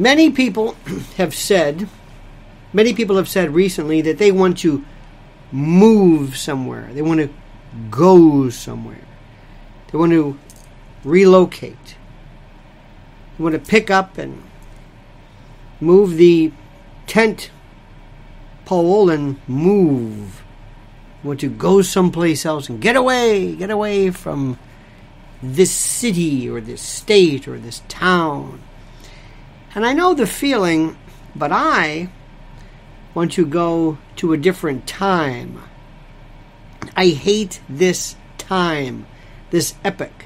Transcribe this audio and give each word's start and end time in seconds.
Many 0.00 0.30
people 0.30 0.76
have 1.18 1.34
said, 1.34 1.86
many 2.72 2.94
people 2.94 3.16
have 3.16 3.28
said 3.28 3.52
recently 3.52 4.00
that 4.00 4.16
they 4.16 4.32
want 4.32 4.56
to 4.60 4.82
move 5.52 6.38
somewhere. 6.38 6.88
They 6.94 7.02
want 7.02 7.20
to 7.20 7.28
go 7.90 8.48
somewhere. 8.48 9.04
They 9.92 9.98
want 9.98 10.12
to 10.12 10.38
relocate. 11.04 11.96
They 13.36 13.44
want 13.44 13.52
to 13.52 13.58
pick 13.58 13.90
up 13.90 14.16
and 14.16 14.42
move 15.82 16.16
the 16.16 16.50
tent 17.06 17.50
pole 18.64 19.10
and 19.10 19.38
move. 19.46 20.42
They 21.22 21.28
want 21.28 21.40
to 21.40 21.50
go 21.50 21.82
someplace 21.82 22.46
else 22.46 22.70
and 22.70 22.80
get 22.80 22.96
away, 22.96 23.54
get 23.54 23.68
away 23.68 24.10
from 24.12 24.58
this 25.42 25.70
city 25.70 26.48
or 26.48 26.62
this 26.62 26.80
state 26.80 27.46
or 27.46 27.58
this 27.58 27.82
town. 27.86 28.62
And 29.74 29.86
I 29.86 29.92
know 29.92 30.14
the 30.14 30.26
feeling, 30.26 30.96
but 31.34 31.52
I 31.52 32.08
want 33.14 33.32
to 33.32 33.46
go 33.46 33.98
to 34.16 34.32
a 34.32 34.36
different 34.36 34.86
time. 34.86 35.62
I 36.96 37.08
hate 37.08 37.60
this 37.68 38.16
time, 38.38 39.06
this 39.50 39.74
epoch. 39.84 40.24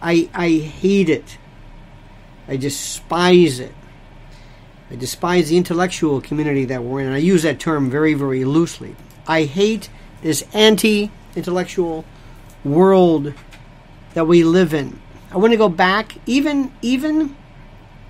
I, 0.00 0.28
I 0.32 0.50
hate 0.50 1.08
it. 1.08 1.38
I 2.46 2.56
despise 2.56 3.58
it. 3.58 3.74
I 4.90 4.96
despise 4.96 5.50
the 5.50 5.56
intellectual 5.56 6.20
community 6.20 6.64
that 6.66 6.82
we're 6.82 7.00
in. 7.00 7.12
I 7.12 7.18
use 7.18 7.42
that 7.42 7.58
term 7.58 7.90
very, 7.90 8.14
very 8.14 8.44
loosely. 8.44 8.96
I 9.26 9.44
hate 9.44 9.90
this 10.22 10.44
anti 10.54 11.10
intellectual 11.36 12.04
world 12.64 13.34
that 14.14 14.26
we 14.26 14.44
live 14.44 14.72
in. 14.72 15.00
I 15.30 15.36
want 15.36 15.52
to 15.52 15.58
go 15.58 15.68
back 15.68 16.14
even 16.26 16.72
even 16.80 17.36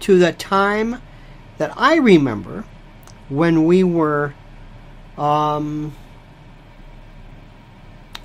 to 0.01 0.19
the 0.19 0.33
time 0.33 1.01
that 1.59 1.73
I 1.77 1.97
remember 1.97 2.65
when 3.29 3.65
we 3.65 3.85
were, 3.85 4.35
um, 5.17 5.95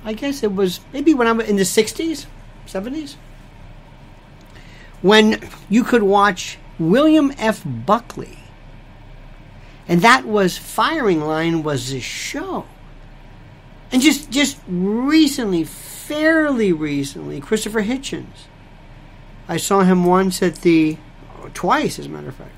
I 0.04 0.12
guess 0.12 0.42
it 0.42 0.54
was 0.54 0.80
maybe 0.92 1.14
when 1.14 1.26
I 1.26 1.32
was 1.32 1.48
in 1.48 1.56
the 1.56 1.62
60s, 1.62 2.26
70s, 2.66 3.16
when 5.02 5.40
you 5.68 5.84
could 5.84 6.02
watch 6.02 6.58
William 6.78 7.32
F. 7.38 7.62
Buckley. 7.64 8.38
And 9.86 10.00
that 10.00 10.24
was 10.24 10.56
Firing 10.56 11.20
Line 11.20 11.62
was 11.62 11.92
a 11.92 12.00
show. 12.00 12.66
And 13.92 14.00
just 14.00 14.30
just 14.30 14.58
recently, 14.66 15.62
fairly 15.62 16.72
recently, 16.72 17.40
Christopher 17.40 17.82
Hitchens. 17.82 18.48
I 19.46 19.58
saw 19.58 19.82
him 19.82 20.04
once 20.04 20.42
at 20.42 20.56
the 20.62 20.96
twice, 21.50 21.98
as 21.98 22.06
a 22.06 22.08
matter 22.08 22.28
of 22.28 22.36
fact. 22.36 22.54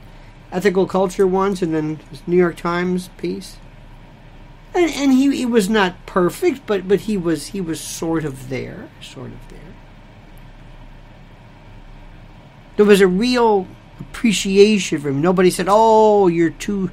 Ethical 0.53 0.87
Culture 0.87 1.27
once, 1.27 1.63
and 1.63 1.75
then 1.75 1.99
New 2.27 2.37
York 2.37 2.57
Times 2.57 3.09
piece. 3.17 3.57
And, 4.75 4.91
and 4.91 5.13
he, 5.13 5.37
he 5.37 5.47
was 5.47 5.69
not 5.69 6.07
perfect, 6.07 6.67
but, 6.67 6.87
but 6.87 7.01
he 7.01 7.17
was 7.17 7.49
he 7.49 7.61
was 7.61 7.81
sort 7.81 8.25
of 8.25 8.49
there, 8.49 8.89
sort 9.01 9.33
of 9.33 9.49
there. 9.49 9.61
There 12.77 12.87
was 12.87 13.01
a 13.01 13.07
real 13.07 13.67
appreciation 13.99 15.01
for 15.01 15.09
him. 15.09 15.23
Nobody 15.23 15.51
said, 15.51 15.67
"Oh, 15.69 16.29
you're 16.29 16.51
too, 16.51 16.91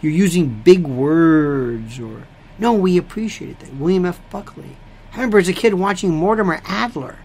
you're 0.00 0.12
using 0.12 0.60
big 0.64 0.86
words," 0.86 1.98
or 1.98 2.26
no, 2.58 2.72
we 2.72 2.96
appreciated 2.96 3.58
that. 3.60 3.74
William 3.74 4.06
F. 4.06 4.20
Buckley. 4.30 4.76
I 5.12 5.16
remember 5.16 5.38
as 5.38 5.48
a 5.48 5.52
kid 5.52 5.74
watching 5.74 6.10
Mortimer 6.10 6.60
Adler 6.64 7.18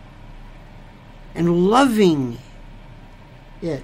and 1.35 1.69
loving 1.69 2.37
it. 3.61 3.83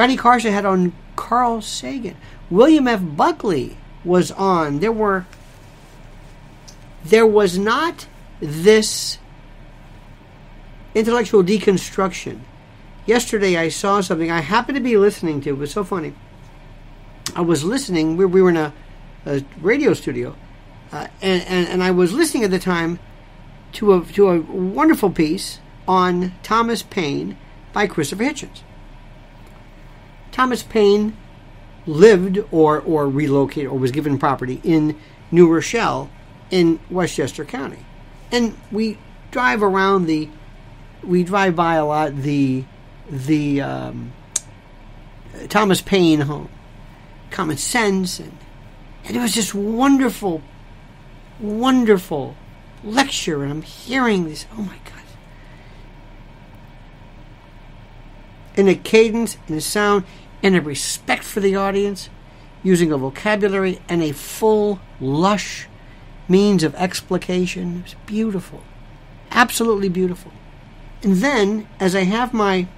Johnny 0.00 0.16
Carson 0.16 0.54
had 0.54 0.64
on 0.64 0.94
Carl 1.14 1.60
Sagan. 1.60 2.16
William 2.48 2.88
F. 2.88 3.02
Buckley 3.02 3.76
was 4.02 4.32
on. 4.32 4.78
There 4.80 4.90
were 4.90 5.26
there 7.04 7.26
was 7.26 7.58
not 7.58 8.06
this 8.40 9.18
intellectual 10.94 11.44
deconstruction. 11.44 12.40
Yesterday 13.04 13.58
I 13.58 13.68
saw 13.68 14.00
something 14.00 14.30
I 14.30 14.40
happened 14.40 14.76
to 14.76 14.82
be 14.82 14.96
listening 14.96 15.42
to. 15.42 15.50
It 15.50 15.58
was 15.58 15.70
so 15.70 15.84
funny. 15.84 16.14
I 17.36 17.42
was 17.42 17.62
listening. 17.62 18.16
We, 18.16 18.24
we 18.24 18.40
were 18.40 18.48
in 18.48 18.56
a, 18.56 18.72
a 19.26 19.44
radio 19.60 19.92
studio, 19.92 20.34
uh, 20.92 21.08
and, 21.20 21.42
and 21.42 21.68
and 21.68 21.82
I 21.82 21.90
was 21.90 22.14
listening 22.14 22.44
at 22.44 22.50
the 22.50 22.58
time 22.58 23.00
to 23.72 23.92
a 23.92 24.04
to 24.14 24.30
a 24.30 24.40
wonderful 24.40 25.10
piece 25.10 25.58
on 25.86 26.32
Thomas 26.42 26.82
Paine 26.82 27.36
by 27.74 27.86
Christopher 27.86 28.24
Hitchens. 28.24 28.62
Thomas 30.32 30.62
Paine 30.62 31.16
lived 31.86 32.38
or, 32.50 32.80
or 32.80 33.08
relocated 33.08 33.70
or 33.70 33.78
was 33.78 33.90
given 33.90 34.18
property 34.18 34.60
in 34.62 34.98
New 35.30 35.52
Rochelle 35.52 36.10
in 36.50 36.80
Westchester 36.90 37.44
County. 37.44 37.84
And 38.32 38.56
we 38.70 38.98
drive 39.30 39.62
around 39.62 40.06
the, 40.06 40.28
we 41.02 41.24
drive 41.24 41.56
by 41.56 41.74
a 41.74 41.84
lot 41.84 42.16
the, 42.16 42.64
the 43.08 43.60
um, 43.60 44.12
Thomas 45.48 45.80
Paine 45.80 46.20
home, 46.20 46.48
Common 47.30 47.56
Sense, 47.56 48.18
and, 48.18 48.36
and 49.04 49.16
it 49.16 49.20
was 49.20 49.32
just 49.32 49.54
wonderful, 49.54 50.42
wonderful 51.38 52.36
lecture. 52.84 53.42
And 53.42 53.52
I'm 53.52 53.62
hearing 53.62 54.24
this, 54.28 54.46
oh 54.56 54.62
my 54.62 54.76
God. 54.84 54.94
In 58.56 58.68
a 58.68 58.74
cadence, 58.74 59.38
in 59.48 59.54
a 59.54 59.60
sound, 59.60 60.04
and 60.42 60.56
a 60.56 60.60
respect 60.60 61.24
for 61.24 61.40
the 61.40 61.56
audience, 61.56 62.08
using 62.62 62.92
a 62.92 62.98
vocabulary 62.98 63.80
and 63.88 64.02
a 64.02 64.12
full, 64.12 64.80
lush 65.00 65.66
means 66.28 66.62
of 66.62 66.74
explication. 66.74 67.78
It 67.78 67.82
was 67.82 67.94
beautiful. 68.06 68.62
Absolutely 69.30 69.88
beautiful. 69.88 70.32
And 71.02 71.16
then, 71.16 71.68
as 71.78 71.94
I 71.94 72.02
have 72.02 72.34
my 72.34 72.68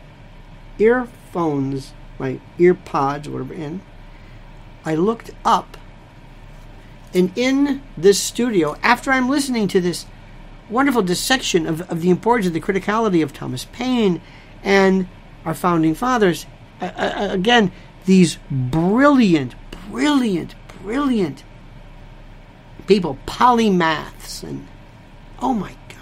earphones, 0.78 1.92
my 2.18 2.40
ear 2.58 2.74
pods, 2.74 3.28
whatever, 3.28 3.54
in, 3.54 3.80
I 4.84 4.94
looked 4.94 5.30
up. 5.44 5.76
And 7.14 7.36
in 7.36 7.82
this 7.96 8.18
studio, 8.20 8.76
after 8.82 9.10
I'm 9.10 9.28
listening 9.28 9.68
to 9.68 9.80
this 9.80 10.06
wonderful 10.70 11.02
dissection 11.02 11.66
of, 11.66 11.82
of 11.90 12.00
the 12.00 12.10
importance 12.10 12.46
of 12.46 12.52
the 12.52 12.60
criticality 12.60 13.22
of 13.22 13.32
Thomas 13.32 13.66
Paine 13.72 14.22
and 14.62 15.08
our 15.44 15.54
founding 15.54 15.94
fathers, 15.94 16.46
uh, 16.86 17.28
again, 17.32 17.72
these 18.04 18.38
brilliant, 18.50 19.54
brilliant, 19.88 20.54
brilliant 20.82 21.44
people, 22.86 23.18
polymaths, 23.26 24.42
and 24.42 24.66
oh 25.40 25.54
my 25.54 25.74
God, 25.88 25.98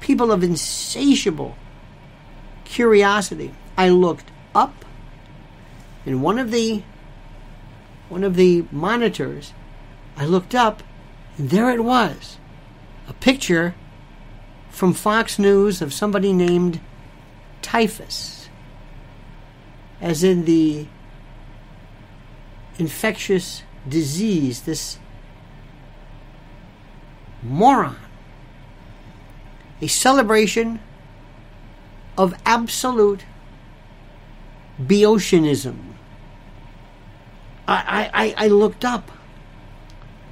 people 0.00 0.30
of 0.30 0.42
insatiable 0.42 1.56
curiosity. 2.64 3.54
I 3.76 3.88
looked 3.88 4.30
up, 4.54 4.84
in 6.04 6.22
one 6.22 6.38
of 6.38 6.50
the 6.50 6.82
one 8.08 8.22
of 8.22 8.36
the 8.36 8.64
monitors, 8.70 9.52
I 10.16 10.26
looked 10.26 10.54
up, 10.54 10.84
and 11.36 11.50
there 11.50 11.70
it 11.70 11.82
was, 11.82 12.38
a 13.08 13.12
picture 13.12 13.74
from 14.76 14.92
Fox 14.92 15.38
News 15.38 15.80
of 15.80 15.94
somebody 15.94 16.34
named 16.34 16.80
typhus, 17.62 18.50
as 20.02 20.22
in 20.22 20.44
the 20.44 20.86
infectious 22.78 23.62
disease, 23.88 24.60
this 24.60 24.98
moron. 27.42 27.96
A 29.80 29.86
celebration 29.86 30.80
of 32.18 32.34
absolute 32.44 33.24
Boeotianism. 34.78 35.94
I, 37.66 38.10
I, 38.12 38.44
I 38.44 38.48
looked 38.48 38.84
up 38.84 39.10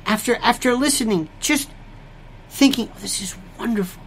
after 0.05 0.37
after 0.37 0.75
listening, 0.75 1.31
just 1.41 1.71
thinking, 2.51 2.91
oh, 2.95 2.99
this 3.01 3.23
is 3.23 3.35
wonderful 3.59 4.04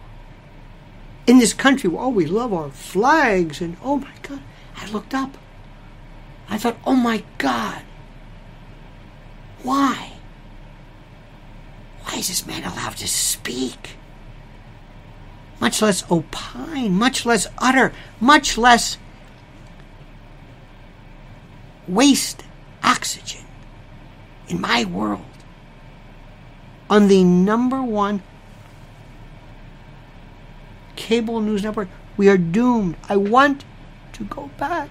in 1.28 1.38
this 1.38 1.52
country 1.52 1.90
oh, 1.92 2.08
we 2.08 2.24
love 2.24 2.54
our 2.54 2.70
flags, 2.70 3.60
and 3.60 3.76
oh 3.84 3.98
my 3.98 4.14
God, 4.22 4.40
I 4.76 4.86
looked 4.90 5.12
up. 5.12 5.36
I 6.48 6.56
thought, 6.56 6.78
oh 6.86 6.96
my 6.96 7.22
God, 7.36 7.82
why? 9.62 10.12
Why 12.02 12.14
is 12.16 12.28
this 12.28 12.46
man 12.46 12.64
allowed 12.64 12.96
to 12.96 13.06
speak? 13.06 13.96
Much 15.60 15.82
less 15.82 16.10
opine, 16.10 16.94
much 16.94 17.26
less 17.26 17.46
utter, 17.58 17.92
much 18.20 18.56
less 18.56 18.96
waste 21.86 22.42
oxygen 22.82 23.44
in 24.48 24.60
my 24.60 24.86
world 24.86 25.24
on 26.88 27.08
the 27.08 27.22
number 27.22 27.82
one 27.82 28.22
cable 30.98 31.40
news 31.40 31.62
network. 31.62 31.88
We 32.16 32.28
are 32.28 32.36
doomed. 32.36 32.96
I 33.08 33.16
want 33.16 33.64
to 34.14 34.24
go 34.24 34.50
back. 34.58 34.90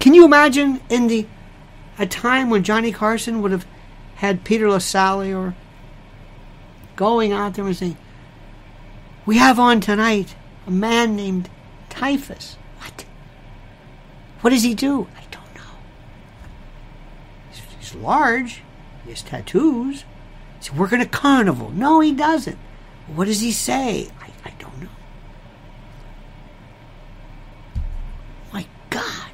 Can 0.00 0.12
you 0.12 0.24
imagine 0.24 0.80
in 0.90 1.06
the 1.06 1.26
a 1.96 2.04
time 2.04 2.50
when 2.50 2.64
Johnny 2.64 2.90
Carson 2.90 3.40
would 3.40 3.52
have 3.52 3.64
had 4.16 4.42
Peter 4.42 4.68
Lassally 4.68 5.32
or 5.32 5.54
going 6.96 7.32
out 7.32 7.54
there 7.54 7.64
and 7.64 7.76
saying, 7.76 7.96
We 9.24 9.38
have 9.38 9.60
on 9.60 9.80
tonight 9.80 10.34
a 10.66 10.72
man 10.72 11.14
named 11.14 11.48
Typhus. 11.88 12.56
What? 12.78 13.04
What 14.40 14.50
does 14.50 14.64
he 14.64 14.74
do? 14.74 15.06
I 15.16 15.22
don't 15.30 15.54
know. 15.54 15.78
He's, 17.50 17.62
he's 17.78 17.94
large. 17.94 18.62
He 19.04 19.10
has 19.10 19.22
tattoos. 19.22 20.04
He's 20.58 20.72
working 20.72 21.00
a 21.00 21.06
carnival. 21.06 21.70
No, 21.70 22.00
he 22.00 22.12
doesn't. 22.12 22.58
What 23.06 23.26
does 23.26 23.40
he 23.40 23.52
say? 23.52 24.08
I, 24.20 24.30
I 24.44 24.52
don't 24.58 24.80
know. 24.80 24.88
My 28.52 28.66
God. 28.90 29.30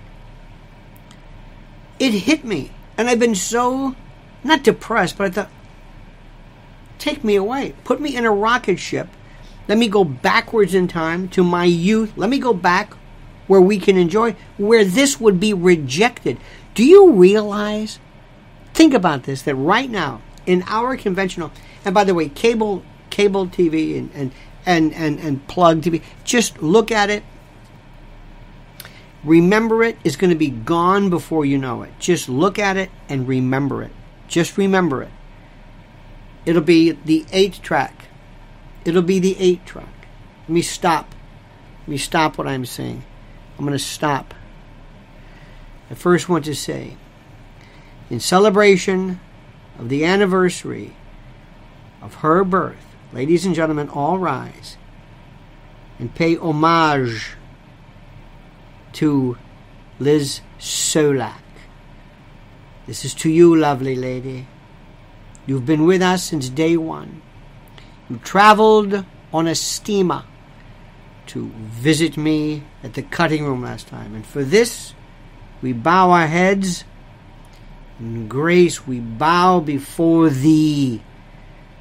It 1.99 2.13
hit 2.13 2.45
me. 2.45 2.73
And 2.99 3.09
I've 3.09 3.19
been 3.19 3.35
so, 3.35 3.95
not 4.45 4.63
depressed, 4.63 5.17
but 5.17 5.27
I 5.27 5.31
thought, 5.31 5.51
take 6.99 7.25
me 7.25 7.37
away. 7.37 7.75
Put 7.85 8.01
me 8.01 8.17
in 8.17 8.25
a 8.25 8.33
rocket 8.33 8.79
ship. 8.79 9.09
Let 9.69 9.79
me 9.79 9.89
go 9.89 10.05
backwards 10.05 10.75
in 10.75 10.89
time 10.89 11.29
to 11.29 11.45
my 11.45 11.65
youth. 11.65 12.13
Let 12.17 12.29
me 12.29 12.39
go 12.39 12.53
back 12.53 12.95
where 13.47 13.61
we 13.61 13.79
can 13.79 13.97
enjoy, 13.97 14.35
where 14.59 14.85
this 14.85 15.21
would 15.21 15.41
be 15.41 15.55
rejected. 15.55 16.39
Do 16.75 16.85
you 16.85 17.13
realize? 17.13 17.99
Think 18.75 18.95
about 18.95 19.25
this 19.25 19.43
that 19.43 19.55
right 19.55 19.91
now, 19.91 20.23
in 20.47 20.65
our 20.67 20.97
conventional, 20.97 21.53
and 21.85 21.95
by 21.95 22.05
the 22.05 22.15
way, 22.15 22.29
cable 22.29 22.83
cable 23.11 23.47
TV 23.47 23.99
and, 23.99 24.11
and, 24.15 24.33
and, 24.65 24.95
and, 24.95 25.19
and 25.19 25.47
plug 25.47 25.83
TV, 25.83 26.03
just 26.25 26.63
look 26.63 26.91
at 26.91 27.11
it. 27.11 27.23
Remember 29.23 29.83
it 29.83 29.99
is 30.03 30.17
going 30.17 30.31
to 30.31 30.37
be 30.37 30.49
gone 30.49 31.11
before 31.11 31.45
you 31.45 31.59
know 31.59 31.83
it. 31.83 31.93
Just 31.99 32.29
look 32.29 32.59
at 32.59 32.77
it 32.77 32.91
and 33.09 33.29
remember 33.29 33.83
it. 33.83 33.93
Just 34.29 34.57
remember 34.57 35.03
it. 35.03 35.11
It'll 36.47 36.63
be 36.63 36.93
the 36.93 37.27
eighth 37.33 37.61
track. 37.61 38.07
It'll 38.85 39.03
be 39.03 39.19
the 39.19 39.39
eighth 39.39 39.67
track. 39.67 40.07
Let 40.43 40.51
me 40.51 40.63
stop. 40.63 41.15
Let 41.81 41.89
me 41.89 41.99
stop 41.99 42.39
what 42.39 42.47
I'm 42.47 42.65
saying. 42.65 43.05
I'm 43.59 43.67
going 43.67 43.77
to 43.77 43.85
stop. 43.85 44.33
I 45.91 45.95
first 45.95 46.29
want 46.29 46.45
to 46.47 46.55
say, 46.55 46.97
in 48.09 48.21
celebration 48.21 49.21
of 49.79 49.89
the 49.89 50.05
anniversary 50.05 50.97
of 52.01 52.15
her 52.17 52.45
birth, 52.45 52.90
ladies 53.13 53.45
and 53.47 53.55
gentlemen, 53.55 53.89
all 53.89 54.19
rise 54.19 54.77
and 55.99 56.15
pay 56.15 56.37
homage 56.37 57.35
to 58.93 59.37
Liz 59.99 60.41
Solak. 60.59 61.43
This 62.87 63.05
is 63.05 63.15
to 63.15 63.31
you, 63.31 63.55
lovely 63.55 63.95
lady. 63.95 64.47
You've 65.47 65.67
been 65.67 65.85
with 65.85 66.03
us 66.03 66.25
since 66.25 66.49
day 66.49 66.77
one. 66.77 67.23
You 68.09 68.19
traveled 68.19 69.05
on 69.33 69.47
a 69.47 69.55
steamer 69.55 70.25
to 71.27 71.49
visit 71.49 72.17
me 72.17 72.65
at 72.83 72.95
the 72.95 73.03
cutting 73.03 73.45
room 73.45 73.63
last 73.63 73.87
time. 73.87 74.15
And 74.15 74.27
for 74.27 74.43
this, 74.43 74.95
we 75.63 75.73
bow 75.73 76.11
our 76.11 76.27
heads. 76.27 76.85
In 78.01 78.27
grace, 78.27 78.87
we 78.87 78.99
bow 78.99 79.61
before 79.61 80.31
thee, 80.31 81.03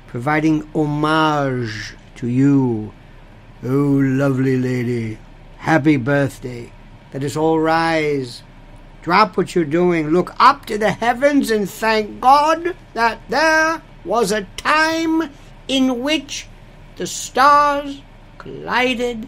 providing 0.09 0.67
homage 0.73 1.93
to 2.15 2.27
you. 2.27 2.91
Oh, 3.63 4.01
lovely 4.01 4.57
lady, 4.57 5.19
happy 5.57 5.97
birthday. 5.97 6.71
Let 7.13 7.23
us 7.23 7.35
all 7.35 7.59
rise. 7.59 8.41
Drop 9.03 9.37
what 9.37 9.53
you're 9.53 9.65
doing. 9.65 10.09
Look 10.09 10.33
up 10.39 10.65
to 10.65 10.79
the 10.79 10.93
heavens 10.93 11.51
and 11.51 11.69
thank 11.69 12.19
God 12.21 12.75
that 12.95 13.21
there 13.29 13.83
was 14.03 14.31
a 14.31 14.47
time 14.57 15.29
in 15.67 16.01
which 16.01 16.47
the 16.95 17.05
stars 17.05 18.01
collided 18.39 19.27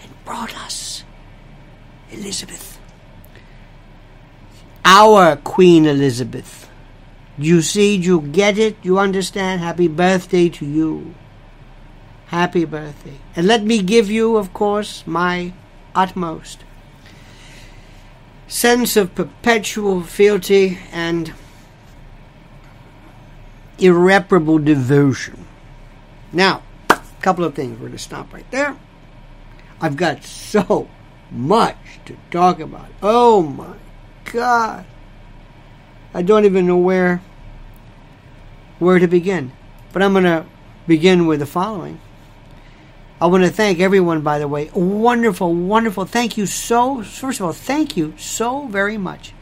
and 0.00 0.24
brought 0.24 0.56
us 0.56 1.02
Elizabeth. 2.12 2.78
Our 4.84 5.34
Queen 5.36 5.86
Elizabeth. 5.86 6.63
You 7.36 7.62
see, 7.62 7.96
you 7.96 8.20
get 8.20 8.58
it, 8.58 8.76
you 8.82 8.98
understand. 8.98 9.60
Happy 9.60 9.88
birthday 9.88 10.48
to 10.50 10.66
you. 10.66 11.14
Happy 12.26 12.64
birthday. 12.64 13.18
And 13.34 13.46
let 13.46 13.64
me 13.64 13.82
give 13.82 14.10
you, 14.10 14.36
of 14.36 14.52
course, 14.52 15.04
my 15.06 15.52
utmost 15.94 16.64
sense 18.46 18.96
of 18.96 19.14
perpetual 19.14 20.02
fealty 20.02 20.78
and 20.92 21.32
irreparable 23.78 24.58
devotion. 24.58 25.44
Now, 26.32 26.62
a 26.90 27.00
couple 27.20 27.44
of 27.44 27.54
things. 27.54 27.72
We're 27.72 27.88
going 27.88 27.92
to 27.92 27.98
stop 27.98 28.32
right 28.32 28.48
there. 28.50 28.76
I've 29.80 29.96
got 29.96 30.22
so 30.24 30.88
much 31.30 31.76
to 32.06 32.16
talk 32.30 32.60
about. 32.60 32.88
Oh 33.02 33.42
my 33.42 33.74
God. 34.24 34.86
I 36.14 36.22
don't 36.22 36.44
even 36.44 36.66
know 36.66 36.76
where 36.76 37.20
where 38.78 38.98
to 38.98 39.08
begin. 39.08 39.52
But 39.92 40.02
I'm 40.02 40.12
going 40.12 40.24
to 40.24 40.46
begin 40.86 41.26
with 41.26 41.40
the 41.40 41.46
following. 41.46 42.00
I 43.20 43.26
want 43.26 43.44
to 43.44 43.50
thank 43.50 43.80
everyone, 43.80 44.22
by 44.22 44.38
the 44.38 44.48
way. 44.48 44.70
Wonderful, 44.74 45.54
wonderful. 45.54 46.04
Thank 46.04 46.36
you 46.36 46.46
so, 46.46 47.02
first 47.02 47.40
of 47.40 47.46
all, 47.46 47.52
thank 47.52 47.96
you 47.96 48.14
so 48.18 48.66
very 48.66 48.98
much 48.98 49.32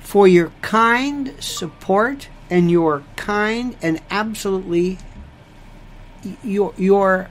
for 0.00 0.28
your 0.28 0.52
kind 0.60 1.34
support 1.42 2.28
and 2.50 2.70
your 2.70 3.02
kind 3.16 3.76
and 3.80 4.00
absolutely 4.10 4.98
your 6.44 6.74
your 6.76 7.28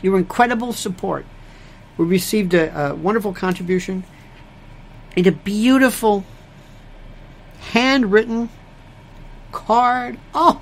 your 0.00 0.16
incredible 0.16 0.72
support. 0.72 1.26
We 1.98 2.06
received 2.06 2.54
a, 2.54 2.90
a 2.90 2.94
wonderful 2.94 3.34
contribution 3.34 4.04
a 5.26 5.32
beautiful 5.32 6.24
handwritten 7.72 8.48
card. 9.52 10.18
Oh, 10.34 10.60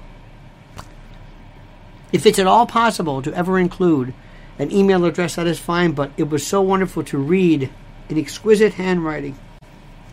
if 2.12 2.24
it's 2.26 2.38
at 2.38 2.46
all 2.46 2.66
possible 2.66 3.22
to 3.22 3.32
ever 3.34 3.58
include 3.58 4.14
an 4.58 4.72
email 4.72 5.04
address, 5.04 5.36
that 5.36 5.46
is 5.46 5.58
fine, 5.58 5.92
but 5.92 6.10
it 6.16 6.28
was 6.28 6.46
so 6.46 6.60
wonderful 6.60 7.04
to 7.04 7.18
read 7.18 7.70
in 8.08 8.18
exquisite 8.18 8.74
handwriting 8.74 9.38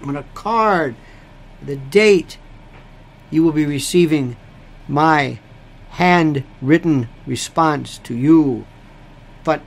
on 0.04 0.16
a 0.16 0.24
card, 0.34 0.96
the 1.64 1.76
date 1.76 2.38
you 3.32 3.44
will 3.44 3.52
be 3.52 3.66
receiving 3.66 4.36
my 4.88 5.40
handwritten 5.92 7.08
response 7.26 7.98
to 8.00 8.14
you. 8.14 8.66
But 9.44 9.62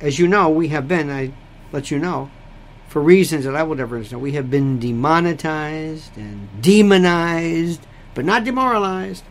as 0.00 0.18
you 0.18 0.26
know, 0.26 0.48
we 0.48 0.68
have 0.68 0.88
been, 0.88 1.10
I 1.10 1.32
let 1.72 1.90
you 1.90 1.98
know, 1.98 2.30
for 2.90 3.00
reasons 3.00 3.44
that 3.44 3.54
I 3.54 3.62
will 3.62 3.76
never 3.76 3.94
understand. 3.94 4.20
we 4.20 4.32
have 4.32 4.50
been 4.50 4.80
demonetized 4.80 6.16
and 6.16 6.48
demonized, 6.60 7.86
but 8.14 8.24
not 8.24 8.42
demoralized. 8.42 9.22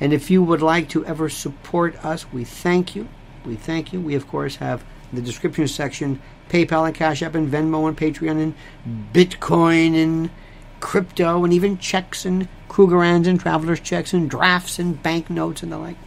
And 0.00 0.14
if 0.14 0.30
you 0.30 0.42
would 0.42 0.62
like 0.62 0.88
to 0.88 1.04
ever 1.04 1.28
support 1.28 2.02
us, 2.02 2.32
we 2.32 2.44
thank 2.44 2.96
you. 2.96 3.08
We 3.44 3.56
thank 3.56 3.92
you. 3.92 4.00
We, 4.00 4.14
of 4.14 4.26
course, 4.26 4.56
have 4.56 4.82
the 5.12 5.20
description 5.20 5.68
section 5.68 6.22
PayPal 6.48 6.86
and 6.86 6.94
Cash 6.94 7.22
App 7.22 7.34
and 7.34 7.46
Venmo 7.46 7.86
and 7.86 7.94
Patreon 7.94 8.42
and 8.42 8.54
Bitcoin 9.12 9.94
and 9.94 10.30
crypto 10.80 11.44
and 11.44 11.52
even 11.52 11.76
checks 11.76 12.24
and 12.24 12.48
Krugerrands 12.70 13.26
and 13.26 13.38
traveler's 13.38 13.80
checks 13.80 14.14
and 14.14 14.30
drafts 14.30 14.78
and 14.78 15.02
banknotes 15.02 15.62
and 15.62 15.70
the 15.70 15.76
like. 15.76 15.98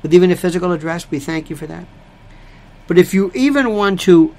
With 0.00 0.14
even 0.14 0.30
a 0.30 0.36
physical 0.36 0.70
address, 0.70 1.10
we 1.10 1.18
thank 1.18 1.50
you 1.50 1.56
for 1.56 1.66
that. 1.66 1.88
But 2.86 2.98
if 2.98 3.12
you 3.12 3.32
even 3.34 3.74
want 3.74 3.98
to 4.02 4.32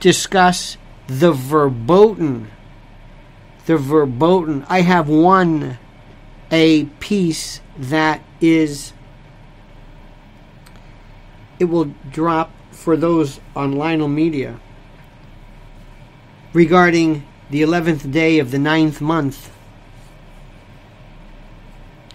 discuss 0.00 0.76
the 1.06 1.32
verboten, 1.32 2.50
the 3.66 3.76
verboten, 3.76 4.64
I 4.68 4.82
have 4.82 5.08
one 5.08 5.78
a 6.50 6.84
piece 7.00 7.60
that 7.76 8.22
is 8.40 8.92
it 11.58 11.64
will 11.64 11.92
drop 12.10 12.50
for 12.70 12.96
those 12.96 13.40
on 13.54 13.72
Lionel 13.72 14.08
Media 14.08 14.60
regarding 16.52 17.26
the 17.50 17.62
11th 17.62 18.10
day 18.12 18.38
of 18.38 18.50
the 18.50 18.58
ninth 18.58 19.00
month. 19.00 19.50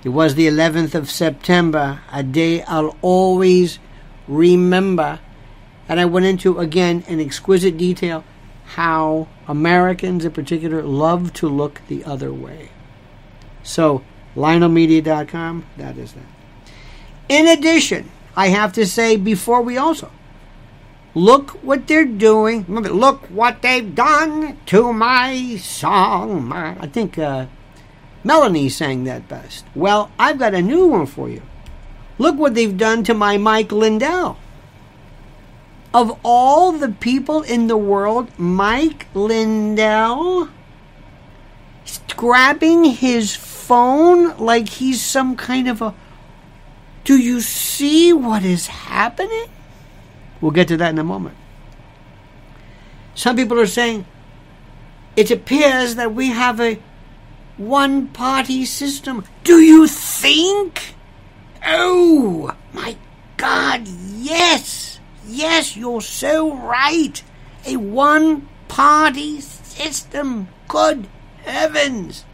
It 0.03 0.09
was 0.09 0.35
the 0.35 0.47
11th 0.47 0.95
of 0.95 1.09
September, 1.09 2.01
a 2.11 2.23
day 2.23 2.61
I'll 2.63 2.95
always 3.01 3.79
remember. 4.27 5.19
And 5.87 5.99
I 5.99 6.05
went 6.05 6.25
into, 6.25 6.59
again, 6.59 7.03
in 7.07 7.19
exquisite 7.19 7.77
detail, 7.77 8.23
how 8.65 9.27
Americans 9.47 10.25
in 10.25 10.31
particular 10.31 10.81
love 10.81 11.33
to 11.33 11.49
look 11.49 11.81
the 11.87 12.03
other 12.05 12.33
way. 12.33 12.69
So, 13.63 14.03
LionelMedia.com. 14.35 15.65
That 15.77 15.97
is 15.97 16.13
that. 16.13 16.23
In 17.29 17.47
addition, 17.47 18.11
I 18.35 18.47
have 18.47 18.73
to 18.73 18.85
say 18.85 19.15
before 19.15 19.61
we 19.61 19.77
also 19.77 20.11
look 21.15 21.51
what 21.63 21.87
they're 21.87 22.05
doing. 22.05 22.65
Remember, 22.67 22.89
look 22.89 23.25
what 23.29 23.61
they've 23.61 23.93
done 23.93 24.57
to 24.67 24.91
my 24.93 25.57
song. 25.57 26.45
My, 26.45 26.75
I 26.79 26.87
think 26.87 27.17
uh, 27.17 27.47
Melanie 28.23 28.69
sang 28.69 29.03
that 29.03 29.27
best. 29.27 29.65
Well, 29.75 30.11
I've 30.17 30.39
got 30.39 30.53
a 30.53 30.61
new 30.61 30.87
one 30.87 31.05
for 31.05 31.29
you. 31.29 31.41
Look 32.17 32.37
what 32.37 32.55
they've 32.55 32.77
done 32.77 33.03
to 33.05 33.13
my 33.13 33.37
Mike 33.37 33.71
Lindell. 33.71 34.37
Of 35.93 36.19
all 36.23 36.71
the 36.71 36.89
people 36.89 37.43
in 37.43 37.67
the 37.67 37.77
world, 37.77 38.27
Mike 38.39 39.07
Lindell 39.13 40.49
grabbing 42.15 42.85
his 42.85 43.35
phone 43.35 44.37
like 44.37 44.69
he's 44.69 45.01
some 45.01 45.35
kind 45.35 45.67
of 45.67 45.81
a. 45.81 45.93
Do 47.03 47.17
you 47.17 47.41
see 47.41 48.13
what 48.13 48.43
is 48.43 48.67
happening? 48.67 49.47
We'll 50.39 50.51
get 50.51 50.67
to 50.69 50.77
that 50.77 50.89
in 50.89 50.99
a 50.99 51.03
moment. 51.03 51.35
Some 53.15 53.35
people 53.35 53.59
are 53.59 53.65
saying 53.65 54.05
it 55.15 55.29
appears 55.31 55.95
that 55.95 56.13
we 56.13 56.29
have 56.29 56.59
a 56.59 56.79
one 57.57 58.07
party 58.07 58.65
system. 58.65 59.25
Do 59.43 59.59
you 59.59 59.87
think? 59.87 60.95
Oh, 61.65 62.55
my 62.73 62.95
God, 63.37 63.87
yes! 63.87 64.82
Yes, 65.27 65.75
you're 65.77 66.01
so 66.01 66.55
right. 66.55 67.21
A 67.65 67.77
one 67.77 68.47
party 68.67 69.41
system. 69.41 70.47
Good 70.67 71.07
heavens. 71.43 72.25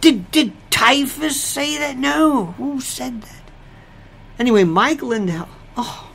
Did, 0.00 0.30
did 0.30 0.52
typhus 0.70 1.40
say 1.40 1.78
that? 1.78 1.96
No. 1.96 2.46
Who 2.58 2.80
said 2.80 3.22
that? 3.22 3.50
Anyway, 4.38 4.64
Mike 4.64 5.02
Lindell. 5.02 5.48
Oh. 5.76 6.10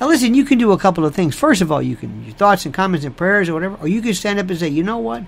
Now 0.00 0.08
listen, 0.08 0.34
you 0.34 0.44
can 0.44 0.58
do 0.58 0.72
a 0.72 0.78
couple 0.78 1.04
of 1.04 1.14
things. 1.14 1.36
First 1.36 1.62
of 1.62 1.70
all, 1.70 1.82
you 1.82 1.96
can 1.96 2.24
your 2.24 2.34
thoughts 2.34 2.64
and 2.64 2.74
comments 2.74 3.04
and 3.04 3.16
prayers 3.16 3.48
or 3.48 3.54
whatever, 3.54 3.76
or 3.76 3.88
you 3.88 4.02
can 4.02 4.14
stand 4.14 4.38
up 4.38 4.50
and 4.50 4.58
say, 4.58 4.68
you 4.68 4.82
know 4.82 4.98
what? 4.98 5.22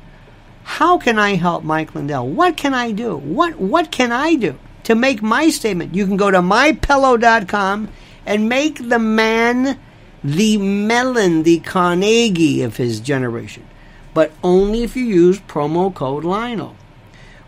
How 0.65 0.99
can 0.99 1.19
I 1.19 1.37
help 1.37 1.63
Mike 1.63 1.95
Lindell? 1.95 2.29
What 2.29 2.57
can 2.57 2.75
I 2.75 2.91
do? 2.91 3.17
What 3.17 3.57
what 3.57 3.93
can 3.93 4.11
I 4.11 4.35
do 4.35 4.59
to 4.85 4.95
make 4.95 5.23
my 5.23 5.51
statement? 5.51 5.95
You 5.95 6.07
can 6.07 6.17
go 6.17 6.31
to 6.31 6.39
mypillow.com 6.39 7.89
and 8.27 8.49
make 8.49 8.89
the 8.89 8.99
man 8.99 9.79
the 10.25 10.59
Mellon, 10.59 11.45
the 11.45 11.61
Carnegie 11.61 12.63
of 12.63 12.77
his 12.77 13.01
generation. 13.01 13.67
But 14.13 14.33
only 14.43 14.83
if 14.83 14.97
you 14.97 15.05
use 15.05 15.39
promo 15.41 15.95
code 15.95 16.25
Lionel. 16.25 16.77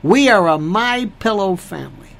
We 0.02 0.28
are 0.28 0.46
a 0.46 0.58
My 0.58 1.10
Pillow 1.18 1.56
family. 1.56 2.10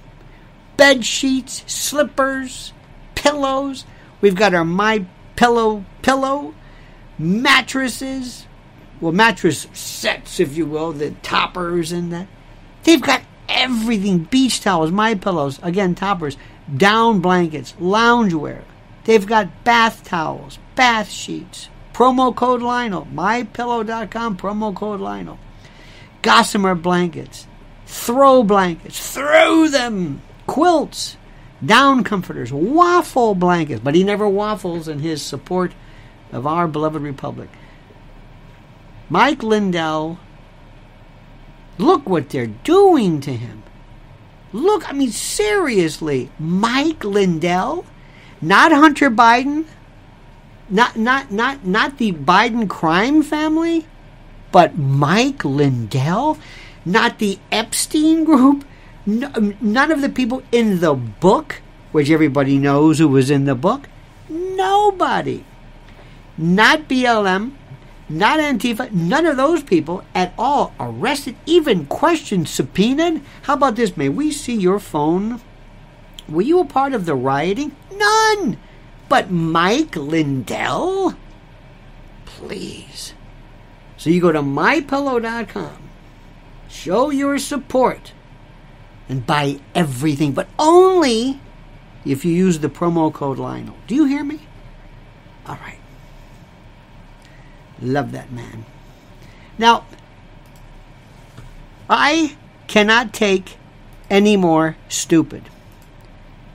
Bed 0.77 1.05
sheets, 1.05 1.63
slippers, 1.73 2.73
pillows. 3.15 3.85
We've 4.21 4.35
got 4.35 4.55
our 4.55 4.65
My 4.65 5.07
Pillow 5.37 5.85
pillow, 6.03 6.55
mattresses, 7.19 8.47
well, 9.01 9.13
mattress 9.13 9.67
sets, 9.73 10.41
if 10.41 10.57
you 10.57 10.67
will, 10.67 10.93
the 10.93 11.11
toppers 11.23 11.93
and 11.93 12.13
that. 12.13 12.27
They've 12.83 13.01
got 13.01 13.23
everything: 13.49 14.21
beach 14.21 14.61
towels, 14.61 14.91
my 14.91 15.15
pillows, 15.15 15.61
again 15.63 15.95
toppers, 15.95 16.37
down 16.77 17.21
blankets, 17.21 17.75
loungewear. 17.81 18.63
They've 19.05 19.27
got 19.27 19.65
bath 19.65 20.05
towels, 20.05 20.59
bath 20.75 21.11
sheets. 21.11 21.69
Promo 21.93 22.35
code 22.35 22.63
Lionel, 22.63 23.07
mypillow.com, 23.07 24.37
promo 24.37 24.75
code 24.75 25.01
Lionel. 25.01 25.39
Gossamer 26.23 26.75
blankets, 26.75 27.47
throw 27.87 28.43
blankets, 28.43 29.15
throw 29.15 29.67
them, 29.67 30.23
quilts, 30.47 31.17
down 31.65 32.05
comforters, 32.05 32.53
waffle 32.53 33.35
blankets, 33.35 33.81
but 33.83 33.95
he 33.95 34.05
never 34.05 34.29
waffles 34.29 34.87
in 34.89 35.01
his 35.01 35.23
support 35.23 35.73
of 36.31 36.47
our 36.47 36.69
beloved 36.69 37.03
republic. 37.03 37.49
Mike 39.09 39.43
Lindell, 39.43 40.19
look 41.79 42.09
what 42.09 42.29
they're 42.29 42.47
doing 42.47 43.21
to 43.23 43.35
him. 43.35 43.63
Look, 44.53 44.89
I 44.89 44.93
mean, 44.93 45.11
seriously, 45.11 46.31
Mike 46.39 47.05
Lindell, 47.05 47.85
not 48.41 48.73
Hunter 48.73 49.11
Biden, 49.11 49.67
not 50.71 50.97
not 50.97 51.31
not 51.31 51.67
not 51.67 51.99
the 51.99 52.13
Biden 52.13 52.69
crime 52.69 53.23
family, 53.23 53.87
but 54.51 54.79
Mike 54.79 55.45
Lindell, 55.45 56.39
not 56.85 57.19
the 57.19 57.39
Epstein 57.53 58.25
group, 58.25 58.65
no, 59.05 59.31
um, 59.35 59.55
none 59.61 59.93
of 59.93 60.01
the 60.01 60.09
people 60.09 60.43
in 60.53 60.81
the 60.81 60.95
book, 60.95 61.61
which 61.93 62.11
everybody 62.11 62.59
knows 62.59 62.99
who 62.99 63.09
was 63.09 63.31
in 63.31 63.45
the 63.45 63.55
book, 63.55 63.89
nobody, 64.29 65.45
not 66.37 66.89
BLM, 66.89 67.53
not 68.09 68.41
Antifa, 68.41 68.91
none 68.91 69.27
of 69.27 69.37
those 69.37 69.63
people 69.63 70.03
at 70.15 70.33
all 70.39 70.73
arrested, 70.81 71.37
even 71.45 71.87
questioned, 71.87 72.49
subpoenaed. 72.49 73.23
How 73.43 73.55
about 73.55 73.77
this? 73.77 73.97
May 73.97 74.09
we 74.09 74.33
see 74.33 74.55
your 74.55 74.79
phone? 74.79 75.41
Were 76.29 76.43
you 76.43 76.61
a 76.61 76.65
part 76.65 76.95
of 76.95 77.07
the 77.07 77.15
rioting? 77.15 77.75
None! 77.93 78.59
But 79.09 79.31
Mike 79.31 79.97
Lindell? 79.97 81.17
Please. 82.25 83.15
So 83.97 84.11
you 84.11 84.21
go 84.21 84.33
to 84.33 84.43
mypillow.com, 84.43 85.89
show 86.69 87.11
your 87.11 87.39
support, 87.39 88.13
and 89.09 89.27
buy 89.27 89.61
everything, 89.75 90.33
but 90.33 90.49
only 90.59 91.41
if 92.05 92.25
you 92.25 92.33
use 92.33 92.61
the 92.61 92.69
promo 92.69 93.13
code 93.13 93.39
Lionel. 93.39 93.77
Do 93.87 93.95
you 93.95 94.05
hear 94.05 94.23
me? 94.23 94.41
All 95.47 95.57
right. 95.57 95.78
Love 97.81 98.13
that 98.13 98.33
man. 98.33 98.65
Now, 99.57 99.85
I 101.89 102.37
cannot 102.67 103.13
take 103.13 103.57
any 104.11 104.37
more 104.37 104.77
stupid. 104.89 105.45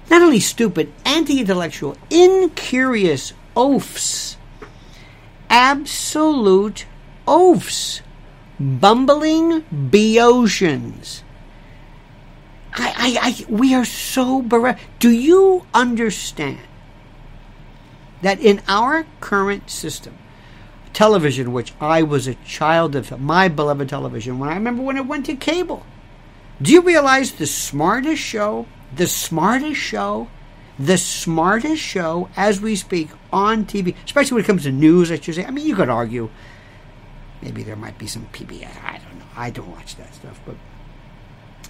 Not 0.09 0.21
only 0.21 0.39
stupid, 0.39 0.91
anti 1.05 1.39
intellectual, 1.39 1.97
incurious 2.09 3.33
oafs. 3.55 4.37
Absolute 5.49 6.85
oafs. 7.27 8.01
Bumbling 8.59 9.63
Boeotians. 9.71 11.23
I, 12.75 12.93
I, 12.97 13.17
I, 13.21 13.45
we 13.49 13.73
are 13.73 13.85
so 13.85 14.41
bereft. 14.41 14.81
Do 14.99 15.09
you 15.09 15.65
understand 15.73 16.59
that 18.21 18.39
in 18.39 18.61
our 18.67 19.05
current 19.19 19.69
system, 19.69 20.17
television, 20.93 21.51
which 21.53 21.73
I 21.81 22.03
was 22.03 22.27
a 22.27 22.35
child 22.35 22.95
of, 22.95 23.19
my 23.19 23.47
beloved 23.47 23.89
television, 23.89 24.39
when 24.39 24.49
I 24.49 24.53
remember 24.53 24.83
when 24.83 24.97
it 24.97 25.07
went 25.07 25.25
to 25.25 25.35
cable. 25.35 25.85
Do 26.61 26.71
you 26.71 26.81
realize 26.81 27.33
the 27.33 27.47
smartest 27.47 28.21
show, 28.21 28.67
the 28.95 29.07
smartest 29.07 29.79
show, 29.79 30.29
the 30.77 30.97
smartest 30.97 31.81
show 31.81 32.29
as 32.35 32.61
we 32.61 32.75
speak 32.75 33.09
on 33.31 33.65
TV, 33.65 33.95
especially 34.05 34.35
when 34.35 34.43
it 34.43 34.47
comes 34.47 34.63
to 34.63 34.71
news, 34.71 35.11
I 35.11 35.19
should 35.19 35.35
say. 35.35 35.45
I 35.45 35.51
mean, 35.51 35.65
you 35.65 35.75
could 35.75 35.89
argue 35.89 36.29
maybe 37.41 37.63
there 37.63 37.75
might 37.75 37.97
be 37.97 38.07
some 38.07 38.27
PBS. 38.31 38.83
I 38.83 38.99
don't 38.99 39.19
know. 39.19 39.25
I 39.35 39.49
don't 39.49 39.69
watch 39.69 39.95
that 39.97 40.13
stuff, 40.13 40.39
but 40.45 40.55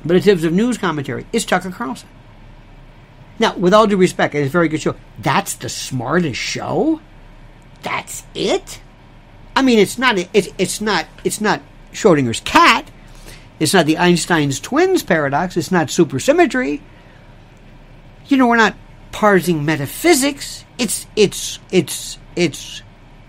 but 0.05 0.17
in 0.17 0.21
terms 0.21 0.43
of 0.43 0.53
news 0.53 0.77
commentary, 0.77 1.25
it's 1.31 1.45
Tucker 1.45 1.71
Carlson. 1.71 2.09
Now, 3.39 3.55
with 3.55 3.73
all 3.73 3.87
due 3.87 3.97
respect, 3.97 4.35
it's 4.35 4.49
a 4.49 4.51
very 4.51 4.67
good 4.67 4.81
show. 4.81 4.95
That's 5.19 5.55
the 5.55 5.69
smartest 5.69 6.39
show. 6.39 7.01
That's 7.81 8.23
it. 8.35 8.81
I 9.55 9.61
mean, 9.61 9.79
it's 9.79 9.97
not 9.97 10.17
it's 10.33 10.49
it's 10.57 10.81
not 10.81 11.05
it's 11.23 11.41
not 11.41 11.61
Schrodinger's 11.91 12.39
cat. 12.39 12.89
It's 13.59 13.73
not 13.73 13.85
the 13.85 13.97
Einstein's 13.97 14.59
twins 14.59 15.03
paradox. 15.03 15.55
It's 15.57 15.71
not 15.71 15.87
supersymmetry. 15.87 16.81
You 18.27 18.37
know, 18.37 18.47
we're 18.47 18.57
not 18.57 18.75
parsing 19.11 19.63
metaphysics. 19.63 20.65
It's 20.77 21.07
it's 21.15 21.59
it's 21.71 22.17
it's 22.35 22.81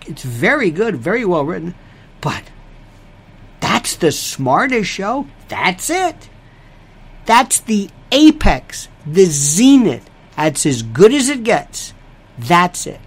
it's 0.07 0.23
very 0.23 0.71
good, 0.71 0.95
very 0.95 1.25
well 1.25 1.45
written, 1.45 1.75
but 2.21 2.43
that's 3.59 3.95
the 3.95 4.11
smartest 4.11 4.89
show. 4.89 5.27
That's 5.47 5.89
it. 5.89 6.29
That's 7.25 7.59
the 7.61 7.89
apex, 8.11 8.87
the 9.05 9.25
zenith. 9.25 10.09
That's 10.35 10.65
as 10.65 10.83
good 10.83 11.13
as 11.13 11.29
it 11.29 11.43
gets. 11.43 11.93
That's 12.37 12.87
it. 12.87 12.99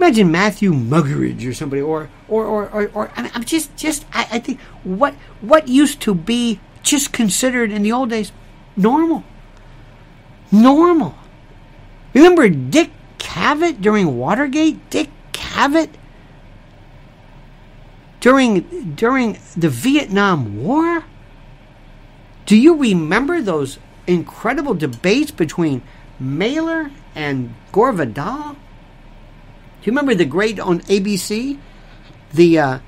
Imagine 0.00 0.30
Matthew 0.30 0.72
Muggeridge 0.72 1.46
or 1.46 1.52
somebody, 1.52 1.82
or 1.82 2.08
or 2.26 2.46
or 2.46 2.70
or, 2.70 2.90
or 2.94 3.12
I 3.16 3.30
am 3.34 3.44
just 3.44 3.76
just 3.76 4.06
I, 4.14 4.26
I 4.32 4.38
think 4.38 4.58
what 4.82 5.12
what 5.42 5.68
used 5.68 6.00
to 6.00 6.14
be 6.14 6.58
just 6.82 7.12
considered 7.12 7.70
in 7.70 7.82
the 7.82 7.92
old 7.92 8.08
days 8.08 8.32
normal, 8.78 9.24
normal. 10.50 11.16
Remember 12.14 12.48
Dick 12.48 12.90
Cavett 13.18 13.82
during 13.82 14.16
Watergate? 14.16 14.88
Dick 14.88 15.10
Cavett. 15.32 15.90
during 18.20 18.94
during 18.94 19.38
the 19.54 19.68
Vietnam 19.68 20.64
War? 20.64 21.04
Do 22.46 22.56
you 22.56 22.74
remember 22.74 23.42
those 23.42 23.78
incredible 24.06 24.72
debates 24.72 25.30
between 25.30 25.82
Mailer 26.18 26.90
and 27.14 27.52
Gore 27.70 27.92
Vidal? 27.92 28.56
Do 29.80 29.86
you 29.86 29.92
remember 29.92 30.14
the 30.14 30.26
great 30.26 30.60
on 30.60 30.80
ABC, 30.80 31.58
the 32.34 32.58
uh, 32.58 32.78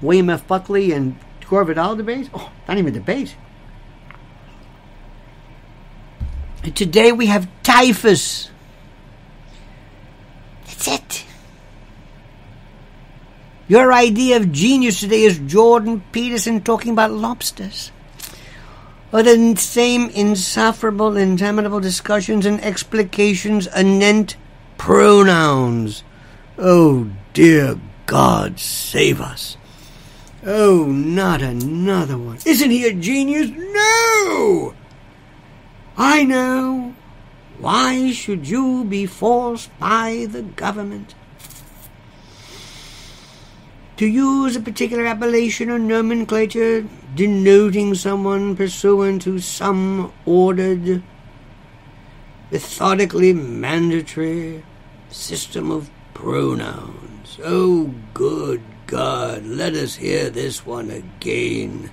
William 0.00 0.30
F. 0.30 0.46
Buckley 0.46 0.92
and 0.92 1.18
Gore 1.48 1.64
Vidal 1.64 1.96
debate? 1.96 2.30
Oh, 2.32 2.52
not 2.68 2.78
even 2.78 2.92
debate. 2.92 3.34
And 6.62 6.74
today 6.76 7.10
we 7.10 7.26
have 7.26 7.48
typhus. 7.64 8.48
That's 10.66 10.86
it. 10.86 11.24
Your 13.66 13.92
idea 13.92 14.36
of 14.36 14.52
genius 14.52 15.00
today 15.00 15.22
is 15.22 15.40
Jordan 15.40 16.04
Peterson 16.12 16.62
talking 16.62 16.92
about 16.92 17.10
lobsters. 17.10 17.90
Or 19.10 19.24
the 19.24 19.56
same 19.56 20.10
insufferable, 20.10 21.16
interminable 21.16 21.80
discussions 21.80 22.46
and 22.46 22.60
explications 22.60 23.66
anent 23.68 24.36
pronouns. 24.78 26.04
Oh, 26.58 27.10
dear 27.32 27.78
God, 28.06 28.60
save 28.60 29.20
us. 29.20 29.56
Oh, 30.44 30.86
not 30.86 31.40
another 31.40 32.18
one. 32.18 32.38
Isn't 32.44 32.70
he 32.70 32.86
a 32.86 32.92
genius? 32.92 33.50
No! 33.50 34.74
I 35.96 36.24
know. 36.24 36.94
Why 37.58 38.12
should 38.12 38.48
you 38.48 38.84
be 38.84 39.06
forced 39.06 39.70
by 39.78 40.26
the 40.30 40.42
government 40.42 41.14
to 43.96 44.06
use 44.06 44.56
a 44.56 44.60
particular 44.60 45.06
appellation 45.06 45.70
or 45.70 45.78
nomenclature 45.78 46.84
denoting 47.14 47.94
someone 47.94 48.56
pursuant 48.56 49.22
to 49.22 49.38
some 49.38 50.12
ordered, 50.26 51.02
methodically 52.54 53.32
mandatory 53.32 54.62
system 55.10 55.72
of 55.72 55.90
pronouns? 56.14 57.40
Oh, 57.42 57.92
good 58.14 58.62
God, 58.86 59.44
let 59.44 59.74
us 59.74 59.96
hear 59.96 60.30
this 60.30 60.64
one 60.64 60.88
again. 60.88 61.90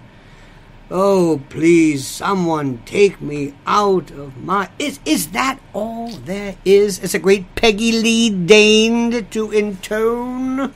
Oh, 0.91 1.41
please, 1.49 2.05
someone 2.05 2.83
take 2.85 3.19
me 3.19 3.55
out 3.65 4.11
of 4.11 4.37
my. 4.37 4.69
Is, 4.77 4.99
is 5.03 5.31
that 5.31 5.59
all 5.73 6.09
there 6.09 6.55
is? 6.63 6.99
It's 6.99 7.15
a 7.15 7.19
great 7.19 7.55
Peggy 7.55 7.93
Lee 7.93 8.29
deigned 8.29 9.31
to 9.31 9.51
intone? 9.51 10.75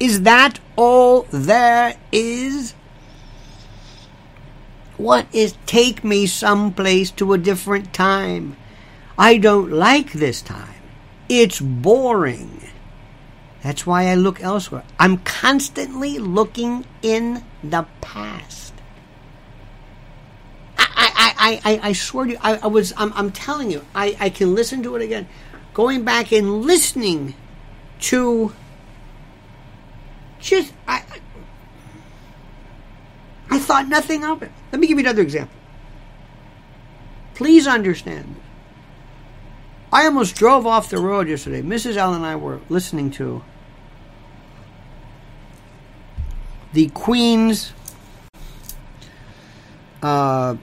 Is 0.00 0.22
that 0.22 0.60
all 0.76 1.26
there 1.30 1.94
is? 2.10 2.72
What 4.96 5.26
is 5.30 5.58
take 5.66 6.02
me 6.02 6.26
someplace 6.26 7.10
to 7.10 7.34
a 7.34 7.38
different 7.38 7.92
time? 7.92 8.56
I 9.18 9.38
don't 9.38 9.70
like 9.72 10.12
this 10.12 10.42
time. 10.42 10.74
It's 11.28 11.60
boring. 11.60 12.60
That's 13.62 13.86
why 13.86 14.06
I 14.08 14.14
look 14.14 14.40
elsewhere. 14.40 14.84
I'm 14.98 15.18
constantly 15.18 16.18
looking 16.18 16.84
in 17.02 17.42
the 17.64 17.86
past. 18.00 18.74
I, 20.78 21.60
I, 21.64 21.72
I, 21.72 21.88
I 21.88 21.92
swear 21.92 22.26
to 22.26 22.32
you, 22.32 22.38
I, 22.40 22.58
I 22.58 22.66
was, 22.66 22.92
I'm, 22.96 23.12
I'm 23.14 23.32
telling 23.32 23.70
you, 23.70 23.84
I, 23.94 24.16
I 24.20 24.30
can 24.30 24.54
listen 24.54 24.82
to 24.84 24.96
it 24.96 25.02
again. 25.02 25.28
Going 25.74 26.04
back 26.04 26.32
and 26.32 26.62
listening 26.64 27.34
to 28.02 28.52
just, 30.38 30.72
I, 30.86 31.02
I 33.50 33.58
thought 33.58 33.88
nothing 33.88 34.24
of 34.24 34.42
it. 34.42 34.52
Let 34.70 34.80
me 34.80 34.86
give 34.86 34.98
you 34.98 35.04
another 35.04 35.22
example. 35.22 35.56
Please 37.34 37.66
understand. 37.66 38.36
I 39.96 40.04
almost 40.04 40.36
drove 40.36 40.66
off 40.66 40.90
the 40.90 40.98
road 40.98 41.26
yesterday. 41.26 41.62
Mrs. 41.62 41.96
Allen 41.96 42.16
and 42.16 42.26
I 42.26 42.36
were 42.36 42.60
listening 42.68 43.10
to 43.12 43.42
the 46.74 46.88
Queen's 46.88 47.72
uh, 50.02 50.56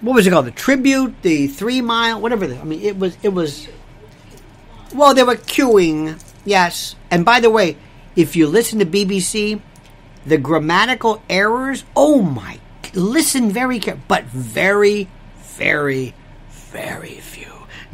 what 0.00 0.14
was 0.14 0.28
it 0.28 0.30
called? 0.30 0.46
The 0.46 0.52
tribute, 0.52 1.22
the 1.22 1.48
three 1.48 1.80
mile, 1.80 2.20
whatever. 2.20 2.44
I 2.44 2.62
mean, 2.62 2.82
it 2.82 2.96
was 2.96 3.18
it 3.24 3.30
was. 3.30 3.68
Well, 4.94 5.12
they 5.12 5.24
were 5.24 5.34
queuing, 5.34 6.22
yes. 6.44 6.94
And 7.10 7.24
by 7.24 7.40
the 7.40 7.50
way, 7.50 7.76
if 8.14 8.36
you 8.36 8.46
listen 8.46 8.78
to 8.78 8.86
BBC, 8.86 9.60
the 10.24 10.38
grammatical 10.38 11.20
errors. 11.28 11.82
Oh 11.96 12.22
my! 12.22 12.60
Listen 12.94 13.50
very 13.50 13.80
carefully, 13.80 14.04
but 14.06 14.22
very, 14.26 15.08
very, 15.40 16.14
very 16.48 17.16
few. 17.16 17.47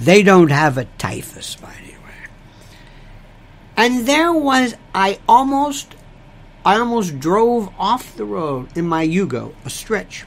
They 0.04 0.22
don't 0.22 0.50
have 0.50 0.78
a 0.78 0.84
typhus, 0.84 1.56
by 1.56 1.74
the 1.86 1.92
way. 1.92 2.28
And 3.76 4.06
there 4.06 4.32
was, 4.32 4.74
I 4.94 5.18
almost, 5.28 5.94
I 6.64 6.78
almost 6.78 7.18
drove 7.18 7.72
off 7.78 8.16
the 8.16 8.24
road 8.24 8.76
in 8.76 8.86
my 8.86 9.06
Yugo, 9.06 9.54
a 9.64 9.70
stretch 9.70 10.24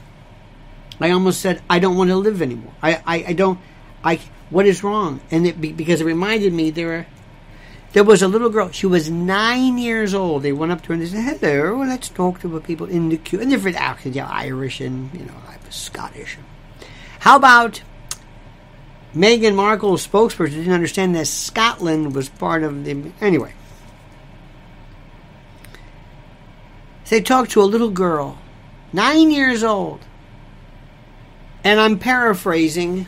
I 1.00 1.10
almost 1.10 1.40
said, 1.40 1.62
I 1.70 1.78
don't 1.78 1.96
want 1.96 2.10
to 2.10 2.16
live 2.16 2.42
anymore. 2.42 2.72
I, 2.82 2.94
I, 3.06 3.24
I 3.28 3.32
don't, 3.32 3.58
I, 4.02 4.20
what 4.50 4.66
is 4.66 4.82
wrong? 4.82 5.20
And 5.30 5.46
it, 5.46 5.60
because 5.60 6.00
it 6.00 6.04
reminded 6.04 6.52
me 6.52 6.70
there, 6.70 6.86
were, 6.86 7.06
there 7.92 8.04
was 8.04 8.22
a 8.22 8.28
little 8.28 8.50
girl. 8.50 8.70
She 8.70 8.86
was 8.86 9.08
nine 9.08 9.78
years 9.78 10.12
old. 10.12 10.42
They 10.42 10.52
went 10.52 10.72
up 10.72 10.82
to 10.82 10.88
her 10.88 10.94
and 10.94 11.02
they 11.02 11.06
said, 11.06 11.40
"Hello, 11.40 11.78
let's 11.78 12.08
talk 12.08 12.40
to 12.40 12.48
the 12.48 12.60
people 12.60 12.86
in 12.86 13.08
the 13.08 13.16
queue." 13.16 13.40
And 13.40 13.50
different 13.50 13.80
accents, 13.80 14.16
yeah, 14.16 14.28
Irish 14.28 14.80
and 14.80 15.12
you 15.14 15.24
know, 15.24 15.34
I 15.48 15.56
was 15.64 15.74
Scottish. 15.74 16.36
How 17.20 17.36
about 17.36 17.82
Meghan 19.18 19.56
Markle's 19.56 20.06
spokesperson 20.06 20.50
didn't 20.50 20.72
understand 20.72 21.16
that 21.16 21.26
Scotland 21.26 22.14
was 22.14 22.28
part 22.28 22.62
of 22.62 22.84
the 22.84 23.10
anyway. 23.20 23.52
They 27.08 27.20
talked 27.20 27.50
to 27.52 27.62
a 27.62 27.64
little 27.64 27.90
girl, 27.90 28.38
nine 28.92 29.32
years 29.32 29.64
old, 29.64 30.00
and 31.64 31.80
I'm 31.80 31.98
paraphrasing, 31.98 33.06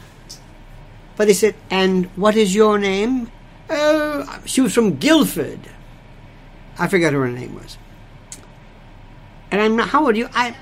but 1.16 1.28
they 1.28 1.32
said, 1.32 1.54
And 1.70 2.06
what 2.16 2.34
is 2.34 2.56
your 2.56 2.76
name? 2.76 3.30
Uh, 3.68 4.40
she 4.46 4.62
was 4.62 4.74
from 4.74 4.96
Guildford. 4.96 5.60
I 6.76 6.88
forgot 6.88 7.12
what 7.12 7.20
her 7.20 7.28
name 7.28 7.54
was. 7.54 7.78
And 9.52 9.60
I'm 9.60 9.76
not, 9.76 9.90
how 9.90 10.06
old 10.06 10.14
are 10.14 10.18
you? 10.18 10.28
I, 10.34 10.56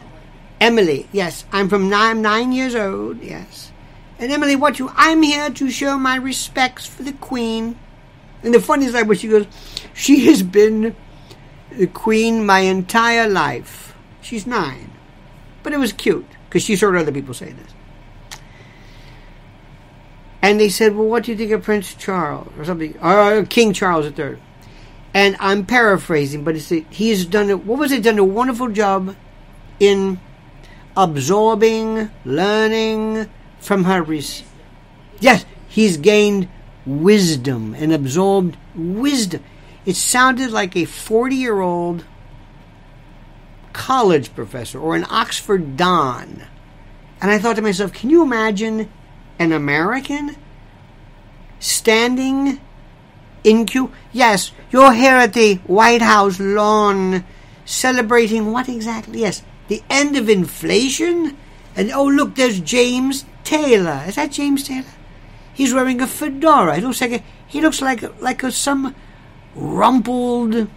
Emily, 0.61 1.09
yes. 1.11 1.47
I'm 1.53 1.71
from 1.71 1.89
nine, 1.89 2.21
nine 2.21 2.53
years 2.53 2.75
old, 2.75 3.23
yes. 3.23 3.73
And 4.19 4.33
Emily, 4.33 4.57
what 4.57 4.79
you, 4.79 4.91
I'm 4.95 5.23
here 5.23 5.51
to 5.51 5.71
show 5.71 5.97
my 5.97 6.17
respects 6.17 6.87
for 6.87 7.03
the 7.05 7.13
Queen. 7.13 7.79
And 8.43 8.53
the 8.53 8.61
funny 8.61 8.87
thing 8.89 9.07
was 9.07 9.21
she 9.21 9.29
goes, 9.29 9.47
she 9.95 10.27
has 10.27 10.43
been 10.43 10.97
the 11.71 11.87
Queen 11.87 12.45
my 12.45 12.61
entire 12.61 13.29
life. 13.29 13.95
She's 14.21 14.47
nine. 14.47 14.91
But 15.63 15.73
it 15.73 15.79
was 15.79 15.93
cute, 15.93 16.27
because 16.49 16.63
she 16.63 16.77
heard 16.77 16.97
other 16.97 17.13
people 17.13 17.35
say 17.35 17.53
this. 17.53 17.75
And 20.41 20.61
they 20.61 20.69
said, 20.69 20.95
"Well, 20.95 21.09
what 21.09 21.25
do 21.25 21.33
you 21.33 21.37
think 21.37 21.51
of 21.51 21.63
Prince 21.65 21.95
Charles 21.95 22.53
or 22.57 22.65
something, 22.65 22.97
or 23.03 23.45
King 23.45 23.73
Charles 23.73 24.07
III?" 24.19 24.37
And 25.13 25.37
I'm 25.41 25.67
paraphrasing, 25.67 26.45
but 26.45 26.55
it's 26.55 26.69
he 26.69 27.11
has 27.11 27.25
done 27.27 27.51
it. 27.51 27.65
What 27.65 27.79
was 27.79 27.91
it? 27.91 28.05
Done 28.05 28.19
a 28.19 28.25
wonderful 28.25 28.69
job 28.69 29.17
in 29.81 30.21
absorbing, 30.97 32.11
learning 32.25 33.29
from 33.61 33.85
her. 33.85 34.03
Res- 34.03 34.45
yes, 35.21 35.45
he's 35.69 35.97
gained 35.97 36.49
wisdom 36.87 37.75
and 37.75 37.93
absorbed 37.93 38.57
wisdom. 38.75 39.43
It 39.85 39.97
sounded 39.97 40.51
like 40.51 40.77
a 40.77 40.85
40 40.85 41.37
year 41.37 41.61
old 41.61 42.05
college 43.73 44.35
professor 44.35 44.79
or 44.79 44.97
an 44.97 45.07
Oxford 45.09 45.77
Don. 45.77 46.43
And 47.21 47.31
I 47.31 47.39
thought 47.39 47.57
to 47.57 47.63
myself, 47.63 47.93
can 47.93 48.11
you 48.11 48.23
imagine 48.23 48.91
an 49.39 49.53
American 49.53 50.37
standing 51.59 52.61
in 53.45 53.67
queue? 53.67 53.93
Yes, 54.13 54.53
you're 54.71 54.93
here 54.93 55.17
at 55.17 55.33
the 55.33 55.55
White 55.67 56.03
House 56.03 56.39
lawn 56.39 57.25
celebrating 57.65 58.53
what 58.53 58.69
exactly? 58.69 59.21
Yes, 59.21 59.43
the 59.69 59.83
end 59.91 60.17
of 60.17 60.29
inflation? 60.29 61.37
And 61.77 61.93
oh, 61.93 62.07
look, 62.07 62.35
there's 62.35 62.61
James 62.61 63.25
Taylor. 63.49 64.05
Is 64.07 64.17
that 64.17 64.31
James 64.31 64.69
Taylor? 64.69 64.85
He's 65.55 65.73
wearing 65.73 66.03
a 66.03 66.07
fedora. 66.07 66.77
He 66.77 66.83
looks 66.83 67.01
like 67.01 67.13
a, 67.13 67.23
he 67.47 67.63
looks 67.63 67.81
like 67.81 68.21
like 68.21 68.43
a, 68.43 68.53
some 68.53 68.95
rumpled 69.55 70.69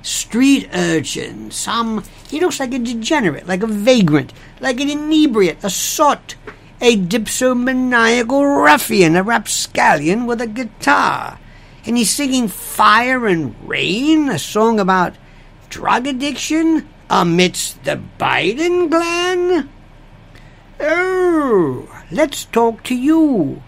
street 0.00 0.70
urchin. 0.72 1.50
Some 1.50 2.02
he 2.30 2.40
looks 2.40 2.60
like 2.60 2.72
a 2.72 2.78
degenerate, 2.78 3.46
like 3.46 3.62
a 3.62 3.66
vagrant, 3.66 4.32
like 4.58 4.80
an 4.80 4.88
inebriate, 4.88 5.62
a 5.62 5.68
sot 5.68 6.34
a 6.80 6.96
dipsomaniacal 6.96 8.64
ruffian, 8.64 9.16
a 9.16 9.22
rapscallion 9.22 10.24
with 10.24 10.40
a 10.40 10.46
guitar. 10.46 11.38
And 11.84 11.98
he's 11.98 12.10
singing 12.10 12.48
Fire 12.48 13.26
and 13.26 13.54
Rain, 13.68 14.30
a 14.30 14.38
song 14.38 14.80
about 14.80 15.14
drug 15.68 16.06
addiction 16.06 16.88
amidst 17.10 17.84
the 17.84 18.00
Biden 18.18 18.90
clan? 18.90 19.68
Oh, 20.80 21.93
let's 22.10 22.44
talk 22.44 22.82
to 22.84 22.94
you. 22.94 23.62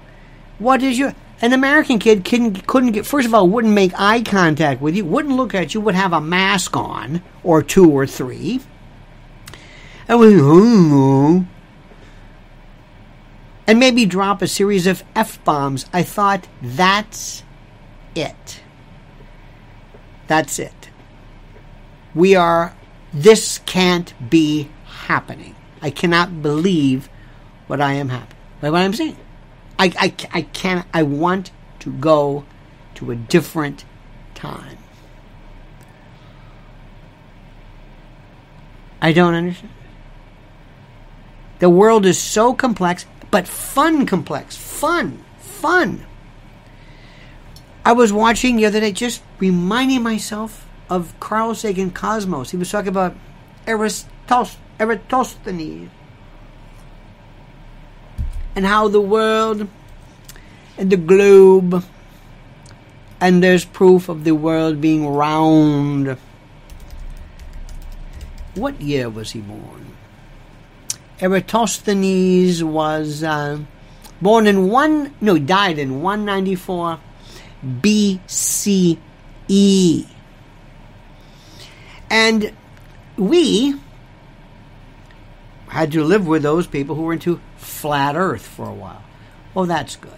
What 0.59 0.83
is 0.83 0.99
your. 0.99 1.15
An 1.43 1.53
American 1.53 1.99
kid 1.99 2.25
couldn't, 2.25 2.67
couldn't 2.67 2.93
get, 2.93 3.05
first 3.05 3.29
of 3.29 3.35
all, 3.35 3.47
wouldn't 3.47 3.75
make 3.75 3.93
eye 4.01 4.23
contact 4.23 4.81
with 4.81 4.97
you, 4.97 5.05
wouldn't 5.05 5.37
look 5.37 5.55
at 5.55 5.75
you, 5.75 5.83
would 5.83 5.95
have 5.95 6.15
a 6.15 6.21
mask 6.21 6.75
on, 6.75 7.23
or 7.45 7.63
two 7.63 7.91
or 7.91 8.07
three. 8.07 8.63
And 10.09 10.19
was, 10.19 10.33
oh, 10.35 11.43
hmm. 11.43 11.43
and 13.67 13.79
maybe 13.79 14.07
drop 14.07 14.41
a 14.41 14.49
series 14.49 14.87
of 14.87 15.05
F 15.15 15.45
bombs. 15.45 15.85
I 15.93 16.05
thought, 16.05 16.49
that's 16.63 17.43
it. 18.15 18.63
That's 20.29 20.59
it. 20.59 20.89
We 22.15 22.35
are, 22.35 22.75
this 23.13 23.59
can't 23.67 24.15
be 24.31 24.71
happening. 24.87 25.55
I 25.83 25.91
cannot 25.91 26.41
believe 26.41 27.11
what 27.67 27.81
I 27.81 27.95
am 27.95 28.09
happening, 28.09 28.37
what 28.61 28.75
I'm 28.75 28.95
seeing. 28.95 29.17
I, 29.79 29.93
I, 29.99 30.15
I 30.33 30.43
can't, 30.43 30.87
I 30.95 31.03
want 31.03 31.51
to 31.81 31.93
go 31.93 32.45
to 32.95 33.11
a 33.11 33.17
different 33.17 33.85
time. 34.35 34.79
I 39.01 39.13
don't 39.13 39.35
understand. 39.35 39.73
The 41.59 41.71
world 41.71 42.07
is 42.07 42.19
so 42.19 42.55
complex, 42.55 43.07
but 43.31 43.47
fun 43.47 44.07
complex. 44.07 44.57
Fun. 44.57 45.25
Fun. 45.39 46.05
I 47.85 47.93
was 47.93 48.13
watching 48.13 48.57
the 48.57 48.67
other 48.67 48.81
day, 48.81 48.93
just 48.93 49.23
reminding 49.39 50.03
myself 50.03 50.69
of 50.91 51.15
Carl 51.21 51.55
Sagan 51.55 51.91
Cosmos. 51.91 52.51
He 52.51 52.57
was 52.57 52.71
talking 52.71 52.89
about 52.89 53.15
Eratosthenes 53.67 54.59
and 58.57 58.65
how 58.65 58.89
the 58.89 59.01
world 59.01 59.69
and 60.79 60.91
the 60.91 60.97
globe 60.97 61.85
and 63.21 63.43
there's 63.43 63.65
proof 63.65 64.09
of 64.09 64.25
the 64.25 64.35
world 64.35 64.81
being 64.81 65.07
round. 65.07 66.17
What 68.55 68.81
year 68.81 69.11
was 69.11 69.33
he 69.33 69.41
born? 69.41 69.93
Eratosthenes 71.21 72.65
was 72.65 73.23
uh, 73.23 73.59
born 74.21 74.47
in 74.47 74.69
one, 74.69 75.15
no, 75.21 75.39
died 75.39 75.79
in 75.79 76.03
194 76.03 76.99
BCE. 77.65 78.99
And 82.11 82.53
we 83.17 83.75
had 85.69 85.93
to 85.93 86.05
live 86.05 86.27
with 86.27 86.43
those 86.43 86.67
people 86.67 86.95
who 86.95 87.03
were 87.03 87.13
into 87.13 87.41
flat 87.57 88.17
Earth 88.17 88.47
for 88.47 88.67
a 88.67 88.75
while. 88.75 89.03
Oh, 89.55 89.67
that's 89.67 89.97
good. 89.97 90.13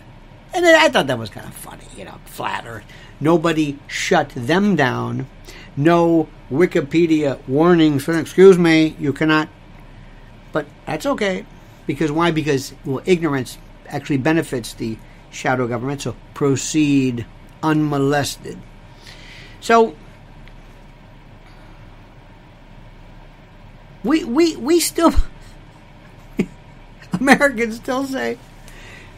And 0.55 0.67
I 0.67 0.89
thought 0.89 1.07
that 1.07 1.19
was 1.19 1.31
kind 1.31 1.47
of 1.47 1.55
funny, 1.55 1.85
you 1.97 2.05
know, 2.05 2.19
flat 2.27 2.65
Earth. 2.67 2.85
Nobody 3.21 3.79
shut 3.87 4.31
them 4.31 4.77
down. 4.77 5.27
No 5.77 6.29
Wikipedia 6.51 7.39
warnings. 7.47 8.09
Excuse 8.09 8.59
me, 8.59 8.97
you 8.99 9.13
cannot. 9.13 9.49
But 10.53 10.67
that's 10.87 11.07
okay. 11.07 11.45
Because 11.87 12.11
why? 12.11 12.31
Because, 12.31 12.75
well, 12.85 13.03
ignorance 13.07 13.59
actually 13.87 14.19
benefits 14.19 14.75
the 14.75 14.99
shadow 15.31 15.67
government. 15.67 16.03
So 16.03 16.17
proceed 16.35 17.27
unmolested. 17.63 18.59
So 19.61 19.95
we 24.05 24.25
we 24.25 24.57
we 24.57 24.81
still 24.81 25.13
Americans 27.21 27.77
still 27.77 28.05
say, 28.05 28.39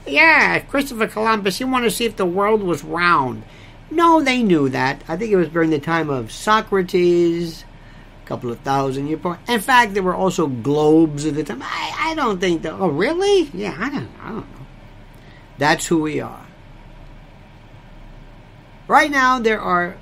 yeah, 0.06 0.58
Christopher 0.60 1.06
Columbus, 1.06 1.58
he 1.58 1.64
wanted 1.64 1.84
to 1.84 1.90
see 1.90 2.04
if 2.04 2.16
the 2.16 2.26
world 2.26 2.62
was 2.62 2.84
round. 2.84 3.42
No, 3.90 4.22
they 4.22 4.42
knew 4.42 4.68
that. 4.68 5.02
I 5.08 5.16
think 5.16 5.32
it 5.32 5.36
was 5.36 5.48
during 5.48 5.70
the 5.70 5.80
time 5.80 6.10
of 6.10 6.30
Socrates, 6.30 7.64
a 8.24 8.26
couple 8.26 8.50
of 8.50 8.60
thousand 8.60 9.08
years. 9.08 9.20
In 9.48 9.60
fact, 9.60 9.94
there 9.94 10.02
were 10.02 10.14
also 10.14 10.46
globes 10.46 11.26
at 11.26 11.34
the 11.34 11.44
time. 11.44 11.62
I, 11.62 12.10
I 12.10 12.14
don't 12.14 12.40
think 12.40 12.62
that. 12.62 12.74
Oh, 12.74 12.88
really? 12.88 13.50
Yeah, 13.52 13.76
I 13.78 13.90
don't, 13.90 14.08
I 14.22 14.28
don't 14.28 14.50
know. 14.52 14.66
That's 15.58 15.86
who 15.86 16.00
we 16.00 16.20
are. 16.20 16.46
Right 18.88 19.10
now, 19.10 19.38
there 19.38 19.60
are 19.60 19.96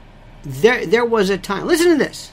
there 0.44 0.86
there 0.86 1.04
was 1.04 1.28
a 1.30 1.36
time. 1.36 1.66
Listen 1.66 1.90
to 1.90 1.96
this 1.96 2.32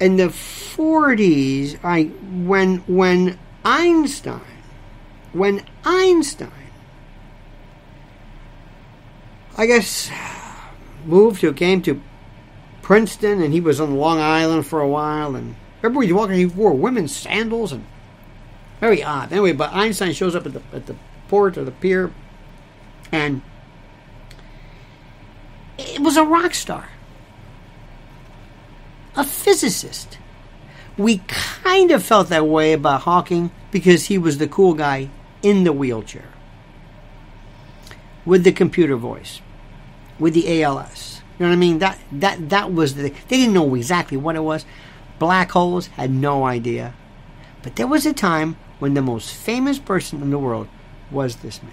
in 0.00 0.16
the 0.16 0.28
40s, 0.28 1.78
I 1.84 2.04
when 2.04 2.78
when 2.86 3.38
Einstein 3.64 4.40
when 5.32 5.64
Einstein 5.84 6.50
I 9.56 9.66
guess 9.66 10.10
moved 11.04 11.42
to 11.42 11.52
came 11.52 11.82
to 11.82 12.00
Princeton 12.82 13.42
and 13.42 13.52
he 13.52 13.60
was 13.60 13.80
on 13.80 13.96
Long 13.96 14.18
Island 14.18 14.66
for 14.66 14.80
a 14.80 14.88
while 14.88 15.36
and 15.36 15.54
remember 15.82 16.02
he 16.02 16.12
walking 16.12 16.36
he 16.36 16.46
wore 16.46 16.72
women's 16.72 17.14
sandals 17.14 17.72
and 17.72 17.84
very 18.80 19.04
odd. 19.04 19.30
Anyway, 19.30 19.52
but 19.52 19.74
Einstein 19.74 20.14
shows 20.14 20.34
up 20.34 20.46
at 20.46 20.54
the 20.54 20.62
at 20.72 20.86
the 20.86 20.96
port 21.28 21.58
or 21.58 21.64
the 21.64 21.70
pier 21.70 22.10
and 23.12 23.42
it 25.76 26.00
was 26.00 26.16
a 26.16 26.24
rock 26.24 26.54
star 26.54 26.88
a 29.16 29.24
physicist. 29.24 30.18
We 30.96 31.22
kind 31.28 31.90
of 31.90 32.02
felt 32.02 32.28
that 32.28 32.46
way 32.46 32.72
about 32.72 33.02
Hawking 33.02 33.50
because 33.70 34.06
he 34.06 34.18
was 34.18 34.38
the 34.38 34.48
cool 34.48 34.74
guy 34.74 35.08
in 35.42 35.64
the 35.64 35.72
wheelchair 35.72 36.28
with 38.24 38.44
the 38.44 38.52
computer 38.52 38.96
voice, 38.96 39.40
with 40.18 40.34
the 40.34 40.62
ALS. 40.62 41.22
You 41.38 41.46
know 41.46 41.50
what 41.50 41.56
I 41.56 41.58
mean? 41.58 41.78
That 41.78 41.98
that 42.12 42.50
that 42.50 42.72
was 42.72 42.94
the. 42.94 43.10
They 43.28 43.36
didn't 43.38 43.54
know 43.54 43.74
exactly 43.74 44.16
what 44.16 44.36
it 44.36 44.40
was. 44.40 44.66
Black 45.18 45.50
holes 45.52 45.86
had 45.88 46.10
no 46.10 46.44
idea, 46.44 46.94
but 47.62 47.76
there 47.76 47.86
was 47.86 48.04
a 48.04 48.12
time 48.12 48.56
when 48.78 48.94
the 48.94 49.02
most 49.02 49.32
famous 49.32 49.78
person 49.78 50.22
in 50.22 50.30
the 50.30 50.38
world 50.38 50.68
was 51.10 51.36
this 51.36 51.62
man. 51.62 51.72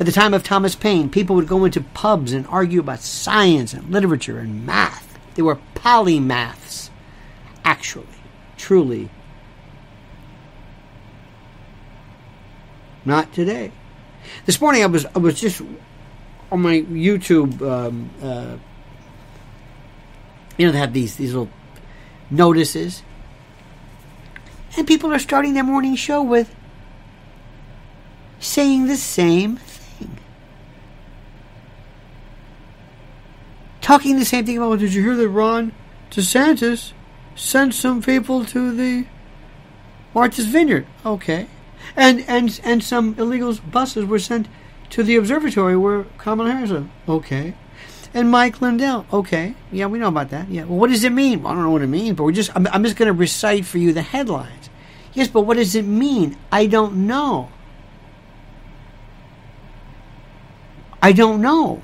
At 0.00 0.06
the 0.06 0.12
time 0.12 0.32
of 0.32 0.44
Thomas 0.44 0.76
Paine, 0.76 1.08
people 1.08 1.34
would 1.36 1.48
go 1.48 1.64
into 1.64 1.80
pubs 1.80 2.32
and 2.32 2.46
argue 2.46 2.80
about 2.80 3.00
science 3.00 3.72
and 3.72 3.90
literature 3.90 4.38
and 4.38 4.64
math. 4.64 5.07
They 5.38 5.42
were 5.42 5.60
polymaths, 5.76 6.90
actually, 7.64 8.08
truly. 8.56 9.08
Not 13.04 13.32
today. 13.32 13.70
This 14.46 14.60
morning 14.60 14.82
I 14.82 14.86
was 14.86 15.06
I 15.06 15.20
was 15.20 15.40
just 15.40 15.62
on 16.50 16.60
my 16.60 16.80
YouTube. 16.80 17.62
Um, 17.62 18.10
uh, 18.20 18.56
you 20.56 20.66
know, 20.66 20.72
they 20.72 20.78
have 20.78 20.92
these 20.92 21.14
these 21.14 21.32
little 21.32 21.50
notices, 22.30 23.04
and 24.76 24.88
people 24.88 25.14
are 25.14 25.20
starting 25.20 25.54
their 25.54 25.62
morning 25.62 25.94
show 25.94 26.20
with 26.20 26.52
saying 28.40 28.88
the 28.88 28.96
same 28.96 29.58
talking 33.88 34.18
the 34.18 34.24
same 34.24 34.44
thing 34.44 34.58
about. 34.58 34.78
Did 34.78 34.92
you 34.92 35.02
hear 35.02 35.16
that 35.16 35.28
Ron 35.30 35.72
DeSantis 36.10 36.92
sent 37.34 37.72
some 37.72 38.02
people 38.02 38.44
to 38.44 38.76
the 38.76 39.06
Martha's 40.14 40.44
Vineyard? 40.44 40.86
Okay, 41.06 41.46
and 41.96 42.20
and 42.28 42.60
and 42.64 42.84
some 42.84 43.14
illegal 43.18 43.54
buses 43.70 44.04
were 44.04 44.18
sent 44.18 44.46
to 44.90 45.02
the 45.02 45.16
observatory 45.16 45.74
where 45.74 46.04
Kamala 46.18 46.52
Harris. 46.52 46.70
Was. 46.70 46.84
Okay, 47.08 47.54
and 48.12 48.30
Mike 48.30 48.60
Lindell. 48.60 49.06
Okay, 49.10 49.54
yeah, 49.72 49.86
we 49.86 49.98
know 49.98 50.08
about 50.08 50.28
that. 50.30 50.50
Yeah, 50.50 50.64
well, 50.64 50.78
what 50.78 50.90
does 50.90 51.02
it 51.02 51.12
mean? 51.12 51.42
Well, 51.42 51.52
I 51.52 51.54
don't 51.54 51.64
know 51.64 51.70
what 51.70 51.80
it 51.80 51.86
means, 51.86 52.14
but 52.14 52.24
we're 52.24 52.32
just. 52.32 52.54
I'm, 52.54 52.66
I'm 52.66 52.84
just 52.84 52.96
going 52.96 53.06
to 53.06 53.14
recite 53.14 53.64
for 53.64 53.78
you 53.78 53.94
the 53.94 54.02
headlines. 54.02 54.68
Yes, 55.14 55.28
but 55.28 55.42
what 55.42 55.56
does 55.56 55.74
it 55.74 55.86
mean? 55.86 56.36
I 56.52 56.66
don't 56.66 57.06
know. 57.06 57.48
I 61.00 61.12
don't 61.12 61.40
know. 61.40 61.80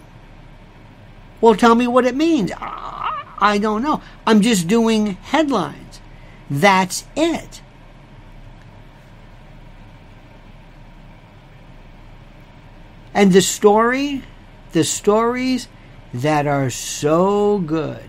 Well, 1.45 1.55
tell 1.55 1.75
me 1.75 1.87
what 1.87 2.07
it 2.07 2.17
means. 2.17 2.53
I 2.59 3.59
don't 3.61 3.83
know. 3.83 4.01
I'm 4.27 4.41
just 4.41 4.67
doing 4.67 5.09
headlines. 5.09 6.01
That's 6.49 7.05
it. 7.15 7.61
And 13.13 13.31
the 13.31 13.43
story, 13.43 14.23
the 14.73 14.85
stories 14.85 15.69
that 16.15 16.47
are 16.47 16.71
so 16.71 17.59
good, 17.59 18.09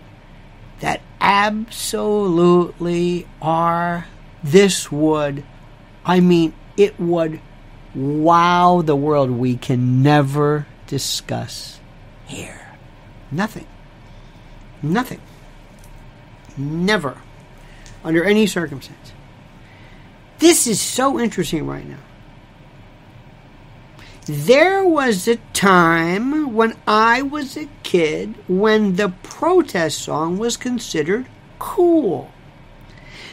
that 0.80 1.02
absolutely 1.20 3.26
are, 3.42 4.06
this 4.42 4.90
would, 4.90 5.44
I 6.06 6.20
mean, 6.20 6.54
it 6.78 6.98
would 6.98 7.42
wow 7.94 8.80
the 8.80 8.96
world. 8.96 9.30
We 9.30 9.58
can 9.58 10.02
never 10.02 10.66
discuss 10.86 11.80
here. 12.24 12.65
Nothing. 13.30 13.66
Nothing. 14.82 15.20
Never. 16.56 17.18
Under 18.04 18.24
any 18.24 18.46
circumstance. 18.46 19.12
This 20.38 20.66
is 20.66 20.80
so 20.80 21.18
interesting 21.18 21.66
right 21.66 21.86
now. 21.86 21.98
There 24.26 24.84
was 24.84 25.28
a 25.28 25.36
time 25.52 26.52
when 26.52 26.76
I 26.86 27.22
was 27.22 27.56
a 27.56 27.68
kid 27.84 28.34
when 28.48 28.96
the 28.96 29.10
protest 29.22 30.00
song 30.00 30.36
was 30.36 30.56
considered 30.56 31.26
cool. 31.58 32.32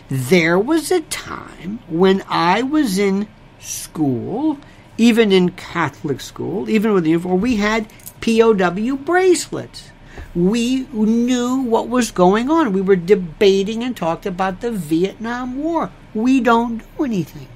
There 0.08 0.60
was 0.60 0.92
a 0.92 1.02
time 1.02 1.80
when 1.88 2.24
I 2.30 2.62
was 2.62 3.00
in 3.00 3.28
school, 3.60 4.60
even 4.98 5.32
in 5.32 5.50
Catholic 5.52 6.22
school, 6.22 6.70
even 6.70 6.94
with 6.94 7.06
the 7.06 7.12
uniform, 7.12 7.42
we 7.42 7.56
had 7.56 7.88
POW 8.24 8.96
bracelets. 8.96 9.92
We 10.34 10.88
knew 10.94 11.58
what 11.58 11.90
was 11.90 12.10
going 12.12 12.50
on. 12.50 12.72
We 12.72 12.80
were 12.80 12.96
debating 12.96 13.84
and 13.84 13.98
talked 13.98 14.26
about 14.26 14.62
the 14.62 14.72
Vietnam 14.72 15.58
War. 15.58 15.92
We 16.14 16.40
don't 16.40 16.78
do 16.78 17.04
anything. 17.04 17.50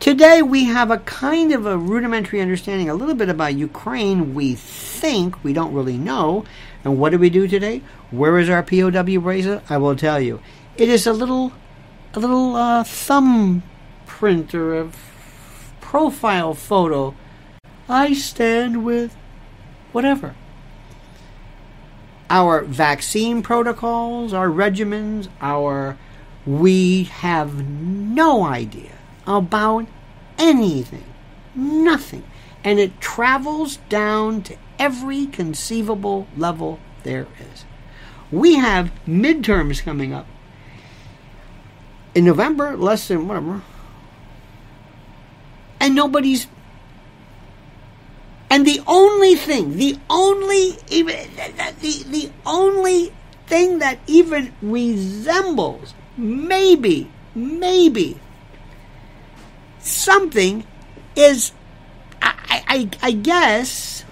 Today 0.00 0.40
we 0.40 0.64
have 0.64 0.90
a 0.90 0.96
kind 0.98 1.52
of 1.52 1.66
a 1.66 1.76
rudimentary 1.76 2.40
understanding, 2.40 2.88
a 2.88 2.94
little 2.94 3.14
bit 3.14 3.28
about 3.28 3.54
Ukraine. 3.54 4.34
We 4.34 4.54
think 4.54 5.44
we 5.44 5.52
don't 5.52 5.74
really 5.74 5.98
know. 5.98 6.46
And 6.84 6.98
what 6.98 7.10
do 7.10 7.18
we 7.18 7.28
do 7.28 7.46
today? 7.46 7.82
Where 8.10 8.38
is 8.38 8.48
our 8.48 8.62
POW 8.62 9.20
bracelet? 9.20 9.62
I 9.70 9.76
will 9.76 9.94
tell 9.94 10.18
you. 10.18 10.40
It 10.78 10.88
is 10.88 11.06
a 11.06 11.12
little, 11.12 11.52
a 12.14 12.18
little 12.18 12.56
uh, 12.56 12.82
thumb 12.82 13.62
print 14.06 14.54
or 14.54 14.80
a 14.80 14.90
profile 15.82 16.54
photo. 16.54 17.14
I 17.90 18.14
stand 18.14 18.86
with 18.86 19.14
whatever. 19.92 20.34
Our 22.28 22.62
vaccine 22.62 23.42
protocols, 23.42 24.32
our 24.32 24.48
regimens, 24.48 25.28
our 25.40 25.98
we 26.44 27.04
have 27.04 27.66
no 27.66 28.44
idea 28.44 28.98
about 29.26 29.86
anything. 30.38 31.04
Nothing. 31.54 32.24
And 32.64 32.78
it 32.78 33.00
travels 33.00 33.76
down 33.88 34.42
to 34.42 34.56
every 34.78 35.26
conceivable 35.26 36.26
level 36.36 36.80
there 37.02 37.26
is. 37.38 37.64
We 38.30 38.54
have 38.56 38.92
midterms 39.06 39.82
coming 39.82 40.12
up. 40.12 40.26
In 42.14 42.24
November, 42.24 42.76
less 42.76 43.08
than 43.08 43.28
whatever. 43.28 43.62
And 45.80 45.94
nobody's. 45.94 46.46
And 48.52 48.66
the 48.66 48.82
only 48.86 49.34
thing, 49.34 49.78
the 49.78 49.98
only, 50.10 50.76
even, 50.90 51.16
the, 51.80 52.04
the 52.10 52.30
only 52.44 53.10
thing 53.46 53.78
that 53.78 53.98
even 54.06 54.52
resembles, 54.60 55.94
maybe, 56.18 57.10
maybe, 57.34 58.20
something 59.78 60.66
is, 61.16 61.52
I, 62.20 62.62
I, 62.68 62.90
I 63.00 63.12
guess, 63.12 64.04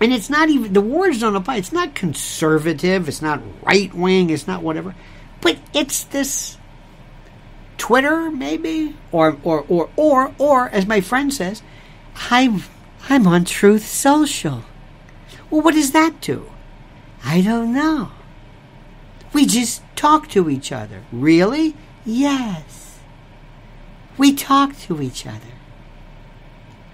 and 0.00 0.12
it's 0.12 0.28
not 0.28 0.48
even, 0.48 0.72
the 0.72 0.80
words 0.80 1.20
don't 1.20 1.36
apply. 1.36 1.58
It's 1.58 1.72
not 1.72 1.94
conservative, 1.94 3.06
it's 3.06 3.22
not 3.22 3.40
right 3.62 3.94
wing, 3.94 4.30
it's 4.30 4.48
not 4.48 4.60
whatever, 4.60 4.92
but 5.40 5.56
it's 5.72 6.02
this 6.02 6.58
Twitter, 7.78 8.32
maybe, 8.32 8.96
or, 9.12 9.38
or, 9.44 9.64
or, 9.68 9.90
or, 9.94 10.34
or, 10.36 10.68
as 10.70 10.84
my 10.84 11.00
friend 11.00 11.32
says, 11.32 11.62
I'm, 12.28 12.64
I'm 13.08 13.26
on 13.26 13.44
Truth 13.44 13.86
Social. 13.86 14.64
Well, 15.50 15.60
what 15.60 15.74
does 15.74 15.92
that 15.92 16.20
do? 16.20 16.50
I 17.24 17.40
don't 17.40 17.72
know. 17.72 18.10
We 19.32 19.46
just 19.46 19.82
talk 19.96 20.28
to 20.30 20.48
each 20.48 20.72
other. 20.72 21.02
Really? 21.12 21.74
Yes. 22.04 23.00
We 24.16 24.34
talk 24.34 24.78
to 24.80 25.02
each 25.02 25.26
other. 25.26 25.54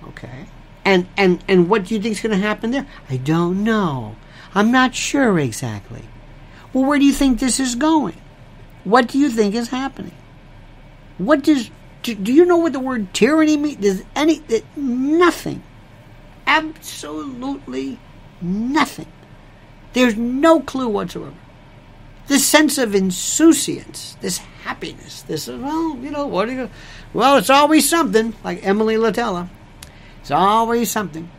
Okay. 0.08 0.46
And 0.84 1.06
and 1.16 1.44
and 1.46 1.68
what 1.68 1.84
do 1.84 1.94
you 1.94 2.00
think 2.00 2.12
is 2.12 2.20
going 2.20 2.38
to 2.38 2.46
happen 2.46 2.70
there? 2.70 2.86
I 3.08 3.18
don't 3.18 3.62
know. 3.62 4.16
I'm 4.54 4.72
not 4.72 4.94
sure 4.94 5.38
exactly. 5.38 6.04
Well, 6.72 6.84
where 6.84 6.98
do 6.98 7.04
you 7.04 7.12
think 7.12 7.38
this 7.38 7.60
is 7.60 7.74
going? 7.74 8.16
What 8.84 9.08
do 9.08 9.18
you 9.18 9.28
think 9.28 9.54
is 9.54 9.68
happening? 9.68 10.14
What 11.18 11.42
does 11.42 11.70
do, 12.02 12.14
do 12.14 12.32
you 12.32 12.46
know 12.46 12.56
what 12.56 12.72
the 12.72 12.80
word 12.80 13.12
tyranny 13.12 13.56
means? 13.56 13.76
Does 13.76 14.02
any 14.16 14.42
nothing. 14.74 15.62
Absolutely 16.50 18.00
nothing. 18.42 19.06
There's 19.92 20.16
no 20.16 20.58
clue 20.58 20.88
whatsoever. 20.88 21.36
This 22.26 22.44
sense 22.44 22.76
of 22.76 22.92
insouciance, 22.92 24.16
this 24.20 24.38
happiness, 24.38 25.22
this 25.22 25.46
well, 25.46 25.96
you 25.98 26.10
know, 26.10 26.26
what 26.26 26.50
you 26.50 26.68
well, 27.12 27.36
it's 27.36 27.50
always 27.50 27.88
something, 27.88 28.34
like 28.42 28.66
Emily 28.66 28.96
Litella. 28.96 29.48
It's 30.20 30.32
always 30.32 30.90
something. 30.90 31.30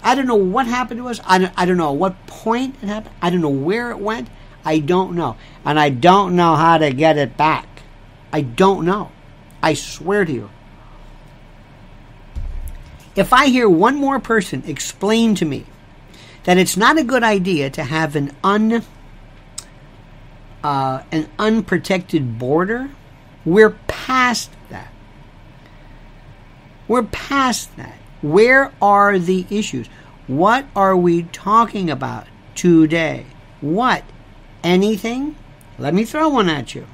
I 0.00 0.14
don't 0.14 0.28
know 0.28 0.36
what 0.36 0.68
happened 0.68 1.00
to 1.00 1.08
us. 1.08 1.20
I 1.24 1.38
don't, 1.38 1.52
I 1.56 1.66
don't 1.66 1.76
know 1.76 1.92
what 1.92 2.28
point 2.28 2.76
it 2.82 2.86
happened. 2.86 3.16
I 3.20 3.30
don't 3.30 3.40
know 3.40 3.48
where 3.48 3.90
it 3.90 3.98
went. 3.98 4.28
I 4.64 4.78
don't 4.78 5.16
know. 5.16 5.36
And 5.64 5.78
I 5.78 5.90
don't 5.90 6.36
know 6.36 6.54
how 6.54 6.78
to 6.78 6.92
get 6.92 7.18
it 7.18 7.36
back. 7.36 7.82
I 8.32 8.42
don't 8.42 8.86
know. 8.86 9.10
I 9.60 9.74
swear 9.74 10.24
to 10.24 10.32
you. 10.32 10.50
If 13.16 13.32
I 13.32 13.46
hear 13.46 13.68
one 13.68 13.96
more 13.96 14.20
person 14.20 14.62
explain 14.66 15.34
to 15.36 15.44
me 15.44 15.66
that 16.44 16.58
it's 16.58 16.76
not 16.76 16.98
a 16.98 17.04
good 17.04 17.22
idea 17.22 17.70
to 17.70 17.84
have 17.84 18.16
an 18.16 18.34
un 18.42 18.84
uh, 20.62 21.02
an 21.10 21.28
unprotected 21.38 22.38
border, 22.38 22.90
we're 23.44 23.70
past 23.88 24.50
that. 24.68 24.92
We're 26.86 27.04
past 27.04 27.76
that. 27.76 27.94
Where 28.20 28.72
are 28.82 29.18
the 29.18 29.46
issues? 29.48 29.88
What 30.26 30.66
are 30.76 30.96
we 30.96 31.22
talking 31.24 31.90
about 31.90 32.26
today? 32.54 33.26
What? 33.60 34.04
Anything? 34.62 35.36
Let 35.78 35.94
me 35.94 36.04
throw 36.04 36.28
one 36.28 36.50
at 36.50 36.74
you. 36.74 36.86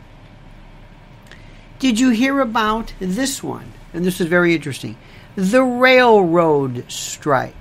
Did 1.78 1.98
you 1.98 2.10
hear 2.10 2.40
about 2.40 2.94
this 3.00 3.42
one? 3.42 3.72
And 3.92 4.04
this 4.04 4.20
is 4.20 4.28
very 4.28 4.54
interesting. 4.54 4.96
The 5.36 5.62
railroad 5.62 6.90
strike. 6.90 7.54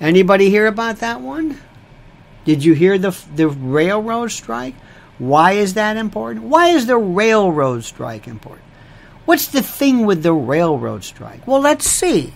Anybody 0.00 0.50
hear 0.50 0.66
about 0.66 0.98
that 0.98 1.20
one? 1.20 1.58
Did 2.44 2.62
you 2.62 2.74
hear 2.74 2.98
the 2.98 3.16
the 3.34 3.48
railroad 3.48 4.28
strike? 4.28 4.74
Why 5.18 5.52
is 5.52 5.74
that 5.74 5.96
important? 5.96 6.46
Why 6.46 6.68
is 6.68 6.86
the 6.86 6.98
railroad 6.98 7.84
strike 7.84 8.28
important? 8.28 8.66
What's 9.24 9.46
the 9.46 9.62
thing 9.62 10.04
with 10.04 10.22
the 10.22 10.34
railroad 10.34 11.04
strike? 11.04 11.46
Well, 11.46 11.60
let's 11.60 11.86
see. 11.86 12.34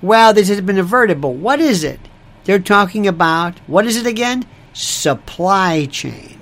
Well, 0.00 0.32
this 0.32 0.48
has 0.48 0.60
been 0.60 0.78
averted, 0.78 1.20
but 1.20 1.30
what 1.30 1.60
is 1.60 1.82
it? 1.82 2.00
They're 2.44 2.58
talking 2.58 3.06
about, 3.06 3.58
what 3.66 3.86
is 3.86 3.96
it 3.96 4.06
again? 4.06 4.44
Supply 4.72 5.86
chain. 5.86 6.41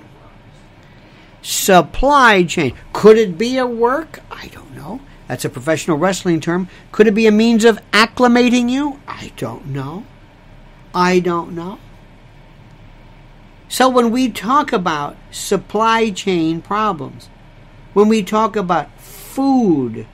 Supply 1.43 2.45
chain. 2.45 2.75
Could 2.93 3.17
it 3.17 3.39
be 3.39 3.57
a 3.57 3.67
work? 3.67 4.21
I 4.31 4.49
don't 4.49 4.75
know. 4.75 5.01
That's 5.27 5.45
a 5.45 5.49
professional 5.49 5.97
wrestling 5.97 6.41
term. 6.41 6.69
Could 6.93 7.07
it 7.07 7.15
be 7.15 7.27
a 7.27 7.33
means 7.33 7.65
of 7.65 7.81
acclimating 7.93 8.69
you? 8.69 9.01
I 9.07 9.33
don't 9.37 9.67
know. 9.67 10.05
I 10.95 11.21
don't 11.21 11.53
know. 11.53 11.79
So 13.69 13.89
when 13.89 14.11
we 14.11 14.29
talk 14.29 14.73
about 14.73 15.17
supply 15.31 16.11
chain 16.11 16.61
problems, 16.61 17.29
when 17.93 18.09
we 18.09 18.23
talk 18.23 18.57
about 18.57 19.01
food, 19.01 20.07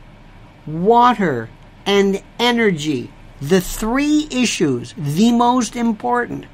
water, 0.67 1.49
and 1.87 2.23
energy, 2.39 3.11
the 3.41 3.61
three 3.61 4.29
issues, 4.31 4.95
the 4.99 5.33
most 5.33 5.77
important, 5.77 6.45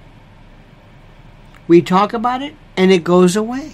we 1.66 1.82
talk 1.82 2.12
about 2.12 2.42
it 2.42 2.54
and 2.76 2.92
it 2.92 3.02
goes 3.02 3.34
away. 3.34 3.72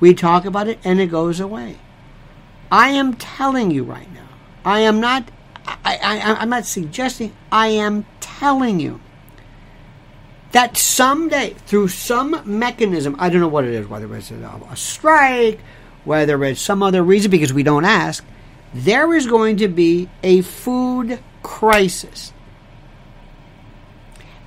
We 0.00 0.14
talk 0.14 0.44
about 0.44 0.68
it 0.68 0.78
and 0.84 1.00
it 1.00 1.06
goes 1.06 1.40
away. 1.40 1.78
I 2.70 2.90
am 2.90 3.14
telling 3.14 3.70
you 3.70 3.84
right 3.84 4.12
now. 4.12 4.28
I 4.64 4.80
am 4.80 5.00
not. 5.00 5.30
I, 5.66 5.98
I, 6.02 6.34
I'm 6.40 6.50
not 6.50 6.66
suggesting. 6.66 7.34
I 7.50 7.68
am 7.68 8.06
telling 8.20 8.80
you 8.80 9.00
that 10.52 10.76
someday, 10.76 11.54
through 11.66 11.88
some 11.88 12.40
mechanism, 12.44 13.16
I 13.18 13.28
don't 13.28 13.40
know 13.40 13.48
what 13.48 13.64
it 13.64 13.74
is, 13.74 13.86
whether 13.86 14.14
it's 14.16 14.30
a, 14.30 14.60
a 14.70 14.76
strike, 14.76 15.60
whether 16.04 16.42
it's 16.44 16.60
some 16.60 16.82
other 16.82 17.02
reason, 17.02 17.30
because 17.30 17.52
we 17.52 17.62
don't 17.62 17.84
ask, 17.84 18.24
there 18.72 19.12
is 19.14 19.26
going 19.26 19.58
to 19.58 19.68
be 19.68 20.08
a 20.22 20.40
food 20.42 21.18
crisis. 21.42 22.32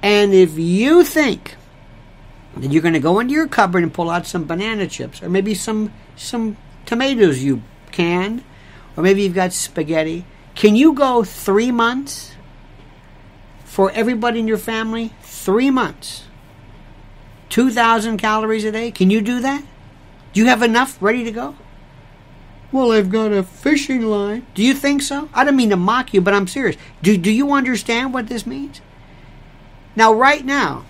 And 0.01 0.33
if 0.33 0.57
you 0.57 1.03
think 1.03 1.55
that 2.57 2.71
you're 2.71 2.81
going 2.81 2.93
to 2.93 2.99
go 2.99 3.19
into 3.19 3.33
your 3.33 3.47
cupboard 3.47 3.83
and 3.83 3.93
pull 3.93 4.09
out 4.09 4.25
some 4.27 4.45
banana 4.45 4.87
chips, 4.87 5.21
or 5.23 5.29
maybe 5.29 5.53
some 5.53 5.93
some 6.15 6.57
tomatoes 6.85 7.43
you 7.43 7.61
canned, 7.91 8.43
or 8.95 9.03
maybe 9.03 9.23
you've 9.23 9.35
got 9.35 9.53
spaghetti, 9.53 10.25
can 10.55 10.75
you 10.75 10.93
go 10.93 11.23
three 11.23 11.71
months 11.71 12.31
for 13.71 13.89
everybody 13.91 14.37
in 14.37 14.49
your 14.49 14.57
family 14.57 15.13
three 15.21 15.71
months, 15.71 16.25
2,000 17.47 18.17
calories 18.17 18.65
a 18.65 18.71
day. 18.73 18.91
Can 18.91 19.09
you 19.09 19.21
do 19.21 19.39
that? 19.39 19.63
Do 20.33 20.41
you 20.41 20.47
have 20.47 20.61
enough 20.61 21.01
ready 21.01 21.23
to 21.23 21.31
go? 21.31 21.55
Well, 22.73 22.91
I've 22.91 23.09
got 23.09 23.31
a 23.31 23.43
fishing 23.43 24.01
line. 24.01 24.45
Do 24.55 24.61
you 24.61 24.73
think 24.73 25.01
so? 25.01 25.29
I 25.33 25.45
don't 25.45 25.55
mean 25.55 25.69
to 25.69 25.77
mock 25.77 26.13
you, 26.13 26.19
but 26.19 26.33
I'm 26.33 26.47
serious. 26.47 26.75
Do, 27.01 27.17
do 27.17 27.31
you 27.31 27.53
understand 27.53 28.13
what 28.13 28.27
this 28.27 28.45
means? 28.45 28.81
Now, 29.95 30.13
right 30.13 30.43
now 30.43 30.85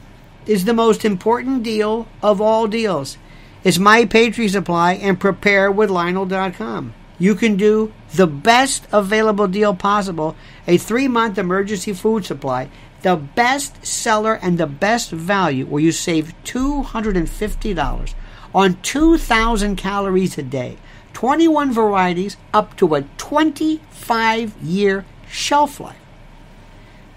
is 0.52 0.66
the 0.66 0.74
most 0.74 1.06
important 1.06 1.64
deal 1.64 2.06
of 2.22 2.42
all 2.42 2.68
deals. 2.68 3.18
It's 3.64 3.80
My 3.80 4.04
Patriot 4.04 4.50
Supply 4.50 4.96
and 4.96 5.18
PrepareWithLionel.com. 5.18 6.94
You 7.18 7.36
can 7.36 7.56
do 7.56 7.94
the 8.14 8.28
best 8.28 8.86
available 8.92 9.48
deal 9.48 9.74
possible 9.74 10.36
a 10.68 10.78
three 10.78 11.08
month 11.08 11.38
emergency 11.38 11.94
food 11.94 12.26
supply, 12.26 12.70
the 13.02 13.16
best 13.16 13.86
seller 13.86 14.34
and 14.42 14.58
the 14.58 14.68
best 14.68 15.12
value, 15.12 15.66
where 15.68 15.82
you 15.82 15.94
save 15.94 16.34
$250 16.44 18.14
on 18.54 18.82
2,000 18.82 19.76
calories 19.78 20.38
a 20.38 20.44
day, 20.44 20.78
21 21.14 21.72
varieties, 21.72 22.36
up 22.54 22.76
to 22.76 22.96
a 22.96 23.04
25 23.18 24.58
year 24.62 25.06
shelf 25.30 25.80
life. 25.80 25.96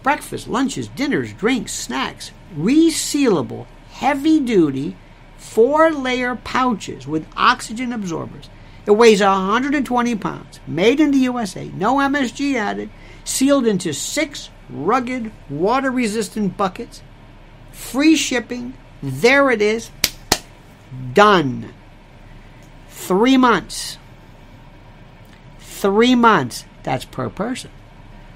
Breakfast, 0.05 0.47
lunches, 0.47 0.87
dinners, 0.87 1.33
drinks, 1.33 1.73
snacks, 1.73 2.31
resealable, 2.57 3.67
heavy 3.91 4.41
duty, 4.41 4.97
four 5.37 5.91
layer 5.91 6.37
pouches 6.37 7.07
with 7.07 7.27
oxygen 7.37 7.93
absorbers. 7.93 8.49
It 8.87 8.93
weighs 8.93 9.21
120 9.21 10.15
pounds, 10.17 10.61
made 10.67 11.01
in 11.01 11.11
the 11.11 11.19
USA, 11.19 11.71
no 11.75 11.97
MSG 11.97 12.55
added, 12.55 12.91
sealed 13.25 13.67
into 13.67 13.93
six 13.93 14.51
rugged, 14.69 15.31
water 15.49 15.91
resistant 15.91 16.57
buckets. 16.57 17.03
Free 17.73 18.17
shipping. 18.17 18.75
There 19.03 19.51
it 19.51 19.61
is. 19.61 19.91
Done. 21.13 21.73
Three 22.89 23.37
months. 23.37 23.99
Three 25.59 26.15
months. 26.15 26.65
That's 26.83 27.05
per 27.05 27.29
person. 27.29 27.71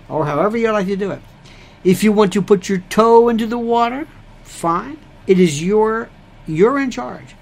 Or 0.08 0.26
however 0.26 0.56
you 0.56 0.72
like 0.72 0.86
to 0.86 0.96
do 0.96 1.10
it. 1.12 1.20
If 1.84 2.02
you 2.02 2.12
want 2.12 2.32
to 2.32 2.42
put 2.42 2.68
your 2.68 2.78
toe 2.88 3.28
into 3.28 3.46
the 3.46 3.58
water, 3.58 4.08
fine. 4.42 4.98
It 5.26 5.38
is 5.38 5.62
your 5.62 6.10
you're 6.46 6.78
in 6.78 6.90
charge. 6.90 7.34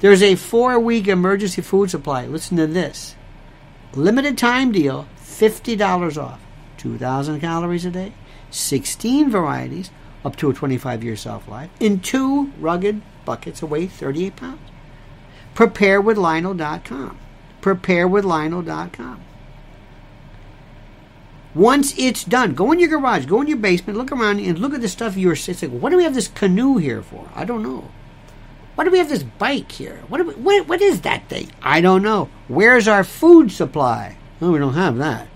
There's 0.00 0.22
a 0.22 0.36
four 0.36 0.78
week 0.78 1.08
emergency 1.08 1.60
food 1.60 1.90
supply. 1.90 2.26
Listen 2.26 2.56
to 2.56 2.66
this. 2.66 3.16
Limited 3.94 4.38
time 4.38 4.70
deal, 4.70 5.08
$50 5.20 6.22
off. 6.22 6.40
2,000 6.76 7.40
calories 7.40 7.84
a 7.84 7.90
day, 7.90 8.12
16 8.50 9.30
varieties, 9.30 9.90
up 10.24 10.36
to 10.36 10.50
a 10.50 10.54
25 10.54 11.02
year 11.02 11.16
shelf 11.16 11.48
life, 11.48 11.70
in 11.80 11.98
two 12.00 12.52
rugged 12.60 13.02
buckets 13.24 13.60
that 13.60 13.66
weigh 13.66 13.86
38 13.86 14.36
pounds. 14.36 14.60
Prepare 15.54 16.00
with 16.00 16.16
Lionel.com. 16.16 17.18
Prepare 17.60 18.06
with 18.06 18.24
PrepareWithLionel.com. 18.24 19.24
Once 21.58 21.92
it's 21.98 22.22
done, 22.22 22.54
go 22.54 22.70
in 22.70 22.78
your 22.78 22.88
garage, 22.88 23.26
go 23.26 23.40
in 23.40 23.48
your 23.48 23.56
basement, 23.56 23.98
look 23.98 24.12
around, 24.12 24.38
and 24.38 24.60
look 24.60 24.72
at 24.72 24.80
the 24.80 24.88
stuff 24.88 25.16
you're. 25.16 25.32
It's 25.32 25.60
like, 25.60 25.72
what 25.72 25.90
do 25.90 25.96
we 25.96 26.04
have 26.04 26.14
this 26.14 26.28
canoe 26.28 26.76
here 26.76 27.02
for? 27.02 27.28
I 27.34 27.44
don't 27.44 27.64
know. 27.64 27.90
Why 28.76 28.84
do 28.84 28.92
we 28.92 28.98
have 28.98 29.08
this 29.08 29.24
bike 29.24 29.72
here? 29.72 30.04
What, 30.06 30.24
we, 30.24 30.34
what, 30.34 30.68
what 30.68 30.80
is 30.80 31.00
that 31.00 31.28
thing? 31.28 31.50
I 31.60 31.80
don't 31.80 32.04
know. 32.04 32.28
Where's 32.46 32.86
our 32.86 33.02
food 33.02 33.50
supply? 33.50 34.18
Oh, 34.40 34.52
we 34.52 34.60
don't 34.60 34.74
have 34.74 34.98
that. 34.98 35.26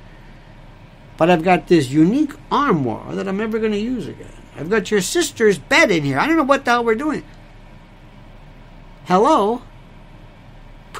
But 1.16 1.28
I've 1.28 1.42
got 1.42 1.66
this 1.66 1.90
unique 1.90 2.34
armoire 2.52 3.16
that 3.16 3.26
I'm 3.26 3.36
never 3.36 3.58
going 3.58 3.72
to 3.72 3.78
use 3.78 4.06
again. 4.06 4.30
I've 4.56 4.70
got 4.70 4.92
your 4.92 5.00
sister's 5.00 5.58
bed 5.58 5.90
in 5.90 6.04
here. 6.04 6.20
I 6.20 6.28
don't 6.28 6.36
know 6.36 6.44
what 6.44 6.64
the 6.64 6.70
hell 6.70 6.84
we're 6.84 6.94
doing. 6.94 7.24
Hello? 9.06 9.62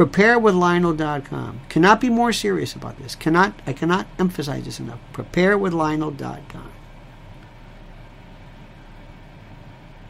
PrepareWithLionel.com. 0.06 1.60
Cannot 1.68 2.00
be 2.00 2.08
more 2.08 2.32
serious 2.32 2.74
about 2.74 2.98
this. 2.98 3.14
Cannot 3.14 3.54
I 3.66 3.72
cannot 3.72 4.06
emphasize 4.18 4.64
this 4.64 4.80
enough. 4.80 4.98
PrepareWithLionel.com. 5.12 6.72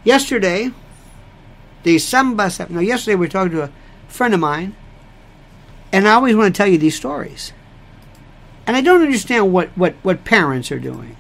Yesterday, 0.04 0.70
the 1.82 1.98
Samba 1.98 2.50
Now, 2.68 2.80
yesterday 2.80 3.14
we 3.14 3.26
were 3.26 3.30
talking 3.30 3.52
to 3.52 3.64
a 3.64 3.70
friend 4.08 4.34
of 4.34 4.40
mine, 4.40 4.74
and 5.92 6.08
I 6.08 6.14
always 6.14 6.34
want 6.34 6.54
to 6.54 6.56
tell 6.56 6.66
you 6.66 6.78
these 6.78 6.96
stories. 6.96 7.52
And 8.66 8.76
I 8.76 8.80
don't 8.80 9.02
understand 9.02 9.52
what, 9.52 9.68
what, 9.70 9.94
what 10.02 10.24
parents 10.24 10.72
are 10.72 10.78
doing. 10.78 11.16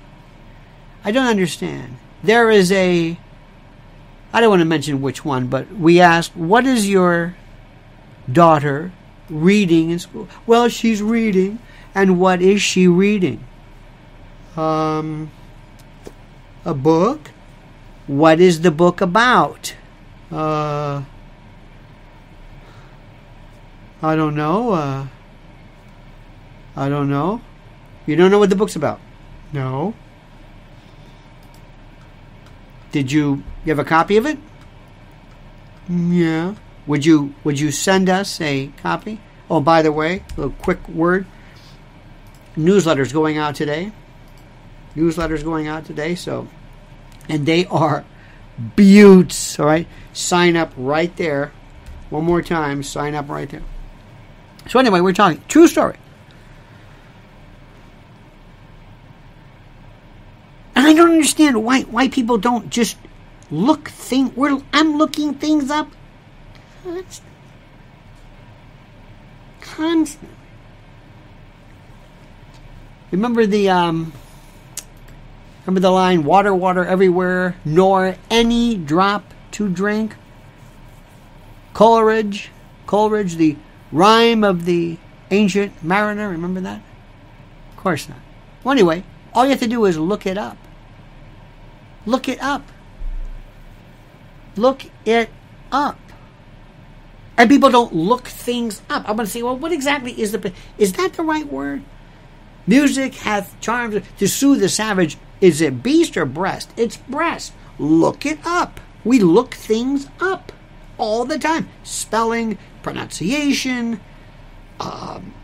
I 1.04 1.10
don't 1.12 1.26
understand. 1.26 1.98
There 2.22 2.50
is 2.50 2.72
a, 2.72 3.18
I 4.32 4.40
don't 4.40 4.50
want 4.50 4.60
to 4.60 4.66
mention 4.66 5.02
which 5.02 5.24
one, 5.24 5.48
but 5.48 5.70
we 5.72 6.00
asked, 6.00 6.36
what 6.36 6.66
is 6.66 6.88
your 6.88 7.36
daughter 8.32 8.92
reading 9.28 9.90
in 9.90 9.98
school? 9.98 10.28
Well, 10.46 10.68
she's 10.68 11.02
reading. 11.02 11.58
And 11.94 12.18
what 12.18 12.40
is 12.40 12.62
she 12.62 12.88
reading? 12.88 13.44
Um, 14.56 15.30
a 16.64 16.74
book. 16.74 17.30
What 18.06 18.40
is 18.40 18.62
the 18.62 18.70
book 18.70 19.00
about? 19.00 19.74
Uh, 20.30 21.02
I 24.02 24.16
don't 24.16 24.34
know. 24.34 24.72
Uh, 24.72 25.06
I 26.74 26.88
don't 26.88 27.10
know. 27.10 27.40
You 28.06 28.16
don't 28.16 28.30
know 28.30 28.38
what 28.38 28.50
the 28.50 28.56
book's 28.56 28.74
about? 28.74 29.00
No. 29.52 29.94
Did 32.90 33.12
you 33.12 33.42
you 33.64 33.70
have 33.70 33.78
a 33.78 33.84
copy 33.84 34.16
of 34.16 34.26
it? 34.26 34.38
Yeah. 35.88 36.54
Would 36.86 37.06
you 37.06 37.34
would 37.44 37.60
you 37.60 37.70
send 37.70 38.08
us 38.08 38.40
a 38.40 38.68
copy? 38.78 39.20
Oh, 39.48 39.60
by 39.60 39.82
the 39.82 39.92
way, 39.92 40.24
a 40.36 40.48
quick 40.48 40.88
word. 40.88 41.26
Newsletters 42.56 43.12
going 43.12 43.38
out 43.38 43.54
today. 43.54 43.92
Newsletters 44.96 45.44
going 45.44 45.68
out 45.68 45.84
today, 45.84 46.14
so 46.14 46.48
and 47.28 47.46
they 47.46 47.66
are 47.66 48.04
buttes, 48.76 49.58
all 49.58 49.66
right? 49.66 49.86
Sign 50.12 50.56
up 50.56 50.72
right 50.76 51.14
there. 51.16 51.52
One 52.10 52.24
more 52.24 52.42
time, 52.42 52.82
sign 52.82 53.14
up 53.14 53.28
right 53.28 53.48
there. 53.48 53.62
So 54.68 54.78
anyway, 54.78 55.00
we're 55.00 55.12
talking 55.12 55.42
true 55.48 55.66
story. 55.66 55.96
And 60.74 60.86
I 60.86 60.92
don't 60.94 61.10
understand 61.12 61.62
why 61.62 61.82
why 61.82 62.08
people 62.08 62.38
don't 62.38 62.70
just 62.70 62.96
look 63.50 63.88
thing. 63.88 64.32
We're 64.34 64.60
I'm 64.72 64.96
looking 64.98 65.34
things 65.34 65.70
up 65.70 65.88
constantly. 66.82 67.32
Constantly. 69.60 70.36
Remember 73.10 73.46
the 73.46 73.68
um, 73.68 74.12
remember 75.64 75.80
the 75.80 75.90
line 75.90 76.24
water 76.24 76.54
water 76.54 76.84
everywhere 76.84 77.56
nor 77.64 78.16
any 78.30 78.74
drop 78.74 79.34
to 79.52 79.68
drink 79.68 80.16
coleridge 81.74 82.50
coleridge 82.86 83.36
the 83.36 83.56
rhyme 83.90 84.42
of 84.42 84.64
the 84.64 84.96
ancient 85.30 85.84
mariner 85.84 86.28
remember 86.28 86.60
that? 86.60 86.80
Of 87.70 87.76
course 87.76 88.08
not. 88.08 88.18
Well 88.64 88.72
anyway 88.72 89.04
all 89.34 89.44
you 89.44 89.50
have 89.50 89.60
to 89.60 89.66
do 89.66 89.84
is 89.84 89.98
look 89.98 90.26
it 90.26 90.38
up. 90.38 90.56
Look 92.06 92.28
it 92.28 92.42
up. 92.42 92.62
Look 94.56 94.84
it 95.04 95.28
up 95.70 95.98
and 97.36 97.48
people 97.48 97.70
don't 97.70 97.94
look 97.94 98.26
things 98.26 98.82
up 98.90 99.08
i'm 99.08 99.16
going 99.16 99.26
to 99.26 99.32
say 99.32 99.42
well 99.42 99.56
what 99.56 99.72
exactly 99.72 100.12
is 100.20 100.32
the 100.32 100.52
is 100.78 100.92
that 100.94 101.12
the 101.14 101.22
right 101.22 101.46
word 101.46 101.82
Music 102.66 103.14
hath 103.16 103.58
charms 103.60 104.04
to 104.18 104.28
soothe 104.28 104.60
the 104.60 104.68
savage. 104.68 105.18
Is 105.40 105.60
it 105.60 105.82
beast 105.82 106.16
or 106.16 106.24
breast? 106.24 106.70
It's 106.76 106.96
breast. 106.96 107.52
Look 107.78 108.24
it 108.24 108.38
up. 108.44 108.80
We 109.04 109.18
look 109.18 109.54
things 109.54 110.06
up 110.20 110.52
all 110.96 111.24
the 111.24 111.38
time. 111.38 111.68
Spelling, 111.82 112.58
pronunciation, 112.82 114.00
um, 114.78 115.34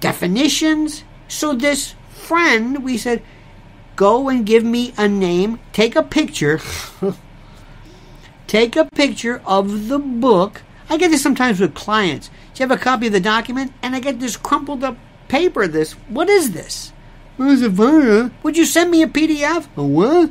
definitions. 0.00 1.04
So 1.28 1.54
this 1.54 1.94
friend, 2.10 2.82
we 2.82 2.98
said, 2.98 3.22
go 3.94 4.28
and 4.28 4.44
give 4.44 4.64
me 4.64 4.92
a 4.98 5.06
name. 5.06 5.60
Take 5.72 5.94
a 5.94 6.02
picture. 6.02 6.60
take 8.48 8.74
a 8.74 8.86
picture 8.86 9.40
of 9.46 9.86
the 9.86 10.00
book. 10.00 10.62
I 10.88 10.96
get 10.96 11.10
this 11.10 11.22
sometimes 11.22 11.60
with 11.60 11.74
clients. 11.74 12.28
Do 12.28 12.62
you 12.62 12.68
have 12.68 12.78
a 12.78 12.82
copy 12.82 13.08
of 13.08 13.12
the 13.12 13.20
document? 13.20 13.72
And 13.82 13.94
I 13.94 14.00
get 14.00 14.20
this 14.20 14.36
crumpled 14.36 14.84
up 14.84 14.96
paper 15.28 15.66
this. 15.66 15.92
What 16.08 16.28
is 16.28 16.52
this? 16.52 16.92
What's 17.36 17.62
it 17.62 17.72
for? 17.72 18.30
Would 18.42 18.56
you 18.56 18.64
send 18.64 18.90
me 18.90 19.02
a 19.02 19.08
PDF? 19.08 19.68
A 19.76 19.82
what? 19.82 20.30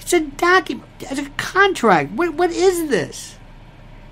It's 0.00 0.12
a 0.12 0.20
document. 0.20 0.88
It's 1.00 1.20
a 1.20 1.28
contract. 1.30 2.12
What, 2.12 2.34
what 2.34 2.50
is 2.50 2.88
this? 2.88 3.36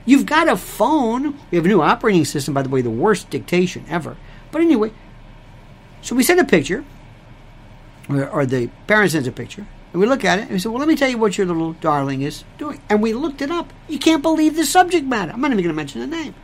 You've 0.05 0.27
got 0.27 0.49
a 0.49 0.57
phone. 0.57 1.39
We 1.51 1.57
have 1.57 1.65
a 1.65 1.69
new 1.69 1.83
operating 1.83 2.25
system, 2.25 2.55
by 2.55 2.63
the 2.63 2.69
way, 2.69 2.83
the 2.83 2.91
worst 2.91 3.31
dictation 3.31 3.85
ever. 3.89 4.17
But 4.51 4.63
anyway, 4.63 4.93
so 6.03 6.15
we 6.15 6.23
send 6.23 6.41
a 6.41 6.45
picture, 6.45 6.85
or, 8.09 8.29
or 8.29 8.47
the 8.47 8.69
parent 8.87 9.13
sends 9.13 9.29
a 9.29 9.33
picture. 9.33 9.67
And 9.93 10.01
we 10.01 10.07
look 10.07 10.25
at 10.25 10.39
it 10.39 10.43
and 10.43 10.51
we 10.51 10.59
said, 10.59 10.71
Well, 10.71 10.81
let 10.81 10.89
me 10.89 10.97
tell 10.97 11.09
you 11.09 11.19
what 11.19 11.39
your 11.39 11.47
little 11.47 11.73
darling 11.75 12.23
is 12.23 12.45
doing. 12.59 12.81
And 12.89 13.03
we 13.03 13.15
looked 13.15 13.41
it 13.41 13.51
up. 13.51 13.73
You 13.89 13.99
can't 13.99 14.23
believe 14.23 14.57
the 14.57 14.67
subject 14.67 15.07
matter. 15.07 15.33
I'm 15.33 15.41
not 15.41 15.51
even 15.51 15.65
going 15.65 15.75
to 15.75 15.77
mention 15.77 16.01
the 16.01 16.07
name. 16.07 16.35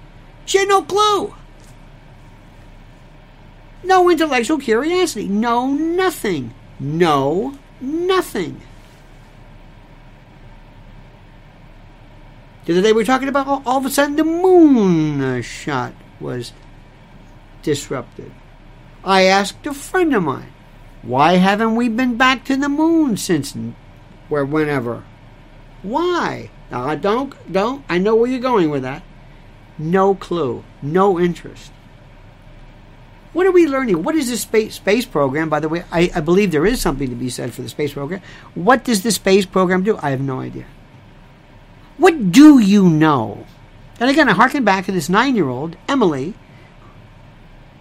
She 0.46 0.58
had 0.58 0.68
no 0.68 0.82
clue. 0.82 1.34
No 3.82 4.08
intellectual 4.08 4.58
curiosity. 4.58 5.28
No 5.28 5.68
nothing. 5.68 6.54
No 6.80 7.58
nothing. 7.80 8.60
The 12.64 12.72
other 12.72 12.82
day 12.82 12.92
we 12.92 13.02
were 13.02 13.04
talking 13.04 13.28
about 13.28 13.46
all, 13.46 13.62
all 13.66 13.78
of 13.78 13.84
a 13.84 13.90
sudden 13.90 14.16
the 14.16 14.24
moon 14.24 15.42
shot 15.42 15.92
was 16.18 16.52
disrupted. 17.62 18.32
I 19.04 19.24
asked 19.24 19.66
a 19.66 19.74
friend 19.74 20.14
of 20.14 20.22
mine, 20.22 20.53
why 21.06 21.34
haven't 21.34 21.76
we 21.76 21.88
been 21.88 22.16
back 22.16 22.44
to 22.44 22.56
the 22.56 22.68
moon 22.68 23.16
since 23.16 23.56
where 24.28 24.44
whenever? 24.44 25.04
Why? 25.82 26.50
Now, 26.70 26.84
I 26.84 26.96
don't 26.96 27.34
don't 27.52 27.84
I 27.88 27.98
know 27.98 28.14
where 28.14 28.30
you're 28.30 28.40
going 28.40 28.70
with 28.70 28.82
that. 28.82 29.02
No 29.76 30.14
clue, 30.14 30.64
no 30.80 31.20
interest. 31.20 31.72
What 33.32 33.46
are 33.46 33.52
we 33.52 33.66
learning? 33.66 34.02
What 34.04 34.14
is 34.14 34.30
the 34.30 34.36
space 34.36 34.76
space 34.76 35.04
program? 35.04 35.48
By 35.48 35.60
the 35.60 35.68
way, 35.68 35.84
I, 35.90 36.10
I 36.14 36.20
believe 36.20 36.52
there 36.52 36.64
is 36.64 36.80
something 36.80 37.08
to 37.10 37.16
be 37.16 37.28
said 37.28 37.52
for 37.52 37.62
the 37.62 37.68
space 37.68 37.92
program. 37.92 38.22
What 38.54 38.84
does 38.84 39.02
the 39.02 39.10
space 39.10 39.44
program 39.44 39.82
do? 39.82 39.98
I 40.00 40.10
have 40.10 40.20
no 40.20 40.40
idea. 40.40 40.66
What 41.98 42.32
do 42.32 42.58
you 42.58 42.88
know? 42.88 43.44
And 44.00 44.08
again, 44.08 44.28
I 44.28 44.32
harken 44.32 44.64
back 44.64 44.86
to 44.86 44.92
this 44.92 45.08
nine-year-old 45.08 45.76
Emily, 45.88 46.34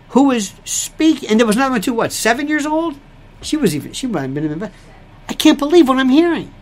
who 0.09 0.23
was 0.25 0.53
speaking, 0.65 1.29
and 1.29 1.39
there 1.39 1.47
was 1.47 1.55
another 1.55 1.71
one 1.71 1.81
too. 1.81 1.93
What, 1.93 2.11
seven 2.11 2.47
years 2.47 2.65
old? 2.65 2.99
She 3.43 3.57
was 3.57 3.75
even. 3.75 3.93
She 3.93 4.07
might 4.07 4.21
have 4.21 4.33
been 4.33 4.45
in 4.45 4.71
I 5.29 5.33
can't 5.33 5.59
believe 5.59 5.87
what 5.87 5.97
I'm 5.97 6.09
hearing. 6.09 6.53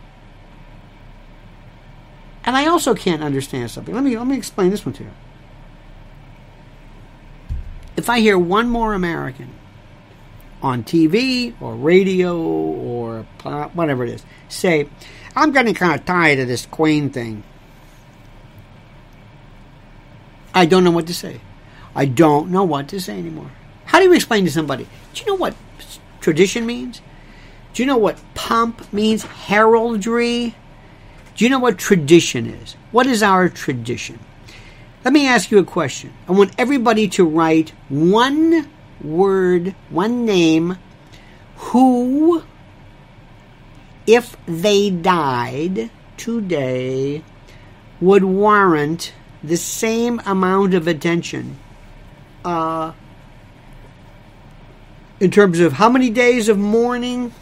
And 2.44 2.56
I 2.56 2.66
also 2.66 2.94
can't 2.94 3.22
understand 3.22 3.70
something. 3.70 3.94
Let 3.94 4.04
me 4.04 4.16
let 4.16 4.26
me 4.26 4.36
explain 4.36 4.70
this 4.70 4.84
one 4.84 4.92
to 4.94 5.04
you. 5.04 5.10
If 7.96 8.10
I 8.10 8.20
hear 8.20 8.38
one 8.38 8.68
more 8.68 8.94
American 8.94 9.50
on 10.60 10.82
TV 10.82 11.54
or 11.60 11.74
radio 11.74 12.36
or 12.40 13.22
whatever 13.74 14.04
it 14.04 14.10
is 14.10 14.24
say, 14.48 14.88
I'm 15.36 15.52
getting 15.52 15.74
kind 15.74 15.98
of 15.98 16.04
tired 16.04 16.38
of 16.38 16.48
this 16.48 16.66
Queen 16.66 17.10
thing. 17.10 17.44
I 20.54 20.66
don't 20.66 20.84
know 20.84 20.90
what 20.90 21.06
to 21.06 21.14
say. 21.14 21.40
I 21.94 22.06
don't 22.06 22.50
know 22.50 22.64
what 22.64 22.88
to 22.88 23.00
say 23.00 23.18
anymore. 23.18 23.50
How 23.84 23.98
do 23.98 24.04
you 24.04 24.12
explain 24.14 24.44
to 24.44 24.50
somebody? 24.50 24.86
Do 25.14 25.20
you 25.20 25.26
know 25.26 25.34
what 25.34 25.54
tradition 26.22 26.64
means? 26.64 27.02
Do 27.74 27.82
you 27.82 27.86
know 27.86 27.98
what 27.98 28.18
pomp 28.34 28.90
means? 28.92 29.24
Heraldry? 29.24 30.54
Do 31.36 31.44
you 31.44 31.50
know 31.50 31.58
what 31.58 31.78
tradition 31.78 32.46
is? 32.46 32.76
What 32.90 33.06
is 33.06 33.22
our 33.22 33.48
tradition? 33.48 34.18
Let 35.04 35.12
me 35.12 35.26
ask 35.26 35.50
you 35.50 35.58
a 35.58 35.64
question. 35.64 36.12
I 36.28 36.32
want 36.32 36.54
everybody 36.58 37.08
to 37.08 37.24
write 37.24 37.70
one 37.88 38.70
word, 39.02 39.74
one 39.90 40.24
name, 40.24 40.78
who, 41.56 42.44
if 44.06 44.36
they 44.46 44.90
died 44.90 45.90
today, 46.16 47.24
would 48.00 48.24
warrant 48.24 49.12
the 49.42 49.56
same 49.56 50.20
amount 50.24 50.74
of 50.74 50.86
attention 50.86 51.58
uh, 52.44 52.92
in 55.22 55.30
terms 55.30 55.60
of 55.60 55.74
how 55.74 55.88
many 55.88 56.10
days 56.10 56.48
of 56.48 56.58
mourning, 56.58 57.32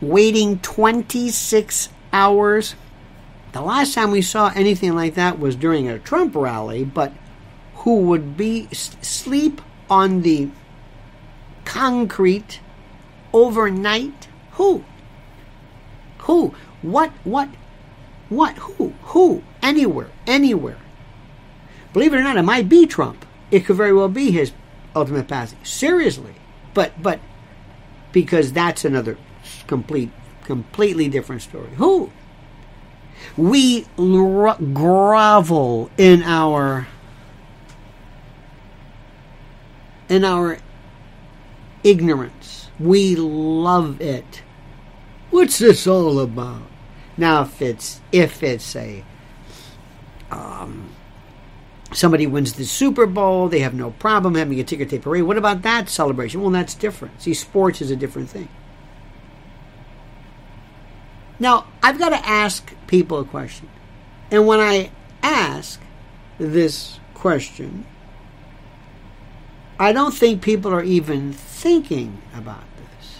waiting 0.00 0.58
26 0.58 1.90
hours. 2.12 2.74
The 3.52 3.60
last 3.60 3.94
time 3.94 4.10
we 4.10 4.20
saw 4.20 4.50
anything 4.56 4.96
like 4.96 5.14
that 5.14 5.38
was 5.38 5.54
during 5.54 5.88
a 5.88 6.00
Trump 6.00 6.34
rally, 6.34 6.84
but 6.84 7.12
who 7.76 7.98
would 7.98 8.36
be 8.36 8.66
sleep 8.72 9.62
on 9.88 10.22
the 10.22 10.48
concrete 11.64 12.58
overnight? 13.32 14.26
Who? 14.54 14.84
Who? 16.22 16.52
What? 16.82 17.12
What? 17.22 17.48
What? 18.28 18.56
Who? 18.56 18.92
Who? 19.02 19.44
Anywhere? 19.62 20.10
Anywhere? 20.26 20.78
Believe 21.92 22.12
it 22.12 22.18
or 22.18 22.22
not, 22.22 22.36
it 22.36 22.42
might 22.42 22.68
be 22.68 22.86
Trump. 22.86 23.24
It 23.52 23.66
could 23.66 23.76
very 23.76 23.92
well 23.92 24.08
be 24.08 24.32
his 24.32 24.50
ultimate 24.96 25.28
passing. 25.28 25.64
Seriously, 25.64 26.34
but 26.74 27.00
but 27.02 27.20
because 28.12 28.52
that's 28.52 28.84
another 28.84 29.16
complete, 29.66 30.10
completely 30.44 31.08
different 31.08 31.42
story. 31.42 31.70
Who? 31.76 32.10
We 33.36 33.86
grovel 33.98 35.90
in 35.96 36.22
our 36.22 36.88
in 40.08 40.24
our 40.24 40.58
ignorance. 41.84 42.70
We 42.78 43.16
love 43.16 44.00
it. 44.00 44.42
What's 45.30 45.58
this 45.58 45.86
all 45.86 46.20
about? 46.20 46.62
Now, 47.16 47.42
if 47.42 47.60
it's 47.60 48.00
if 48.12 48.42
it's 48.42 48.74
a 48.76 49.04
um, 50.30 50.90
somebody 51.92 52.26
wins 52.26 52.52
the 52.52 52.64
Super 52.64 53.06
Bowl, 53.06 53.48
they 53.48 53.60
have 53.60 53.74
no 53.74 53.90
problem 53.92 54.34
having 54.34 54.60
a 54.60 54.64
ticker 54.64 54.84
tape 54.84 55.02
parade. 55.02 55.22
What 55.24 55.38
about 55.38 55.62
that 55.62 55.88
celebration? 55.88 56.40
Well, 56.40 56.50
that's 56.50 56.74
different. 56.74 57.22
See, 57.22 57.34
sports 57.34 57.80
is 57.80 57.90
a 57.90 57.96
different 57.96 58.30
thing. 58.30 58.48
Now, 61.40 61.66
I've 61.82 61.98
got 61.98 62.10
to 62.10 62.28
ask 62.28 62.72
people 62.86 63.20
a 63.20 63.24
question. 63.24 63.68
And 64.30 64.46
when 64.46 64.60
I 64.60 64.90
ask 65.22 65.80
this 66.38 66.98
question, 67.14 67.86
I 69.78 69.92
don't 69.92 70.12
think 70.12 70.42
people 70.42 70.72
are 70.72 70.82
even 70.82 71.32
thinking 71.32 72.20
about 72.34 72.64
this. 72.76 73.18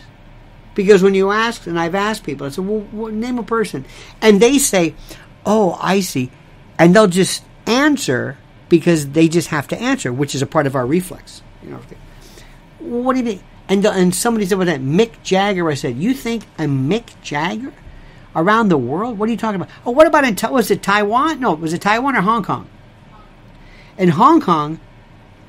Because 0.75 1.03
when 1.03 1.15
you 1.15 1.31
ask, 1.31 1.67
and 1.67 1.79
I've 1.79 1.95
asked 1.95 2.25
people, 2.25 2.47
I 2.47 2.51
said, 2.51 2.67
well, 2.67 3.13
name 3.13 3.39
a 3.39 3.45
person. 3.45 3.85
And 4.21 4.41
they 4.41 4.59
say, 4.59 4.95
oh, 5.47 5.79
I 5.81 6.01
see. 6.01 6.31
And 6.79 6.95
they'll 6.95 7.07
just 7.07 7.45
answer 7.67 8.37
because 8.69 9.11
they 9.11 9.29
just 9.29 9.49
have 9.49 9.69
to 9.69 9.79
answer, 9.81 10.13
which 10.13 10.35
is 10.35 10.43
a 10.43 10.47
part 10.47 10.67
of 10.67 10.75
our 10.75 10.87
reflex. 10.87 11.43
You 11.63 11.71
know, 11.71 11.81
what 12.79 13.13
do 13.15 13.19
you 13.19 13.25
mean? 13.25 13.41
And 13.69 13.85
and 13.85 14.15
somebody 14.15 14.47
said, 14.47 14.59
"What 14.59 14.67
that 14.67 14.81
Mick 14.81 15.23
Jagger?" 15.23 15.71
I 15.71 15.75
said, 15.75 15.97
"You 15.97 16.15
think 16.15 16.45
I'm 16.59 16.89
Mick 16.89 17.21
Jagger 17.23 17.73
around 18.35 18.69
the 18.69 18.79
world? 18.79 19.19
What 19.19 19.29
are 19.29 19.33
you 19.33 19.39
talking 19.39 19.61
about? 19.61 19.73
Oh, 19.85 19.91
what 19.91 20.07
about 20.07 20.25
in 20.25 20.37
was 20.53 20.71
it 20.71 20.83
Taiwan? 20.83 21.41
No, 21.41 21.55
was 21.55 21.73
it 21.73 21.83
Taiwan 21.83 22.17
or 22.17 22.23
Hong 22.23 22.43
Kong? 22.43 22.69
In 23.99 24.11
Hong 24.11 24.41
Kong, 24.41 24.81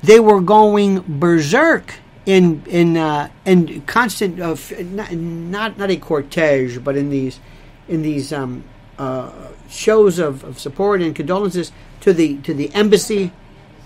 they 0.02 0.20
were 0.20 0.40
going 0.40 1.04
berserk 1.06 1.94
in 2.26 2.62
in 2.66 2.96
uh, 2.96 3.30
in 3.44 3.82
constant 3.82 4.40
uh, 4.40 4.56
not, 4.80 5.12
not 5.12 5.78
not 5.78 5.90
a 5.90 5.96
cortege, 5.96 6.82
but 6.82 6.96
in 6.96 7.10
these 7.10 7.40
in 7.88 8.02
these 8.02 8.32
um, 8.32 8.64
uh, 8.98 9.30
shows 9.68 10.18
of, 10.18 10.44
of 10.44 10.58
support 10.58 11.00
and 11.00 11.14
condolences 11.14 11.72
to 12.00 12.12
the 12.12 12.38
to 12.38 12.54
the 12.54 12.72
embassy, 12.74 13.32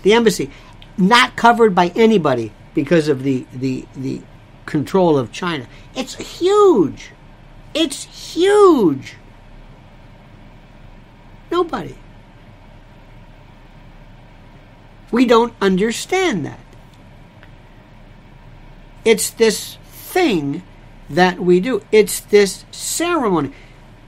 the 0.03 0.13
embassy, 0.13 0.49
not 0.97 1.35
covered 1.35 1.75
by 1.75 1.89
anybody 1.95 2.51
because 2.73 3.07
of 3.07 3.23
the 3.23 3.45
the 3.53 3.85
the 3.95 4.21
control 4.65 5.17
of 5.17 5.31
China. 5.31 5.67
It's 5.95 6.15
huge. 6.15 7.11
It's 7.73 8.33
huge. 8.33 9.15
Nobody. 11.51 11.95
We 15.11 15.25
don't 15.25 15.53
understand 15.61 16.45
that. 16.45 16.59
It's 19.03 19.29
this 19.29 19.77
thing 19.85 20.63
that 21.09 21.39
we 21.39 21.59
do. 21.59 21.83
It's 21.91 22.19
this 22.19 22.65
ceremony. 22.71 23.51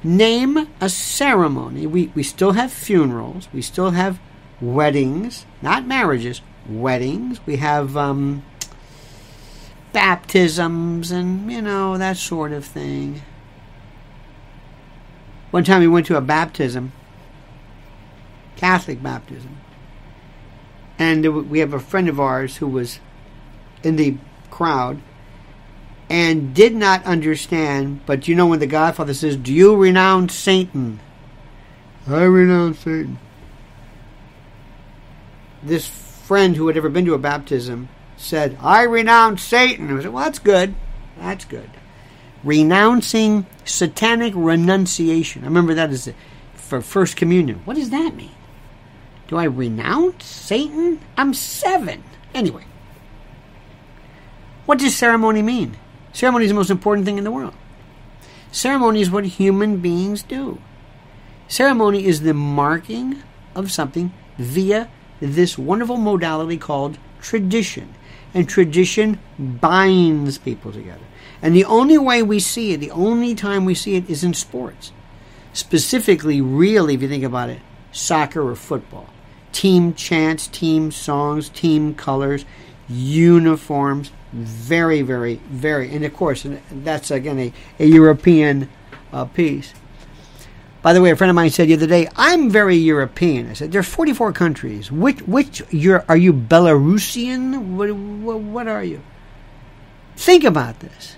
Name 0.08 0.70
a 0.80 0.88
ceremony. 0.88 1.86
We, 1.86 2.14
we 2.16 2.24
still 2.24 2.54
have 2.54 2.72
funerals. 2.72 3.50
We 3.52 3.62
still 3.62 3.92
have 3.92 4.22
weddings, 4.62 5.46
not 5.62 5.86
marriages, 5.86 6.42
weddings. 6.70 7.46
We 7.46 7.58
have 7.58 7.98
um, 7.98 8.42
baptisms 9.92 11.12
and, 11.12 11.52
you 11.52 11.62
know, 11.62 11.98
that 11.98 12.16
sort 12.16 12.54
of 12.54 12.64
thing. 12.64 13.22
One 15.52 15.66
time 15.66 15.82
we 15.82 15.90
went 15.90 16.06
to 16.06 16.16
a 16.16 16.22
baptism, 16.22 16.94
Catholic 18.56 19.04
baptism, 19.04 19.58
and 20.98 21.50
we 21.50 21.60
have 21.60 21.74
a 21.74 21.82
friend 21.82 22.08
of 22.08 22.18
ours 22.18 22.58
who 22.58 22.68
was 22.68 23.02
in 23.84 23.98
the 23.98 24.16
crowd 24.52 25.02
and 26.10 26.54
did 26.54 26.76
not 26.76 27.04
understand. 27.06 28.06
But 28.06 28.28
you 28.28 28.36
know, 28.36 28.48
when 28.48 28.60
the 28.60 28.68
Godfather 28.68 29.14
says, 29.14 29.36
Do 29.36 29.54
you 29.54 29.76
renounce 29.76 30.34
Satan? 30.34 31.00
I 32.08 32.24
renounce 32.24 32.80
Satan. 32.80 33.20
This 35.62 35.88
friend 35.88 36.56
who 36.56 36.68
had 36.68 36.78
ever 36.78 36.90
been 36.90 37.06
to 37.06 37.14
a 37.14 37.18
baptism 37.20 37.90
said, 38.16 38.58
I 38.62 38.84
renounce 38.84 39.42
Satan. 39.42 39.98
I 39.98 40.02
said, 40.02 40.14
Well, 40.14 40.24
that's 40.24 40.40
good. 40.40 40.76
That's 41.18 41.46
good. 41.46 41.70
renouncing 42.44 43.46
satanic 43.66 44.34
renunciation. 44.36 45.44
I 45.44 45.48
remember 45.48 45.74
that 45.74 45.90
as 45.90 46.08
a, 46.08 46.14
for 46.54 46.80
First 46.82 47.18
Communion. 47.18 47.62
What 47.66 47.76
does 47.76 47.90
that 47.90 48.16
mean? 48.16 48.32
Do 49.28 49.36
I 49.36 49.44
renounce 49.46 50.24
Satan? 50.26 51.02
I'm 51.18 51.34
seven. 51.34 52.04
Anyway, 52.34 52.64
what 54.66 54.80
does 54.80 54.96
ceremony 54.96 55.42
mean? 55.42 55.76
Ceremony 56.18 56.46
is 56.46 56.50
the 56.50 56.56
most 56.56 56.72
important 56.72 57.06
thing 57.06 57.20
in 57.20 57.24
the 57.24 57.32
world. 57.32 57.54
Ceremony 58.52 59.02
is 59.02 59.12
what 59.12 59.24
human 59.24 59.78
beings 59.78 60.24
do. 60.24 60.60
Ceremony 61.48 62.08
is 62.08 62.22
the 62.22 62.34
marking 62.34 63.22
of 63.54 63.72
something 63.72 64.12
via 64.40 64.90
this 65.20 65.60
wonderful 65.60 65.98
modality 65.98 66.58
called 66.58 66.98
tradition. 67.22 67.94
And 68.34 68.50
tradition 68.50 69.20
binds 69.38 70.40
people 70.40 70.72
together. 70.72 71.06
And 71.44 71.56
the 71.56 71.66
only 71.66 72.00
way 72.00 72.24
we 72.24 72.40
see 72.40 72.72
it, 72.72 72.78
the 72.78 72.90
only 72.90 73.36
time 73.36 73.64
we 73.64 73.76
see 73.76 73.94
it 73.94 74.10
is 74.10 74.24
in 74.24 74.34
sports. 74.34 74.92
Specifically, 75.54 76.42
really, 76.42 76.96
if 76.96 77.04
you 77.04 77.08
think 77.08 77.26
about 77.26 77.52
it, 77.52 77.60
soccer 77.92 78.42
or 78.42 78.56
football. 78.56 79.08
Team 79.52 79.94
chants, 79.94 80.48
team 80.48 80.92
songs, 80.92 81.50
team 81.50 81.94
colors, 81.94 82.44
uniforms. 82.90 84.10
Very, 84.38 85.02
very, 85.02 85.36
very. 85.50 85.94
And 85.94 86.06
of 86.06 86.14
course, 86.14 86.46
and 86.46 86.62
that's 86.84 87.12
again 87.12 87.40
a, 87.40 87.54
a 87.80 87.86
European 87.86 88.70
uh, 89.12 89.26
piece. 89.26 89.74
By 90.82 90.94
the 90.94 91.02
way, 91.02 91.10
a 91.10 91.16
friend 91.16 91.30
of 91.30 91.36
mine 91.36 91.50
said 91.50 91.68
the 91.68 91.74
other 91.74 91.88
day, 91.88 92.08
"I'm 92.16 92.50
very 92.50 92.76
European." 92.76 93.50
I 93.50 93.54
said, 93.54 93.72
"There's 93.72 93.88
44 93.88 94.32
countries. 94.34 94.92
Which 94.92 95.20
which 95.22 95.62
are 96.08 96.18
you 96.18 96.34
Belarusian? 96.34 97.76
What, 97.76 97.92
what, 97.92 98.40
what 98.40 98.68
are 98.68 98.84
you?" 98.84 99.02
Think 100.16 100.44
about 100.44 100.80
this. 100.80 101.18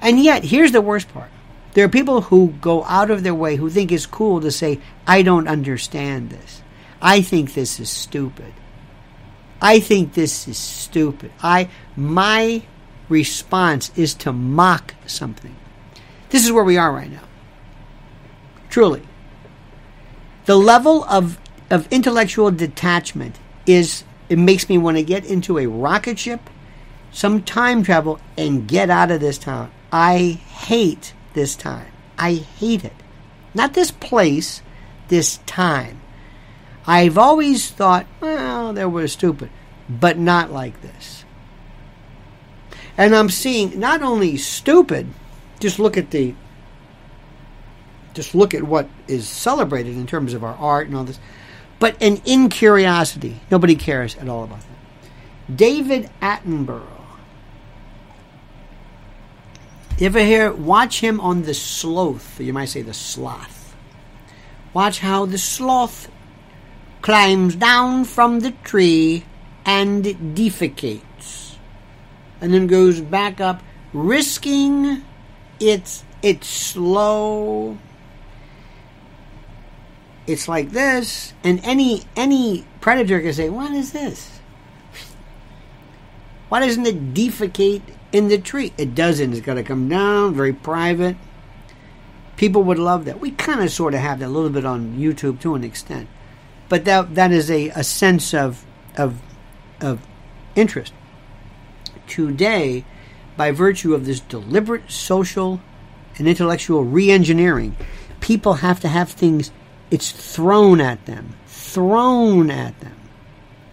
And 0.00 0.22
yet, 0.22 0.44
here's 0.44 0.72
the 0.72 0.80
worst 0.80 1.12
part. 1.12 1.30
There 1.74 1.84
are 1.84 1.90
people 1.90 2.22
who 2.22 2.54
go 2.60 2.84
out 2.84 3.10
of 3.10 3.22
their 3.22 3.34
way 3.34 3.56
who 3.56 3.68
think 3.68 3.92
it's 3.92 4.06
cool 4.06 4.40
to 4.40 4.50
say, 4.50 4.80
"I 5.06 5.22
don't 5.22 5.48
understand 5.48 6.30
this. 6.30 6.62
I 7.02 7.20
think 7.20 7.54
this 7.54 7.78
is 7.78 7.90
stupid. 7.90 8.52
I 9.60 9.80
think 9.80 10.14
this 10.14 10.48
is 10.48 10.58
stupid." 10.58 11.32
I 11.42 11.68
my 11.96 12.62
response 13.08 13.90
is 13.96 14.14
to 14.14 14.32
mock 14.32 14.94
something. 15.06 15.54
This 16.30 16.44
is 16.44 16.52
where 16.52 16.64
we 16.64 16.76
are 16.76 16.92
right 16.92 17.10
now. 17.10 17.22
Truly. 18.68 19.02
The 20.46 20.56
level 20.56 21.04
of, 21.04 21.38
of 21.70 21.90
intellectual 21.92 22.50
detachment 22.50 23.38
is, 23.66 24.04
it 24.28 24.38
makes 24.38 24.68
me 24.68 24.78
want 24.78 24.96
to 24.96 25.02
get 25.02 25.24
into 25.24 25.58
a 25.58 25.66
rocket 25.66 26.18
ship, 26.18 26.50
some 27.10 27.42
time 27.42 27.82
travel, 27.82 28.20
and 28.36 28.68
get 28.68 28.90
out 28.90 29.10
of 29.10 29.20
this 29.20 29.38
town. 29.38 29.70
I 29.92 30.40
hate 30.50 31.14
this 31.34 31.56
time. 31.56 31.90
I 32.18 32.34
hate 32.34 32.84
it. 32.84 32.94
Not 33.54 33.74
this 33.74 33.90
place, 33.90 34.62
this 35.08 35.38
time. 35.46 36.00
I've 36.86 37.18
always 37.18 37.70
thought, 37.70 38.06
well, 38.66 38.74
they 38.74 38.84
were 38.84 39.06
stupid, 39.06 39.48
but 39.88 40.18
not 40.18 40.50
like 40.50 40.82
this. 40.82 41.24
And 42.98 43.14
I'm 43.14 43.28
seeing 43.28 43.78
not 43.78 44.02
only 44.02 44.36
stupid, 44.38 45.06
just 45.60 45.78
look 45.78 45.96
at 45.96 46.10
the 46.10 46.34
just 48.12 48.34
look 48.34 48.54
at 48.54 48.62
what 48.62 48.88
is 49.06 49.28
celebrated 49.28 49.94
in 49.94 50.06
terms 50.06 50.32
of 50.32 50.42
our 50.42 50.54
art 50.54 50.86
and 50.86 50.96
all 50.96 51.04
this, 51.04 51.20
but 51.78 52.02
an 52.02 52.20
incuriosity. 52.24 53.38
Nobody 53.50 53.76
cares 53.76 54.16
at 54.16 54.28
all 54.28 54.42
about 54.42 54.60
that. 54.60 55.56
David 55.56 56.10
Attenborough. 56.22 56.86
You 59.98 60.06
ever 60.06 60.20
hear, 60.20 60.50
watch 60.50 61.00
him 61.00 61.20
on 61.20 61.42
the 61.42 61.52
sloth, 61.52 62.40
you 62.40 62.54
might 62.54 62.70
say 62.70 62.80
the 62.82 62.94
sloth. 62.94 63.76
Watch 64.72 65.00
how 65.00 65.26
the 65.26 65.38
sloth 65.38 66.10
climbs 67.02 67.56
down 67.56 68.04
from 68.04 68.40
the 68.40 68.52
tree 68.64 69.24
and 69.64 70.04
defecates, 70.04 71.56
and 72.40 72.52
then 72.52 72.66
goes 72.66 73.00
back 73.00 73.40
up, 73.40 73.62
risking 73.92 75.02
its 75.60 76.04
its 76.22 76.48
slow 76.48 77.78
it's 80.26 80.48
like 80.48 80.70
this, 80.70 81.32
and 81.44 81.60
any 81.62 82.02
any 82.16 82.64
predator 82.80 83.20
can 83.20 83.32
say, 83.32 83.48
"What 83.48 83.72
is 83.72 83.92
this? 83.92 84.40
Why 86.48 86.60
doesn't 86.60 86.86
it 86.86 87.14
defecate 87.14 87.82
in 88.12 88.28
the 88.28 88.38
tree?" 88.38 88.72
It 88.76 88.94
doesn't. 88.94 89.32
It's 89.32 89.40
got 89.46 89.54
to 89.54 89.62
come 89.62 89.88
down, 89.88 90.34
very 90.34 90.52
private. 90.52 91.16
People 92.36 92.64
would 92.64 92.78
love 92.78 93.04
that. 93.04 93.20
We 93.20 93.30
kind 93.30 93.62
of 93.62 93.70
sort 93.70 93.94
of 93.94 94.00
have 94.00 94.18
that 94.18 94.26
a 94.26 94.28
little 94.28 94.50
bit 94.50 94.66
on 94.66 94.96
YouTube 94.98 95.40
to 95.40 95.54
an 95.54 95.64
extent, 95.64 96.08
but 96.68 96.84
that 96.84 97.14
that 97.14 97.32
is 97.32 97.50
a, 97.50 97.68
a 97.70 97.84
sense 97.84 98.34
of 98.34 98.64
of 98.96 99.20
of 99.80 100.00
interest. 100.54 100.92
Today, 102.06 102.84
by 103.36 103.50
virtue 103.50 103.94
of 103.94 104.06
this 104.06 104.20
deliberate 104.20 104.90
social 104.90 105.60
and 106.18 106.28
intellectual 106.28 106.84
re-engineering, 106.84 107.76
people 108.20 108.54
have 108.54 108.80
to 108.80 108.88
have 108.88 109.10
things 109.10 109.50
it's 109.90 110.10
thrown 110.10 110.80
at 110.80 111.06
them. 111.06 111.34
Thrown 111.46 112.50
at 112.50 112.78
them. 112.80 112.96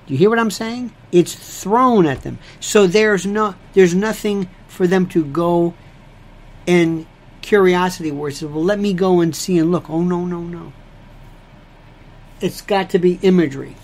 Do 0.05 0.13
you 0.13 0.17
hear 0.17 0.29
what 0.29 0.39
I'm 0.39 0.51
saying? 0.51 0.93
It's 1.11 1.33
thrown 1.33 2.05
at 2.05 2.23
them. 2.23 2.37
So 2.59 2.87
there's 2.87 3.25
no 3.25 3.55
there's 3.73 3.95
nothing 3.95 4.49
for 4.67 4.85
them 4.87 5.07
to 5.07 5.23
go 5.23 5.73
in 6.65 7.07
curiosity 7.41 8.11
where 8.11 8.29
it 8.29 8.33
says, 8.33 8.49
Well 8.49 8.63
let 8.63 8.79
me 8.79 8.93
go 8.93 9.21
and 9.21 9.35
see 9.35 9.57
and 9.57 9.71
look. 9.71 9.89
Oh 9.89 10.01
no, 10.01 10.25
no, 10.25 10.41
no. 10.41 10.73
It's 12.41 12.61
got 12.61 12.89
to 12.91 12.99
be 12.99 13.19
imagery. 13.21 13.75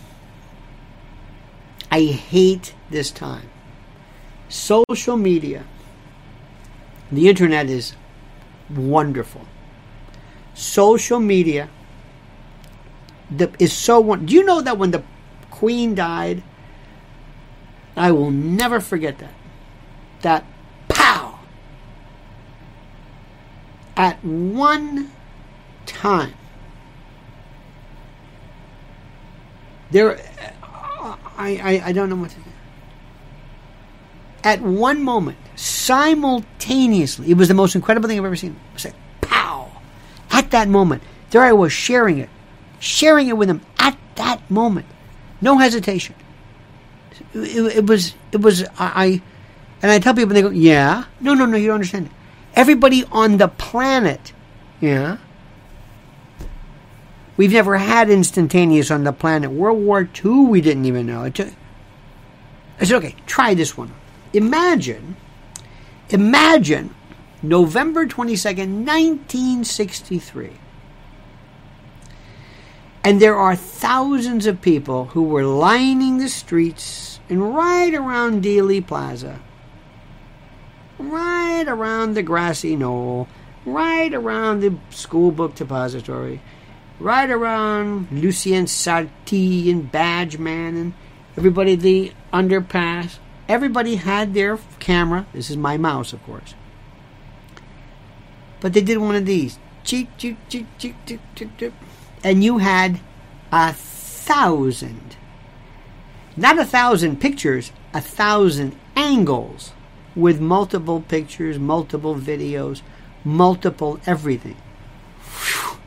I 1.92 2.04
hate 2.06 2.74
this 2.90 3.12
time. 3.12 3.50
Social 4.48 5.18
media. 5.18 5.66
The 7.12 7.30
internet 7.30 7.70
is 7.70 7.96
wonderful. 8.70 9.46
Social 10.54 11.20
media 11.20 11.70
the, 13.32 13.52
is 13.60 13.74
so. 13.74 14.00
wonderful. 14.00 14.28
Do 14.28 14.36
you 14.36 14.44
know 14.44 14.62
that 14.62 14.78
when 14.78 14.92
the 14.92 15.04
Queen 15.50 15.96
died, 15.96 16.44
I 17.96 18.12
will 18.12 18.32
never 18.32 18.80
forget 18.80 19.18
that. 19.20 19.34
That 20.22 20.46
pow 20.88 21.40
at 23.96 24.24
one 24.24 25.12
time 25.86 26.34
there 29.92 30.20
I, 31.38 31.60
I, 31.64 31.82
I 31.86 31.92
don't 31.92 32.10
know 32.10 32.16
what 32.16 32.32
to 32.32 32.36
do. 32.36 32.44
At 34.44 34.62
one 34.62 35.04
moment, 35.04 35.38
simultaneously, 35.56 37.32
it 37.32 37.38
was 37.38 37.48
the 37.48 37.54
most 37.54 37.76
incredible 37.76 38.08
thing 38.08 38.18
I've 38.18 38.26
ever 38.26 38.36
seen. 38.36 38.58
Was 38.74 38.86
like 38.86 38.96
pow! 39.22 39.72
At 40.32 40.52
that 40.52 40.68
moment, 40.68 41.04
there 41.32 41.42
I 41.42 41.52
was 41.52 41.74
sharing 41.74 42.20
it 42.20 42.30
sharing 42.80 43.28
it 43.28 43.38
with 43.38 43.48
them 43.48 43.62
at 43.78 43.98
that 44.16 44.50
moment. 44.50 44.88
No 45.42 45.58
hesitation. 45.58 46.16
It, 47.34 47.78
it 47.78 47.86
was, 47.86 48.16
it 48.32 48.42
was, 48.42 48.64
I, 48.78 49.22
and 49.82 49.92
I 49.92 50.00
tell 50.00 50.14
people, 50.14 50.34
they 50.34 50.42
go, 50.42 50.50
yeah. 50.50 51.06
No, 51.20 51.34
no, 51.34 51.46
no, 51.46 51.58
you 51.58 51.68
don't 51.68 51.76
understand. 51.76 52.10
Everybody 52.56 53.06
on 53.12 53.38
the 53.38 53.48
planet, 53.48 54.34
yeah. 54.82 55.18
We've 57.40 57.54
never 57.54 57.78
had 57.78 58.10
instantaneous 58.10 58.92
on 58.92 59.06
the 59.06 59.14
planet. 59.14 59.50
World 59.50 59.82
War 59.82 60.10
II, 60.26 60.48
we 60.48 60.60
didn't 60.60 60.84
even 60.84 61.06
know. 61.06 61.24
I 61.24 61.30
said, 62.84 62.98
okay, 62.98 63.16
try 63.26 63.54
this 63.54 63.78
one. 63.78 63.94
Imagine, 64.34 65.16
imagine 66.10 66.94
November 67.42 68.06
22nd, 68.06 68.84
1963 68.86 70.52
and 73.06 73.22
there 73.22 73.38
are 73.38 73.56
thousands 73.56 74.46
of 74.46 74.62
people 74.62 75.06
who 75.06 75.24
were 75.24 75.46
lining 75.46 76.18
the 76.18 76.28
streets 76.28 77.22
and 77.30 77.56
right 77.56 77.94
around 77.94 78.44
Dealey 78.44 78.86
Plaza, 78.86 79.40
right 80.98 81.64
around 81.66 82.16
the 82.16 82.22
grassy 82.22 82.76
knoll, 82.76 83.30
right 83.66 84.14
around 84.14 84.60
the 84.60 84.76
school 84.90 85.32
book 85.32 85.56
depository, 85.56 86.42
right 87.00 87.30
around 87.30 88.08
Lucien 88.12 88.66
Sarti 88.66 89.72
and 89.72 89.92
Badgeman 89.92 90.80
and 90.80 90.94
everybody 91.38 91.76
the 91.76 92.12
underpass. 92.34 93.18
Everybody 93.48 93.96
had 93.96 94.34
their 94.34 94.60
camera. 94.80 95.26
This 95.34 95.50
is 95.50 95.58
my 95.58 95.78
mouse, 95.78 96.14
of 96.14 96.22
course. 96.24 96.54
But 98.60 98.74
they 98.74 98.82
did 98.82 98.98
one 98.98 99.16
of 99.16 99.26
these. 99.26 99.58
And 102.24 102.44
you 102.44 102.58
had 102.58 103.00
a 103.52 103.74
thousand, 103.74 105.16
not 106.38 106.60
a 106.60 106.66
thousand 106.66 107.22
pictures, 107.22 107.72
a 107.94 108.02
thousand 108.02 108.76
angles 108.96 109.72
with 110.16 110.40
multiple 110.40 111.02
pictures, 111.02 111.58
multiple 111.58 112.16
videos, 112.16 112.82
multiple 113.24 114.00
everything. 114.06 114.58
Whew. 115.24 115.79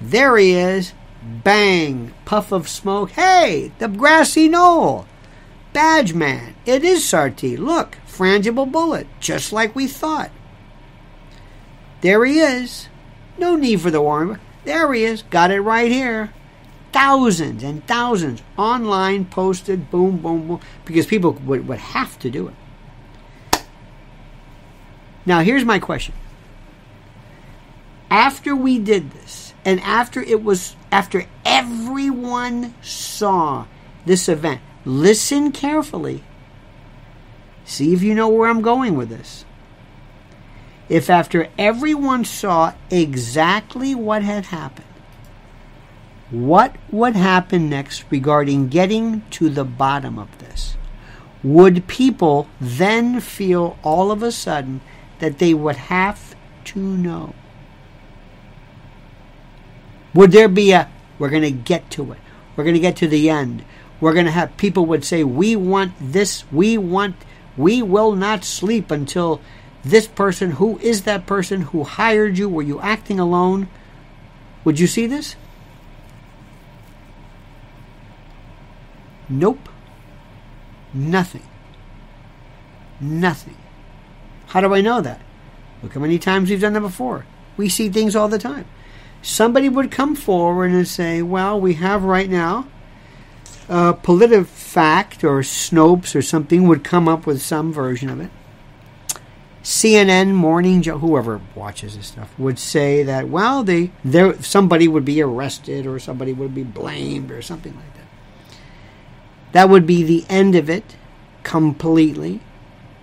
There 0.00 0.36
he 0.36 0.52
is. 0.52 0.92
Bang! 1.22 2.14
Puff 2.24 2.52
of 2.52 2.68
smoke. 2.68 3.10
Hey, 3.10 3.72
the 3.78 3.88
grassy 3.88 4.48
knoll. 4.48 5.06
Badge 5.72 6.14
man. 6.14 6.54
It 6.64 6.84
is 6.84 7.02
Sarti. 7.04 7.58
Look, 7.58 7.98
frangible 8.06 8.70
bullet, 8.70 9.06
just 9.20 9.52
like 9.52 9.74
we 9.74 9.86
thought. 9.86 10.30
There 12.00 12.24
he 12.24 12.38
is. 12.38 12.88
No 13.36 13.56
need 13.56 13.80
for 13.80 13.90
the 13.90 14.00
warning. 14.00 14.38
There 14.64 14.92
he 14.92 15.04
is. 15.04 15.22
Got 15.22 15.50
it 15.50 15.60
right 15.60 15.90
here. 15.90 16.32
Thousands 16.92 17.62
and 17.62 17.86
thousands 17.86 18.42
online 18.56 19.24
posted. 19.26 19.90
Boom, 19.90 20.18
boom, 20.18 20.48
boom. 20.48 20.60
Because 20.84 21.06
people 21.06 21.32
would, 21.32 21.68
would 21.68 21.78
have 21.78 22.18
to 22.20 22.30
do 22.30 22.48
it. 22.48 23.62
Now, 25.26 25.40
here's 25.40 25.64
my 25.64 25.78
question. 25.78 26.14
After 28.10 28.56
we 28.56 28.78
did 28.78 29.10
this, 29.10 29.47
and 29.68 29.80
after 29.80 30.22
it 30.22 30.42
was, 30.42 30.74
after 30.90 31.26
everyone 31.44 32.74
saw 32.80 33.66
this 34.06 34.26
event, 34.26 34.62
listen 34.86 35.52
carefully. 35.52 36.24
See 37.66 37.92
if 37.92 38.02
you 38.02 38.14
know 38.14 38.30
where 38.30 38.48
I'm 38.48 38.62
going 38.62 38.96
with 38.96 39.10
this 39.10 39.44
if 40.88 41.10
after 41.10 41.48
everyone 41.58 42.24
saw 42.24 42.72
exactly 42.90 43.94
what 43.94 44.22
had 44.22 44.46
happened, 44.46 44.86
what 46.30 46.74
would 46.90 47.14
happen 47.14 47.68
next 47.68 48.04
regarding 48.08 48.68
getting 48.68 49.20
to 49.32 49.50
the 49.50 49.66
bottom 49.66 50.18
of 50.18 50.38
this? 50.38 50.78
Would 51.42 51.86
people 51.86 52.48
then 52.58 53.20
feel 53.20 53.78
all 53.82 54.10
of 54.10 54.22
a 54.22 54.32
sudden 54.32 54.80
that 55.18 55.38
they 55.38 55.52
would 55.52 55.76
have 55.76 56.34
to 56.64 56.78
know? 56.78 57.34
Would 60.18 60.32
there 60.32 60.48
be 60.48 60.72
a, 60.72 60.90
we're 61.20 61.28
going 61.28 61.44
to 61.44 61.52
get 61.52 61.92
to 61.92 62.10
it, 62.10 62.18
we're 62.56 62.64
going 62.64 62.74
to 62.74 62.80
get 62.80 62.96
to 62.96 63.06
the 63.06 63.30
end, 63.30 63.64
we're 64.00 64.14
going 64.14 64.24
to 64.24 64.32
have 64.32 64.56
people 64.56 64.84
would 64.86 65.04
say, 65.04 65.22
we 65.22 65.54
want 65.54 65.92
this, 66.00 66.42
we 66.50 66.76
want, 66.76 67.14
we 67.56 67.82
will 67.82 68.16
not 68.16 68.42
sleep 68.42 68.90
until 68.90 69.40
this 69.84 70.08
person, 70.08 70.50
who 70.50 70.76
is 70.80 71.02
that 71.02 71.24
person 71.24 71.60
who 71.60 71.84
hired 71.84 72.36
you? 72.36 72.48
Were 72.48 72.64
you 72.64 72.80
acting 72.80 73.20
alone? 73.20 73.68
Would 74.64 74.80
you 74.80 74.88
see 74.88 75.06
this? 75.06 75.36
Nope. 79.28 79.68
Nothing. 80.92 81.46
Nothing. 83.00 83.56
How 84.48 84.60
do 84.60 84.74
I 84.74 84.80
know 84.80 85.00
that? 85.00 85.20
Look 85.80 85.94
how 85.94 86.00
many 86.00 86.18
times 86.18 86.50
we've 86.50 86.60
done 86.60 86.72
that 86.72 86.80
before. 86.80 87.24
We 87.56 87.68
see 87.68 87.88
things 87.88 88.16
all 88.16 88.26
the 88.26 88.40
time. 88.40 88.66
Somebody 89.22 89.68
would 89.68 89.90
come 89.90 90.14
forward 90.14 90.70
and 90.70 90.86
say, 90.86 91.22
Well, 91.22 91.60
we 91.60 91.74
have 91.74 92.04
right 92.04 92.30
now 92.30 92.66
a 93.68 93.94
PolitiFact 93.94 95.24
or 95.24 95.40
Snopes 95.40 96.14
or 96.14 96.22
something 96.22 96.66
would 96.66 96.84
come 96.84 97.08
up 97.08 97.26
with 97.26 97.42
some 97.42 97.72
version 97.72 98.08
of 98.08 98.20
it. 98.20 98.30
CNN 99.62 100.32
Morning 100.32 100.80
Joe, 100.80 100.98
whoever 100.98 101.42
watches 101.54 101.94
this 101.94 102.06
stuff, 102.06 102.32
would 102.38 102.58
say 102.58 103.02
that 103.02 103.28
well, 103.28 103.62
they 103.62 103.90
there 104.02 104.40
somebody 104.42 104.88
would 104.88 105.04
be 105.04 105.20
arrested 105.20 105.86
or 105.86 105.98
somebody 105.98 106.32
would 106.32 106.54
be 106.54 106.62
blamed 106.62 107.30
or 107.30 107.42
something 107.42 107.74
like 107.74 107.94
that. 107.94 108.58
That 109.52 109.68
would 109.68 109.86
be 109.86 110.02
the 110.02 110.24
end 110.30 110.54
of 110.54 110.70
it 110.70 110.96
completely. 111.42 112.40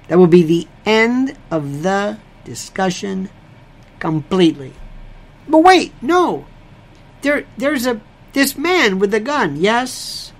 That 0.07 0.17
would 0.17 0.31
be 0.31 0.43
the 0.43 0.67
end 0.85 1.37
of 1.51 1.83
the 1.83 2.17
discussion 2.43 3.29
completely. 3.99 4.73
But 5.47 5.59
wait, 5.59 5.93
no. 6.01 6.45
There 7.21 7.45
there's 7.57 7.85
a 7.85 8.01
this 8.33 8.57
man 8.57 8.99
with 8.99 9.11
the 9.11 9.19
gun. 9.19 9.55
Yes. 9.57 10.31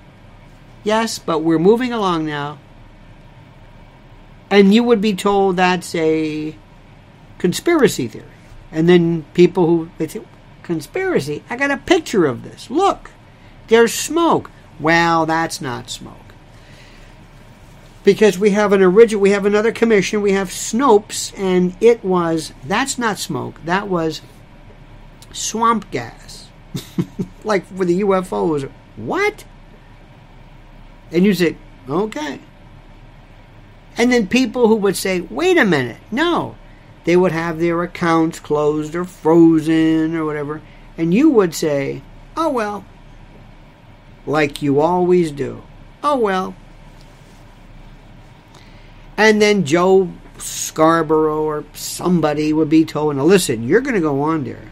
Yes, 0.84 1.18
but 1.18 1.39
we're 1.39 1.60
moving 1.60 1.91
along 1.91 2.26
now 2.26 2.60
and 4.49 4.74
you 4.74 4.84
would 4.84 5.01
be 5.01 5.14
told 5.14 5.58
that's 5.58 5.93
a 5.95 6.56
conspiracy 7.38 8.08
theory. 8.08 8.26
And 8.72 8.88
then 8.89 9.26
people 9.34 9.68
who 9.68 9.89
they 9.97 10.08
say, 10.08 10.22
conspiracy, 10.64 11.43
I 11.49 11.56
got 11.56 11.72
a 11.72 11.78
picture 11.78 12.26
of 12.26 12.43
this. 12.43 12.70
Look, 12.70 13.12
there's 13.68 13.93
smoke. 13.93 14.51
Well, 14.80 15.26
that's 15.26 15.62
not 15.62 15.89
smoke. 15.89 16.14
Because 18.03 18.38
we 18.38 18.51
have 18.51 18.72
an 18.72 18.84
original, 18.84 19.22
we 19.22 19.32
have 19.32 19.45
another 19.45 19.72
commission, 19.72 20.22
we 20.22 20.34
have 20.34 20.49
Snopes, 20.49 21.38
and 21.38 21.76
it 21.82 22.06
was, 22.06 22.53
that's 22.64 22.99
not 22.99 23.18
smoke, 23.18 23.60
that 23.66 23.88
was 23.88 24.22
swamp 25.36 25.89
gas. 25.91 26.47
like 27.43 27.65
for 27.65 27.86
the 27.86 28.01
UFOs. 28.01 28.69
What? 28.95 29.45
And 31.11 31.25
you 31.25 31.33
say, 31.33 31.57
okay. 31.88 32.39
And 33.97 34.11
then 34.11 34.27
people 34.27 34.67
who 34.67 34.75
would 34.75 34.97
say, 34.97 35.21
wait 35.21 35.57
a 35.57 35.65
minute, 35.65 35.97
no. 36.11 36.55
They 37.05 37.15
would 37.15 37.31
have 37.31 37.59
their 37.59 37.83
accounts 37.83 38.39
closed 38.39 38.95
or 38.95 39.05
frozen 39.05 40.15
or 40.15 40.25
whatever. 40.25 40.61
And 40.97 41.13
you 41.13 41.29
would 41.29 41.53
say, 41.53 42.01
oh 42.36 42.49
well. 42.49 42.86
Like 44.25 44.61
you 44.61 44.79
always 44.79 45.31
do. 45.31 45.63
Oh 46.03 46.17
well. 46.17 46.55
And 49.17 49.41
then 49.41 49.65
Joe 49.65 50.11
Scarborough 50.39 51.43
or 51.43 51.63
somebody 51.73 52.51
would 52.51 52.69
be 52.69 52.83
told, 52.83 53.15
now 53.15 53.23
listen, 53.23 53.63
you're 53.63 53.81
going 53.81 53.95
to 53.95 54.01
go 54.01 54.21
on 54.21 54.43
there. 54.43 54.71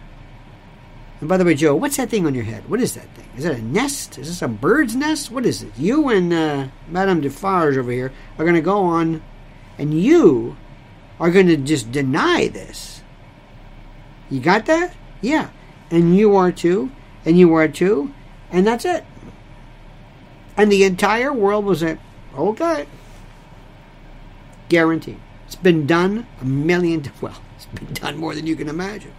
And 1.23 1.29
by 1.29 1.37
the 1.37 1.45
way, 1.45 1.55
Joe, 1.55 1.73
what's 1.73 1.95
that 1.95 2.09
thing 2.09 2.25
on 2.25 2.35
your 2.35 2.43
head? 2.43 2.69
What 2.69 2.81
is 2.81 2.95
that 2.95 3.07
thing? 3.15 3.29
Is 3.37 3.45
it 3.45 3.57
a 3.57 3.61
nest? 3.61 4.17
Is 4.17 4.27
this 4.27 4.41
a 4.41 4.47
bird's 4.49 4.93
nest? 4.93 5.31
What 5.31 5.45
is 5.45 5.63
it? 5.63 5.71
You 5.77 6.09
and 6.09 6.33
uh, 6.33 6.67
Madame 6.89 7.21
Defarge 7.21 7.77
over 7.77 7.93
here 7.93 8.11
are 8.37 8.43
going 8.43 8.57
to 8.57 8.61
go 8.61 8.79
on, 8.79 9.23
and 9.77 9.97
you 9.97 10.57
are 11.21 11.31
going 11.31 11.47
to 11.47 11.55
just 11.55 11.93
deny 11.93 12.49
this. 12.49 13.03
You 14.29 14.41
got 14.41 14.65
that? 14.65 14.97
Yeah. 15.21 15.51
And 15.89 16.17
you 16.17 16.35
are 16.35 16.51
too, 16.51 16.91
and 17.23 17.39
you 17.39 17.53
are 17.53 17.69
too, 17.69 18.13
and 18.51 18.67
that's 18.67 18.83
it. 18.83 19.05
And 20.57 20.69
the 20.69 20.83
entire 20.83 21.31
world 21.31 21.63
was 21.63 21.83
like, 21.83 21.99
okay. 22.35 22.85
Guaranteed. 24.67 25.21
It's 25.45 25.55
been 25.55 25.87
done 25.87 26.27
a 26.41 26.43
million, 26.43 27.09
well, 27.21 27.41
it's 27.55 27.67
been 27.67 27.93
done 27.93 28.17
more 28.17 28.35
than 28.35 28.45
you 28.45 28.57
can 28.57 28.67
imagine. 28.67 29.13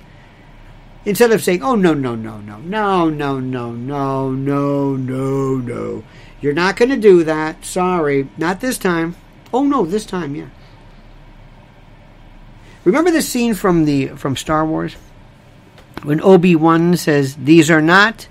Instead 1.06 1.32
of 1.32 1.42
saying, 1.42 1.62
oh, 1.62 1.74
no, 1.74 1.92
no, 1.92 2.14
no, 2.14 2.38
no, 2.38 2.58
no, 2.58 3.08
no, 3.10 3.40
no, 3.40 3.72
no, 3.72 4.30
no, 4.32 4.96
no, 4.96 5.56
no. 5.56 6.04
You're 6.40 6.54
not 6.54 6.76
going 6.76 6.90
to 6.90 6.96
do 6.96 7.24
that. 7.24 7.64
Sorry. 7.64 8.28
Not 8.38 8.60
this 8.60 8.78
time. 8.78 9.16
Oh, 9.52 9.64
no, 9.64 9.84
this 9.84 10.06
time, 10.06 10.34
yeah. 10.34 10.48
Remember 12.84 13.10
the 13.10 13.22
scene 13.22 13.54
from 13.54 13.84
the 13.84 14.08
from 14.08 14.36
Star 14.36 14.64
Wars? 14.64 14.94
When 16.02 16.20
Obi-Wan 16.20 16.96
says, 16.96 17.34
these 17.36 17.70
are 17.70 17.80
not 17.80 18.28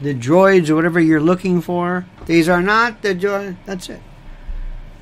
the 0.00 0.14
droids 0.14 0.70
or 0.70 0.76
whatever 0.76 1.00
you're 1.00 1.20
looking 1.20 1.60
for. 1.60 2.06
These 2.26 2.48
are 2.48 2.62
not 2.62 3.02
the 3.02 3.14
droids. 3.14 3.56
That's 3.64 3.88
it. 3.88 4.00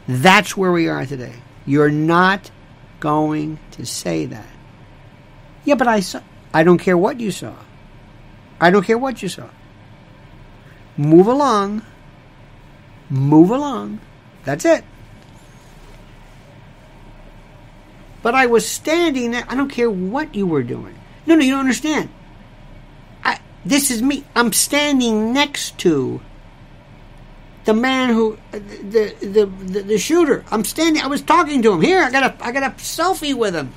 That's 0.08 0.56
where 0.56 0.72
we 0.72 0.88
are 0.88 1.04
today. 1.04 1.34
You're 1.66 1.90
not 1.90 2.50
going 3.00 3.58
to 3.72 3.84
say 3.84 4.26
that. 4.26 4.51
Yeah, 5.64 5.74
but 5.76 5.86
I 5.86 6.00
saw. 6.00 6.20
I 6.52 6.62
don't 6.64 6.78
care 6.78 6.98
what 6.98 7.20
you 7.20 7.30
saw. 7.30 7.54
I 8.60 8.70
don't 8.70 8.84
care 8.84 8.98
what 8.98 9.22
you 9.22 9.28
saw. 9.28 9.48
Move 10.96 11.26
along. 11.26 11.82
Move 13.08 13.50
along. 13.50 14.00
That's 14.44 14.64
it. 14.64 14.84
But 18.22 18.34
I 18.34 18.46
was 18.46 18.68
standing 18.68 19.32
there. 19.32 19.44
I 19.48 19.54
don't 19.54 19.68
care 19.68 19.90
what 19.90 20.34
you 20.34 20.46
were 20.46 20.62
doing. 20.62 20.94
No, 21.26 21.34
no, 21.34 21.44
you 21.44 21.52
don't 21.52 21.60
understand. 21.60 22.08
I, 23.24 23.40
this 23.64 23.90
is 23.90 24.02
me. 24.02 24.24
I'm 24.36 24.52
standing 24.52 25.32
next 25.32 25.78
to 25.78 26.20
the 27.64 27.74
man 27.74 28.10
who 28.10 28.38
the, 28.50 29.14
the 29.20 29.46
the 29.46 29.82
the 29.82 29.98
shooter. 29.98 30.44
I'm 30.50 30.64
standing. 30.64 31.02
I 31.02 31.06
was 31.06 31.22
talking 31.22 31.62
to 31.62 31.72
him. 31.72 31.80
Here, 31.80 32.02
I 32.02 32.10
got 32.10 32.22
a 32.22 32.44
I 32.44 32.52
got 32.52 32.62
a 32.62 32.70
selfie 32.76 33.34
with 33.34 33.54
him. 33.54 33.72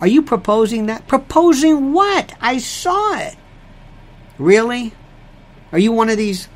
Are 0.00 0.06
you 0.06 0.22
proposing 0.22 0.86
that? 0.86 1.06
Proposing 1.06 1.92
what? 1.92 2.34
I 2.40 2.58
saw 2.58 3.18
it. 3.18 3.36
Really? 4.38 4.92
Are 5.72 5.78
you 5.78 5.92
one 5.92 6.10
of 6.10 6.16
these 6.16 6.48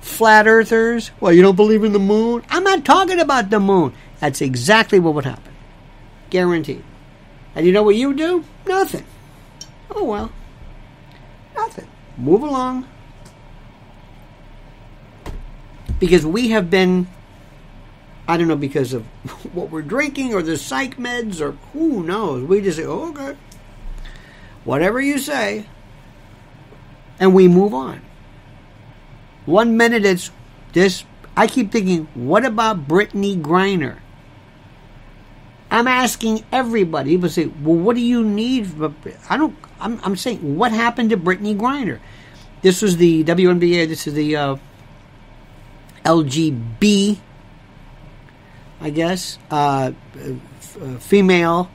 flat 0.00 0.46
earthers? 0.46 1.10
Well, 1.20 1.32
you 1.32 1.42
don't 1.42 1.56
believe 1.56 1.84
in 1.84 1.92
the 1.92 1.98
moon? 1.98 2.42
I'm 2.50 2.64
not 2.64 2.84
talking 2.84 3.18
about 3.18 3.50
the 3.50 3.60
moon. 3.60 3.94
That's 4.20 4.40
exactly 4.40 4.98
what 4.98 5.14
would 5.14 5.24
happen. 5.24 5.52
Guaranteed. 6.30 6.84
And 7.54 7.66
you 7.66 7.72
know 7.72 7.82
what 7.82 7.96
you 7.96 8.14
do? 8.14 8.44
Nothing. 8.66 9.06
Oh, 9.90 10.04
well. 10.04 10.32
Nothing. 11.54 11.88
Move 12.18 12.42
along. 12.42 12.86
because 15.98 16.26
we 16.26 16.50
have 16.50 16.70
been, 16.70 17.06
I 18.26 18.36
don't 18.36 18.48
know, 18.48 18.56
because 18.56 18.92
of 18.92 19.04
what 19.52 19.70
we're 19.70 19.82
drinking 19.82 20.34
or 20.34 20.42
the 20.42 20.56
psych 20.56 20.96
meds 20.96 21.40
or 21.40 21.52
who 21.72 22.02
knows. 22.02 22.44
We 22.44 22.60
just 22.60 22.78
say, 22.78 22.84
oh, 22.84 23.10
okay, 23.10 23.36
whatever 24.64 25.00
you 25.00 25.18
say, 25.18 25.66
and 27.20 27.34
we 27.34 27.48
move 27.48 27.74
on. 27.74 28.00
One 29.46 29.76
minute 29.76 30.04
it's 30.04 30.30
this. 30.72 31.04
I 31.36 31.46
keep 31.46 31.70
thinking, 31.70 32.08
what 32.14 32.44
about 32.44 32.88
Brittney 32.88 33.40
Griner? 33.40 33.98
I'm 35.70 35.88
asking 35.88 36.44
everybody. 36.52 37.10
People 37.10 37.28
say, 37.28 37.46
"Well, 37.46 37.76
what 37.76 37.96
do 37.96 38.02
you 38.02 38.22
need?" 38.22 38.70
I 39.28 39.36
don't. 39.36 39.56
I'm, 39.80 40.00
I'm 40.04 40.14
saying, 40.14 40.56
what 40.56 40.70
happened 40.70 41.10
to 41.10 41.16
Brittney 41.16 41.56
Griner? 41.56 41.98
This 42.62 42.80
was 42.80 42.96
the 42.96 43.24
WNBA. 43.24 43.88
This 43.88 44.06
is 44.06 44.14
the 44.14 44.36
uh, 44.36 44.56
LGB, 46.04 47.18
I 48.84 48.90
guess, 48.90 49.38
uh, 49.50 49.92
uh, 50.20 50.98
female 50.98 51.70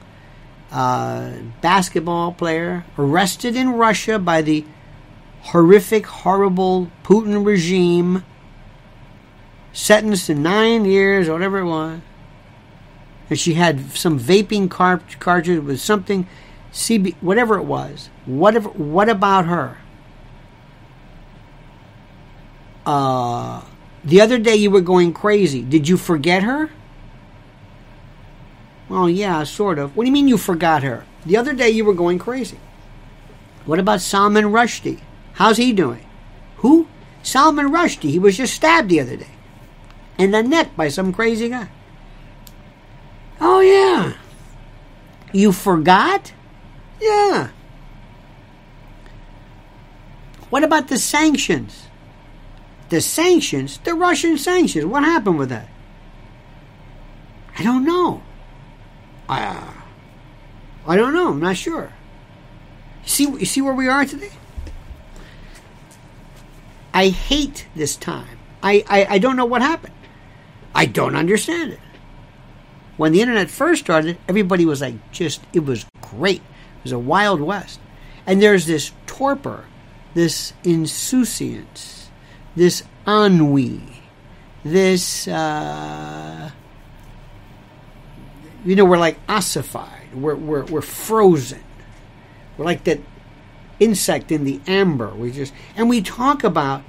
uh, 0.70 1.32
basketball 1.60 2.30
player 2.30 2.84
arrested 2.96 3.56
in 3.56 3.70
Russia 3.70 4.16
by 4.16 4.42
the 4.42 4.64
horrific, 5.40 6.06
horrible 6.06 6.88
Putin 7.02 7.44
regime, 7.44 8.24
sentenced 9.72 10.28
to 10.28 10.36
nine 10.36 10.84
years 10.84 11.28
or 11.28 11.32
whatever 11.32 11.58
it 11.58 11.64
was. 11.64 12.00
And 13.28 13.36
she 13.36 13.54
had 13.54 13.90
some 13.90 14.16
vaping 14.16 14.70
car- 14.70 15.02
cartridge 15.18 15.64
with 15.64 15.80
something, 15.80 16.28
CB, 16.72 17.16
whatever 17.20 17.56
it 17.56 17.64
was. 17.64 18.08
Whatever. 18.24 18.68
What 18.68 19.08
about 19.08 19.46
her? 19.46 19.78
Uh, 22.86 23.62
the 24.04 24.20
other 24.20 24.38
day 24.38 24.54
you 24.54 24.70
were 24.70 24.80
going 24.80 25.12
crazy. 25.12 25.62
Did 25.62 25.88
you 25.88 25.96
forget 25.96 26.44
her? 26.44 26.70
Well, 28.90 29.08
yeah, 29.08 29.44
sort 29.44 29.78
of. 29.78 29.96
What 29.96 30.02
do 30.02 30.08
you 30.08 30.12
mean 30.12 30.26
you 30.26 30.36
forgot 30.36 30.82
her? 30.82 31.06
The 31.24 31.36
other 31.36 31.54
day 31.54 31.70
you 31.70 31.84
were 31.84 31.94
going 31.94 32.18
crazy. 32.18 32.58
What 33.64 33.78
about 33.78 34.00
Salman 34.00 34.46
Rushdie? 34.46 34.98
How's 35.34 35.58
he 35.58 35.72
doing? 35.72 36.04
Who? 36.56 36.88
Salman 37.22 37.70
Rushdie. 37.70 38.10
He 38.10 38.18
was 38.18 38.36
just 38.36 38.52
stabbed 38.52 38.88
the 38.88 39.00
other 39.00 39.14
day 39.14 39.30
in 40.18 40.32
the 40.32 40.42
neck 40.42 40.74
by 40.76 40.88
some 40.88 41.12
crazy 41.12 41.48
guy. 41.48 41.68
Oh, 43.40 43.60
yeah. 43.60 44.14
You 45.32 45.52
forgot? 45.52 46.32
Yeah. 47.00 47.50
What 50.50 50.64
about 50.64 50.88
the 50.88 50.98
sanctions? 50.98 51.86
The 52.88 53.00
sanctions? 53.00 53.78
The 53.78 53.94
Russian 53.94 54.36
sanctions. 54.36 54.84
What 54.84 55.04
happened 55.04 55.38
with 55.38 55.50
that? 55.50 55.68
I 57.56 57.62
don't 57.62 57.84
know. 57.84 58.24
I, 59.30 59.44
uh, 59.44 59.72
I 60.88 60.96
don't 60.96 61.14
know. 61.14 61.28
I'm 61.28 61.38
not 61.38 61.56
sure. 61.56 61.92
See, 63.04 63.24
you 63.24 63.44
see 63.44 63.62
where 63.62 63.72
we 63.72 63.86
are 63.86 64.04
today? 64.04 64.32
I 66.92 67.10
hate 67.10 67.68
this 67.76 67.94
time. 67.94 68.38
I, 68.60 68.84
I, 68.88 69.06
I 69.08 69.18
don't 69.18 69.36
know 69.36 69.44
what 69.44 69.62
happened. 69.62 69.94
I 70.74 70.86
don't 70.86 71.14
understand 71.14 71.70
it. 71.72 71.80
When 72.96 73.12
the 73.12 73.20
internet 73.20 73.50
first 73.50 73.84
started, 73.84 74.18
everybody 74.28 74.66
was 74.66 74.80
like, 74.80 75.12
just, 75.12 75.40
it 75.52 75.64
was 75.64 75.86
great. 76.00 76.42
It 76.78 76.82
was 76.82 76.92
a 76.92 76.98
wild 76.98 77.40
west. 77.40 77.78
And 78.26 78.42
there's 78.42 78.66
this 78.66 78.90
torpor, 79.06 79.64
this 80.14 80.54
insouciance, 80.64 82.10
this 82.56 82.82
ennui, 83.06 83.80
this, 84.64 85.28
uh, 85.28 86.50
you 88.64 88.76
know, 88.76 88.84
we're 88.84 88.98
like 88.98 89.18
ossified. 89.28 90.14
We're, 90.14 90.34
we're, 90.36 90.64
we're 90.64 90.82
frozen. 90.82 91.62
We're 92.56 92.64
like 92.64 92.84
that 92.84 93.00
insect 93.78 94.30
in 94.30 94.44
the 94.44 94.60
amber. 94.66 95.14
We 95.14 95.30
just, 95.32 95.52
and 95.76 95.88
we 95.88 96.02
talk 96.02 96.44
about 96.44 96.82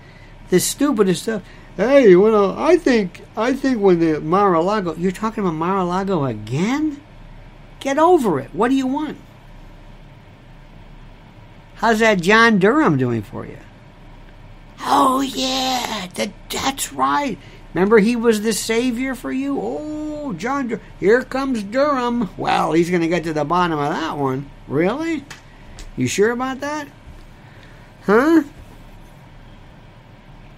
the 0.49 0.59
stupidest 0.59 1.23
stuff. 1.23 1.43
Hey, 1.77 2.09
you 2.09 2.29
know, 2.29 2.53
I 2.57 2.77
think 2.77 3.21
I 3.37 3.53
think 3.53 3.79
when 3.79 3.99
the 3.99 4.19
Mar-a-Lago, 4.19 4.95
you're 4.95 5.11
talking 5.13 5.43
about 5.43 5.53
Mar-a-Lago 5.53 6.25
again? 6.25 7.01
Get 7.79 7.97
over 7.97 8.39
it. 8.39 8.53
What 8.53 8.69
do 8.69 8.75
you 8.75 8.87
want? 8.87 9.17
How's 11.75 11.99
that 11.99 12.21
John 12.21 12.59
Durham 12.59 12.97
doing 12.97 13.23
for 13.23 13.45
you? 13.45 13.57
Oh 14.81 15.21
yeah, 15.21 16.07
that 16.13 16.31
that's 16.49 16.91
right. 16.91 17.37
Remember 17.73 17.99
he 17.99 18.15
was 18.15 18.41
the 18.41 18.53
savior 18.53 19.15
for 19.15 19.31
you? 19.31 19.59
Oh, 19.61 20.33
John, 20.33 20.79
here 20.99 21.23
comes 21.23 21.63
Durham. 21.63 22.29
Well, 22.37 22.73
he's 22.73 22.89
going 22.89 23.01
to 23.01 23.07
get 23.07 23.23
to 23.23 23.33
the 23.33 23.45
bottom 23.45 23.79
of 23.79 23.89
that 23.89 24.17
one. 24.17 24.49
Really? 24.67 25.23
You 25.95 26.07
sure 26.07 26.31
about 26.31 26.59
that? 26.59 26.87
Huh? 28.03 28.43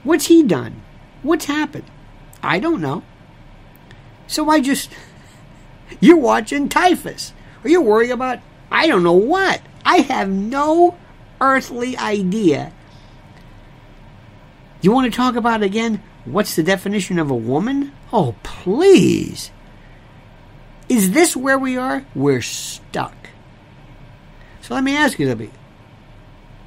What's 0.04 0.28
he 0.28 0.44
done? 0.44 0.82
What's 1.22 1.46
happened? 1.46 1.86
I 2.42 2.60
don't 2.60 2.82
know. 2.82 3.04
So 4.28 4.50
I 4.50 4.60
just. 4.60 4.90
You're 6.00 6.18
watching 6.18 6.68
typhus. 6.70 7.34
Or 7.64 7.70
you're 7.70 7.82
worrying 7.82 8.12
about, 8.12 8.40
I 8.70 8.88
don't 8.88 9.04
know 9.04 9.14
what. 9.14 9.62
I 9.86 9.98
have 9.98 10.30
no 10.30 10.98
earthly 11.40 11.96
idea. 11.98 12.74
You 14.82 14.92
want 14.92 15.12
to 15.12 15.16
talk 15.16 15.36
about 15.36 15.64
again 15.64 16.02
what's 16.26 16.56
the 16.56 16.64
definition 16.64 17.20
of 17.20 17.30
a 17.30 17.36
woman? 17.36 17.92
Oh, 18.12 18.36
please. 18.44 19.52
Is 20.90 21.12
this 21.12 21.36
where 21.36 21.58
we 21.58 21.78
are? 21.78 22.06
We're 22.14 22.42
stuck. 22.42 23.16
So 24.62 24.74
let 24.74 24.84
me 24.84 24.96
ask 24.96 25.20
you 25.20 25.30
something. 25.30 25.52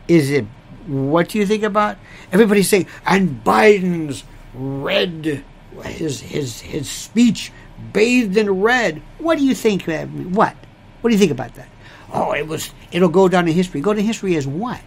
Is 0.09 0.31
it 0.31 0.45
what 0.87 1.31
do 1.31 1.39
you 1.39 1.47
think 1.47 1.65
about 1.65 1.99
everybody's 2.31 2.69
saying 2.69 2.87
and 3.05 3.43
Biden's 3.43 4.23
red 4.55 5.45
his 5.83 6.21
his 6.21 6.61
his 6.61 6.89
speech 6.89 7.53
bathed 7.93 8.37
in 8.37 8.61
red. 8.63 9.03
What 9.19 9.39
do 9.39 9.45
you 9.45 9.55
think? 9.55 9.89
Uh, 9.89 10.07
what? 10.07 10.57
What 11.01 11.11
do 11.11 11.15
you 11.15 11.19
think 11.19 11.33
about 11.33 11.55
that? 11.55 11.69
Oh, 12.13 12.33
it 12.33 12.47
was. 12.47 12.73
It'll 12.93 13.09
go 13.09 13.29
down 13.29 13.49
in 13.49 13.55
history. 13.55 13.81
Go 13.81 13.93
to 13.93 14.03
history 14.03 14.37
as 14.37 14.47
what? 14.47 14.81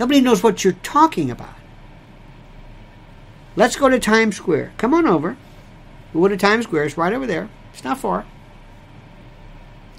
Nobody 0.00 0.20
knows 0.20 0.42
what 0.42 0.64
you're 0.64 0.74
talking 0.74 1.30
about. 1.30 1.54
Let's 3.58 3.74
go 3.74 3.88
to 3.88 3.98
Times 3.98 4.36
Square. 4.36 4.72
Come 4.76 4.94
on 4.94 5.04
over. 5.08 5.36
We'll 6.12 6.28
go 6.28 6.28
to 6.28 6.36
Times 6.36 6.62
Square. 6.62 6.84
It's 6.84 6.96
right 6.96 7.12
over 7.12 7.26
there. 7.26 7.48
It's 7.74 7.82
not 7.82 7.98
far. 7.98 8.24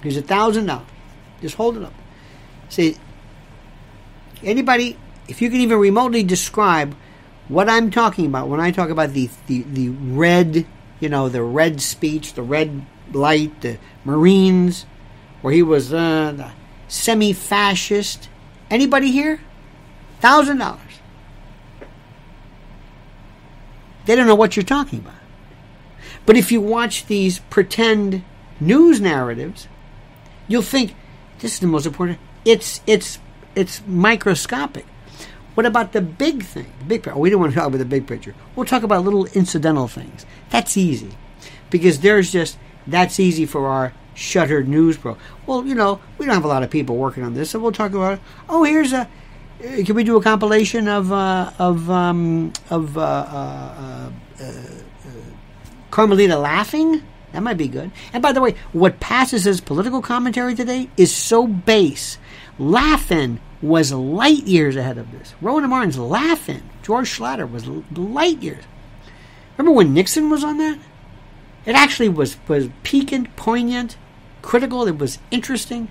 Here's 0.01 0.16
a 0.16 0.22
thousand 0.22 0.68
dollars. 0.68 0.88
Just 1.41 1.55
hold 1.57 1.76
it 1.76 1.84
up. 1.84 1.93
See, 2.70 2.95
anybody, 4.41 4.95
if 5.28 5.41
you 5.41 5.49
can 5.49 5.60
even 5.60 5.78
remotely 5.78 6.24
describe 6.24 6.95
what 7.49 7.68
I'm 7.68 7.91
talking 7.91 8.28
about 8.28 8.47
when 8.47 8.62
I 8.62 8.72
talk 8.72 8.91
about 8.91 9.12
the, 9.12 9.30
the, 9.47 9.64
the 9.64 9.89
red, 9.89 10.66
you 11.01 11.10
know, 11.10 11.28
the 11.28 11.43
red 11.43 11.82
speech, 11.82 12.36
the 12.36 12.43
red 12.43 12.86
light, 13.12 13.60
the 13.60 13.78
Marines, 14.05 14.86
where 15.41 15.53
he 15.53 15.64
was 15.64 15.93
uh, 15.93 16.32
the 16.32 16.51
semi 16.88 17.34
fascist. 17.34 18.30
Anybody 18.72 19.12
here? 19.12 19.41
Thousand 20.22 20.60
dollars. 20.60 20.88
They 24.10 24.16
don't 24.16 24.26
know 24.26 24.34
what 24.34 24.55
you're 24.55 24.64
talking 24.64 24.97
about. 24.97 25.14
But 26.26 26.36
if 26.36 26.51
you 26.51 26.62
watch 26.62 27.05
these 27.05 27.38
pretend 27.51 28.24
news 28.60 28.99
narratives, 28.99 29.68
you'll 30.47 30.64
think 30.64 30.95
this 31.41 31.53
is 31.53 31.60
the 31.60 31.68
most 31.68 31.86
important. 31.86 32.18
It's 32.43 32.82
it's 32.88 33.20
it's 33.53 33.84
microscopic. 33.86 34.88
What 35.53 35.68
about 35.68 35.91
the 35.91 36.01
big 36.01 36.41
thing? 36.41 36.74
The 36.80 36.86
big 36.86 37.03
picture. 37.03 37.20
we 37.20 37.30
don't 37.30 37.39
want 37.39 37.53
to 37.53 37.60
talk 37.60 37.68
about 37.68 37.78
the 37.78 37.86
big 37.86 38.07
picture. 38.07 38.34
We'll 38.55 38.66
talk 38.66 38.82
about 38.82 39.03
little 39.03 39.28
incidental 39.28 39.88
things. 39.88 40.26
That's 40.49 40.76
easy. 40.76 41.12
Because 41.70 41.99
there's 41.99 42.32
just 42.32 42.57
that's 42.88 43.20
easy 43.20 43.45
for 43.45 43.68
our 43.68 43.93
shuttered 44.16 44.68
news 44.68 44.97
pro. 44.97 45.18
Well, 45.45 45.68
you 45.68 45.76
know, 45.76 46.01
we 46.18 46.26
don't 46.26 46.34
have 46.34 46.45
a 46.45 46.47
lot 46.47 46.64
of 46.64 46.72
people 46.72 46.95
working 46.95 47.24
on 47.24 47.36
this, 47.36 47.51
so 47.51 47.60
we'll 47.60 47.74
talk 47.74 47.91
about 47.91 48.20
oh, 48.49 48.64
here's 48.64 48.91
a 48.91 49.07
can 49.60 49.95
we 49.95 50.03
do 50.03 50.18
a 50.18 50.24
compilation 50.24 50.88
of 50.88 51.12
uh, 51.12 51.51
of 51.60 51.89
um, 51.89 52.53
of 52.70 52.97
uh, 52.97 53.01
uh, 53.01 54.12
uh, 54.39 54.43
uh 54.43 54.51
Carmelita 55.91 56.38
laughing? 56.38 57.03
That 57.32 57.43
might 57.43 57.57
be 57.57 57.68
good. 57.68 57.91
And 58.12 58.24
by 58.24 58.32
the 58.32 58.41
way, 58.41 58.55
what 58.72 58.99
passes 58.99 59.45
as 59.45 59.62
political 59.62 60.01
commentary 60.01 60.55
today 60.55 60.89
is 60.97 61.14
so 61.14 61.45
base. 61.45 62.18
Laugh-In 62.57 63.39
was 63.62 63.91
light 63.91 64.47
years 64.47 64.76
ahead 64.76 64.97
of 64.97 65.12
this. 65.12 65.36
Rowan 65.39 65.70
Martin's 65.70 65.97
Laugh-In. 65.97 66.64
George 66.82 67.07
Schlatter 67.07 67.49
was 67.49 67.68
light 67.68 68.41
years. 68.41 68.64
Remember 69.57 69.76
when 69.76 69.93
Nixon 69.93 70.30
was 70.30 70.43
on 70.43 70.57
that? 70.57 70.80
It 71.66 71.76
actually 71.76 72.10
was, 72.10 72.38
was 72.47 72.70
piquant, 72.84 73.36
poignant, 73.36 73.97
critical. 74.41 74.88
It 74.88 74.97
was 74.97 75.20
interesting. 75.30 75.89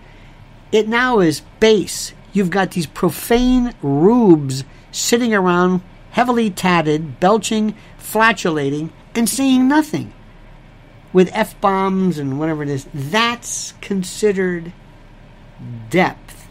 It 0.72 0.88
now 0.88 1.20
is 1.20 1.42
base. 1.60 2.14
You've 2.32 2.50
got 2.50 2.72
these 2.72 2.86
profane 2.86 3.74
rubes 3.82 4.64
sitting 4.92 5.34
around 5.34 5.82
heavily 6.10 6.50
tatted, 6.50 7.20
belching, 7.20 7.74
flatulating, 7.96 8.92
and 9.14 9.28
saying 9.28 9.68
nothing 9.68 10.12
with 11.12 11.30
F 11.32 11.60
bombs 11.60 12.18
and 12.18 12.38
whatever 12.38 12.62
it 12.62 12.68
is. 12.68 12.86
That's 12.92 13.72
considered 13.80 14.72
depth. 15.90 16.48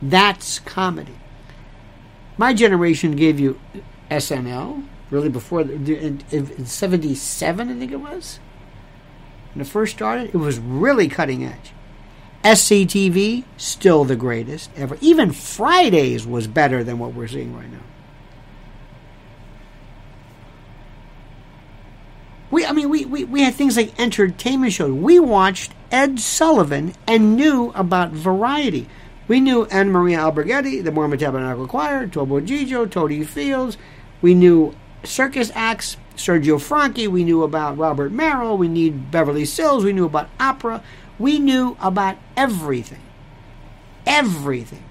That's 0.00 0.58
comedy. 0.60 1.16
My 2.36 2.52
generation 2.52 3.14
gave 3.14 3.38
you 3.38 3.60
SNL, 4.10 4.84
really 5.10 5.28
before, 5.28 5.60
in, 5.62 6.22
in 6.30 6.66
77, 6.66 7.68
I 7.68 7.78
think 7.78 7.92
it 7.92 7.96
was. 7.96 8.38
When 9.54 9.62
it 9.62 9.68
first 9.68 9.94
started, 9.94 10.34
it 10.34 10.38
was 10.38 10.58
really 10.58 11.08
cutting 11.08 11.44
edge. 11.44 11.72
SCTV, 12.44 13.44
still 13.56 14.04
the 14.04 14.16
greatest 14.16 14.70
ever. 14.76 14.98
Even 15.00 15.32
Fridays 15.32 16.26
was 16.26 16.46
better 16.46 16.84
than 16.84 16.98
what 16.98 17.14
we're 17.14 17.26
seeing 17.26 17.56
right 17.56 17.70
now. 17.70 17.78
We, 22.50 22.66
I 22.66 22.72
mean, 22.72 22.90
we, 22.90 23.04
we, 23.04 23.24
we 23.24 23.42
had 23.42 23.54
things 23.54 23.76
like 23.76 23.98
entertainment 23.98 24.74
shows. 24.74 24.92
We 24.92 25.18
watched 25.18 25.72
Ed 25.90 26.20
Sullivan 26.20 26.94
and 27.06 27.34
knew 27.34 27.72
about 27.74 28.10
variety. 28.12 28.88
We 29.26 29.40
knew 29.40 29.64
Anna 29.66 29.90
Maria 29.90 30.18
Alberghetti, 30.18 30.84
the 30.84 30.92
Mormon 30.92 31.18
Tabernacle 31.18 31.66
Choir, 31.66 32.06
Topo 32.06 32.40
Gigio, 32.40 32.86
Totie 32.86 33.26
Fields. 33.26 33.78
We 34.20 34.34
knew 34.34 34.74
circus 35.02 35.50
acts, 35.54 35.96
Sergio 36.16 36.60
Franchi. 36.60 37.08
We 37.08 37.24
knew 37.24 37.42
about 37.42 37.78
Robert 37.78 38.12
Merrill. 38.12 38.58
We 38.58 38.68
knew 38.68 38.92
Beverly 38.92 39.46
Sills. 39.46 39.82
We 39.82 39.92
knew 39.92 40.04
about 40.04 40.28
opera. 40.38 40.82
We 41.18 41.38
knew 41.38 41.76
about 41.80 42.16
everything. 42.36 43.02
Everything. 44.06 44.84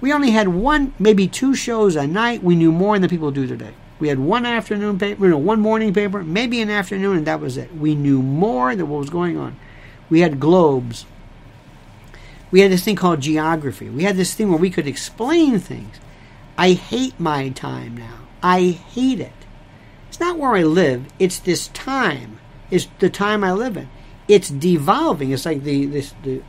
We 0.00 0.12
only 0.12 0.30
had 0.30 0.48
one, 0.48 0.94
maybe 0.98 1.28
two 1.28 1.54
shows 1.54 1.96
a 1.96 2.06
night. 2.06 2.42
We 2.42 2.56
knew 2.56 2.72
more 2.72 2.98
than 2.98 3.10
people 3.10 3.30
do 3.30 3.46
today. 3.46 3.74
We 3.98 4.08
had 4.08 4.18
one 4.18 4.46
afternoon 4.46 4.98
paper, 4.98 5.36
one 5.36 5.60
morning 5.60 5.92
paper, 5.92 6.24
maybe 6.24 6.62
an 6.62 6.70
afternoon, 6.70 7.18
and 7.18 7.26
that 7.26 7.40
was 7.40 7.58
it. 7.58 7.76
We 7.76 7.94
knew 7.94 8.22
more 8.22 8.74
than 8.74 8.88
what 8.88 8.98
was 8.98 9.10
going 9.10 9.36
on. 9.36 9.56
We 10.08 10.20
had 10.20 10.40
globes. 10.40 11.04
We 12.50 12.60
had 12.60 12.72
this 12.72 12.82
thing 12.82 12.96
called 12.96 13.20
geography. 13.20 13.90
We 13.90 14.04
had 14.04 14.16
this 14.16 14.34
thing 14.34 14.48
where 14.48 14.58
we 14.58 14.70
could 14.70 14.86
explain 14.86 15.58
things. 15.58 15.96
I 16.56 16.72
hate 16.72 17.20
my 17.20 17.50
time 17.50 17.96
now. 17.96 18.20
I 18.42 18.70
hate 18.70 19.20
it. 19.20 19.32
It's 20.08 20.18
not 20.18 20.38
where 20.38 20.54
I 20.54 20.62
live. 20.62 21.06
It's 21.18 21.38
this 21.38 21.68
time. 21.68 22.40
It's 22.70 22.88
the 22.98 23.10
time 23.10 23.44
I 23.44 23.52
live 23.52 23.76
in. 23.76 23.88
It's 24.30 24.48
devolving. 24.48 25.32
It's 25.32 25.44
like 25.44 25.64
the 25.64 25.86
this 25.86 26.14
the 26.22 26.40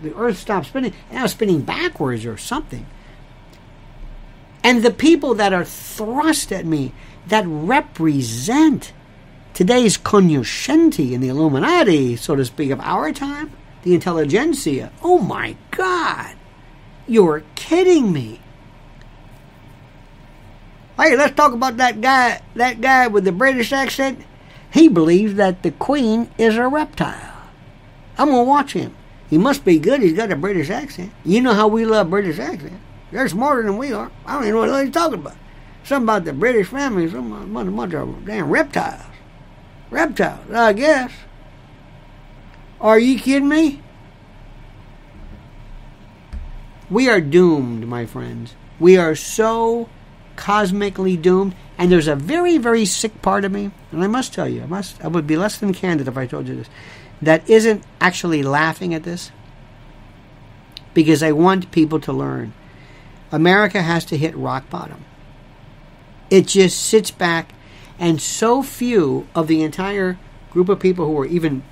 the 0.00 0.14
Earth 0.14 0.38
stopped 0.38 0.66
spinning, 0.66 0.94
and 1.10 1.18
now 1.18 1.26
spinning 1.26 1.62
backwards 1.62 2.24
or 2.24 2.36
something. 2.38 2.86
And 4.62 4.84
the 4.84 4.92
people 4.92 5.34
that 5.34 5.52
are 5.52 5.64
thrust 5.64 6.52
at 6.52 6.64
me, 6.64 6.92
that 7.26 7.44
represent 7.46 8.92
today's 9.54 9.96
cognoscenti 9.96 11.14
in 11.14 11.20
the 11.20 11.28
Illuminati, 11.28 12.14
so 12.14 12.36
to 12.36 12.44
speak, 12.44 12.70
of 12.70 12.80
our 12.80 13.12
time, 13.12 13.50
the 13.82 13.94
intelligentsia. 13.94 14.92
Oh 15.02 15.18
my 15.18 15.56
God! 15.72 16.36
You're 17.08 17.42
kidding 17.56 18.12
me. 18.12 18.40
Hey, 20.96 21.16
let's 21.16 21.34
talk 21.34 21.54
about 21.54 21.78
that 21.78 22.00
guy, 22.00 22.40
that 22.54 22.80
guy 22.80 23.08
with 23.08 23.24
the 23.24 23.32
British 23.32 23.72
accent. 23.72 24.22
He 24.72 24.88
believes 24.88 25.34
that 25.34 25.62
the 25.62 25.72
Queen 25.72 26.30
is 26.38 26.56
a 26.56 26.68
reptile. 26.68 27.34
I'm 28.16 28.28
going 28.28 28.44
to 28.44 28.48
watch 28.48 28.72
him. 28.72 28.94
He 29.28 29.38
must 29.38 29.64
be 29.64 29.78
good. 29.78 30.02
He's 30.02 30.12
got 30.12 30.32
a 30.32 30.36
British 30.36 30.70
accent. 30.70 31.12
You 31.24 31.40
know 31.40 31.54
how 31.54 31.68
we 31.68 31.84
love 31.84 32.10
British 32.10 32.38
accent. 32.38 32.80
They're 33.10 33.28
smarter 33.28 33.62
than 33.62 33.76
we 33.78 33.92
are. 33.92 34.10
I 34.26 34.34
don't 34.34 34.42
even 34.44 34.54
know 34.54 34.72
what 34.72 34.84
he's 34.84 34.94
talking 34.94 35.20
about. 35.20 35.36
Something 35.82 36.04
about 36.04 36.24
the 36.24 36.32
British 36.32 36.68
family, 36.68 37.10
some 37.10 37.52
bunch 37.52 37.94
of 37.94 38.26
damn 38.26 38.50
reptiles. 38.50 39.02
Reptiles, 39.90 40.50
I 40.52 40.72
guess. 40.72 41.12
Are 42.80 42.98
you 42.98 43.18
kidding 43.18 43.48
me? 43.48 43.82
We 46.88 47.08
are 47.08 47.20
doomed, 47.20 47.86
my 47.86 48.06
friends. 48.06 48.54
We 48.78 48.96
are 48.96 49.14
so 49.14 49.88
cosmically 50.36 51.16
doomed. 51.16 51.54
And 51.78 51.90
there's 51.90 52.08
a 52.08 52.16
very, 52.16 52.58
very 52.58 52.84
sick 52.84 53.22
part 53.22 53.44
of 53.44 53.52
me, 53.52 53.70
and 53.92 54.04
I 54.04 54.06
must 54.06 54.32
tell 54.32 54.48
you, 54.48 54.62
I 54.62 54.66
must 54.66 55.04
I 55.04 55.08
would 55.08 55.26
be 55.26 55.36
less 55.36 55.58
than 55.58 55.72
candid 55.72 56.08
if 56.08 56.16
I 56.16 56.26
told 56.26 56.48
you 56.48 56.56
this, 56.56 56.70
that 57.22 57.48
isn't 57.48 57.84
actually 58.00 58.42
laughing 58.42 58.94
at 58.94 59.02
this. 59.02 59.30
Because 60.92 61.22
I 61.22 61.32
want 61.32 61.70
people 61.70 62.00
to 62.00 62.12
learn 62.12 62.52
America 63.32 63.82
has 63.82 64.04
to 64.06 64.16
hit 64.16 64.36
rock 64.36 64.68
bottom. 64.70 65.04
It 66.30 66.46
just 66.46 66.82
sits 66.82 67.10
back, 67.10 67.52
and 67.98 68.20
so 68.20 68.62
few 68.62 69.26
of 69.34 69.46
the 69.46 69.62
entire 69.62 70.18
group 70.50 70.68
of 70.68 70.80
people 70.80 71.06
who 71.06 71.18
are 71.18 71.26
even 71.26 71.62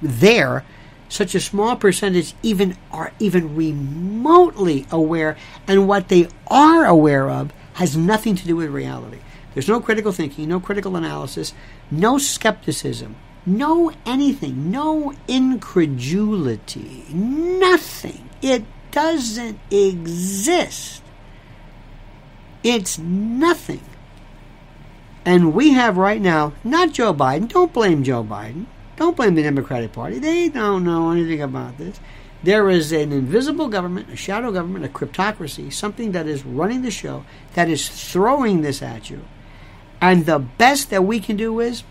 there, 0.00 0.64
such 1.08 1.34
a 1.34 1.40
small 1.40 1.76
percentage 1.76 2.34
even 2.42 2.76
are 2.90 3.12
even 3.18 3.54
remotely 3.54 4.86
aware, 4.90 5.36
and 5.66 5.86
what 5.86 6.08
they 6.08 6.28
are 6.48 6.84
aware 6.84 7.28
of 7.30 7.52
has 7.74 7.96
nothing 7.96 8.34
to 8.34 8.46
do 8.46 8.56
with 8.56 8.70
reality. 8.70 9.18
There's 9.54 9.68
no 9.68 9.80
critical 9.80 10.12
thinking, 10.12 10.48
no 10.48 10.60
critical 10.60 10.96
analysis, 10.96 11.52
no 11.90 12.18
skepticism, 12.18 13.16
no 13.44 13.92
anything, 14.06 14.70
no 14.70 15.14
incredulity, 15.28 17.04
nothing. 17.12 18.28
It 18.40 18.64
doesn't 18.90 19.58
exist. 19.70 21.02
It's 22.62 22.98
nothing. 22.98 23.82
And 25.24 25.54
we 25.54 25.70
have 25.70 25.96
right 25.96 26.20
now, 26.20 26.52
not 26.64 26.92
Joe 26.92 27.14
Biden, 27.14 27.48
don't 27.48 27.72
blame 27.72 28.02
Joe 28.02 28.24
Biden, 28.24 28.66
don't 28.96 29.16
blame 29.16 29.34
the 29.34 29.42
Democratic 29.42 29.92
Party. 29.92 30.18
They 30.18 30.48
don't 30.48 30.84
know 30.84 31.10
anything 31.10 31.42
about 31.42 31.78
this. 31.78 32.00
There 32.42 32.68
is 32.68 32.90
an 32.90 33.12
invisible 33.12 33.68
government, 33.68 34.10
a 34.10 34.16
shadow 34.16 34.50
government, 34.50 34.84
a 34.84 34.88
cryptocracy, 34.88 35.72
something 35.72 36.10
that 36.12 36.26
is 36.26 36.44
running 36.44 36.82
the 36.82 36.90
show, 36.90 37.24
that 37.54 37.68
is 37.68 37.88
throwing 37.88 38.62
this 38.62 38.82
at 38.82 39.10
you. 39.10 39.22
And 40.02 40.26
the 40.26 40.38
best 40.38 40.90
that 40.90 41.04
we 41.04 41.18
can 41.18 41.36
do 41.36 41.60
is 41.60 41.84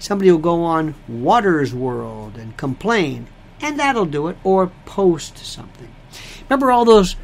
somebody 0.00 0.32
will 0.32 0.38
go 0.38 0.64
on 0.64 0.96
Watters' 1.06 1.72
World 1.72 2.36
and 2.36 2.56
complain 2.56 3.28
and 3.62 3.78
that'll 3.78 4.06
do 4.06 4.28
it, 4.28 4.36
or 4.44 4.70
post 4.84 5.38
something. 5.38 5.88
Remember 6.48 6.70
all 6.70 6.84
those. 6.84 7.16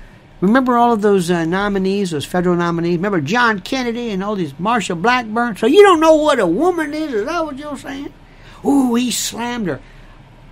Remember 0.42 0.76
all 0.76 0.92
of 0.92 1.00
those 1.00 1.30
uh, 1.30 1.46
nominees, 1.46 2.11
those 2.11 2.26
federal 2.26 2.57
nominees. 2.57 2.96
Remember 2.96 3.22
John 3.22 3.61
Kennedy 3.61 4.11
and 4.11 4.22
all 4.22 4.36
these 4.36 4.52
Marsha 4.54 5.00
Blackburn. 5.00 5.57
So 5.57 5.66
you 5.66 5.82
don't 5.82 5.98
know 5.98 6.16
what 6.16 6.38
a 6.38 6.46
woman 6.46 6.92
is? 6.92 7.14
Is 7.14 7.26
that 7.26 7.42
what 7.42 7.57
you're 7.57 7.78
saying? 7.78 8.12
Ooh, 8.62 8.94
he 8.94 9.11
slammed 9.11 9.66
her. 9.68 9.80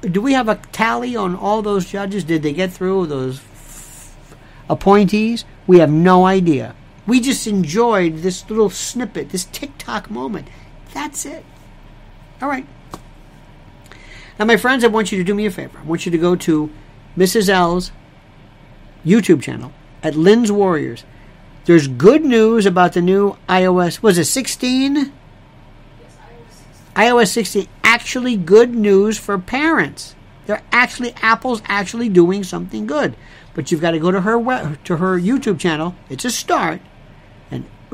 Do 0.00 0.22
we 0.22 0.32
have 0.32 0.48
a 0.48 0.57
tally 0.72 1.16
on 1.16 1.36
all 1.36 1.61
those 1.61 1.84
judges? 1.84 2.24
Did 2.24 2.42
they 2.42 2.55
get 2.55 2.72
through 2.72 3.07
those 3.07 3.40
f- 3.40 4.36
appointees? 4.70 5.44
We 5.66 5.80
have 5.80 5.90
no 5.90 6.24
idea. 6.24 6.74
We 7.07 7.20
just 7.20 7.46
enjoyed 7.46 8.18
this 8.18 8.48
little 8.48 8.70
snippet, 8.70 9.30
this 9.30 9.44
TikTok 9.44 10.11
moment. 10.11 10.48
That's 10.92 11.26
it. 11.26 11.44
All 12.40 12.48
right. 12.48 12.66
Now, 14.38 14.46
my 14.46 14.57
friends, 14.57 14.84
I 14.84 14.88
want 14.88 15.12
you 15.12 15.18
to 15.18 15.24
do 15.24 15.34
me 15.34 15.46
a 15.46 15.50
favor. 15.50 15.78
I 15.78 15.82
want 15.82 16.07
you 16.07 16.12
to 16.12 16.18
go 16.18 16.34
to 16.34 16.70
Mrs. 17.16 17.48
L's 17.48 17.92
YouTube 19.05 19.42
channel 19.42 19.72
at 20.02 20.16
Lynn's 20.16 20.50
Warriors. 20.50 21.05
There's 21.66 21.88
good 21.88 22.24
news 22.24 22.66
about 22.66 22.92
the 22.94 23.00
new 23.00 23.36
iOS. 23.48 24.02
Was 24.02 24.18
it 24.18 24.24
16? 24.24 24.96
Yes, 24.96 25.12
iOS 26.94 27.28
16. 27.28 27.68
Actually, 27.82 28.36
good 28.36 28.74
news 28.74 29.18
for 29.18 29.38
parents. 29.38 30.14
They're 30.46 30.62
actually 30.72 31.14
Apple's 31.22 31.62
actually 31.66 32.09
doing 32.09 32.44
something 32.44 32.86
good. 32.86 33.16
But 33.55 33.70
you've 33.70 33.80
got 33.80 33.92
to 33.92 33.98
go 33.98 34.11
to 34.11 34.20
her 34.22 34.76
to 34.84 34.96
her 34.96 35.18
YouTube 35.18 35.59
channel. 35.59 35.94
It's 36.11 36.24
a 36.24 36.30
start, 36.30 36.80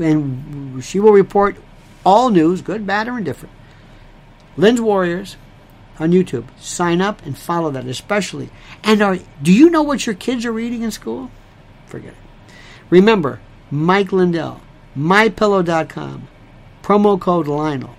and 0.01 0.83
she 0.83 0.99
will 0.99 1.13
report 1.13 1.57
all 2.05 2.31
news, 2.31 2.63
good, 2.63 2.87
bad, 2.87 3.09
or 3.09 3.19
indifferent. 3.19 3.55
Lynn's 4.57 4.81
Warriors 4.81 5.37
on 5.99 6.13
YouTube. 6.13 6.47
Sign 6.59 7.01
up 7.01 7.25
and 7.25 7.37
follow 7.37 7.71
that, 7.71 7.87
especially. 7.87 8.51
And 8.83 9.03
are, 9.03 9.19
do 9.43 9.53
you 9.53 9.71
know 9.71 9.83
what 9.83 10.07
your 10.07 10.15
kids 10.15 10.45
are 10.45 10.53
reading 10.53 10.83
in 10.83 10.91
school? 10.91 11.31
Forget 11.87 12.13
it. 12.13 12.53
Remember, 12.89 13.41
Mike 13.71 14.13
Lindell, 14.13 14.63
mypillow.com, 14.97 16.29
promo 16.83 17.21
code 17.21 17.47
Lionel. 17.47 17.95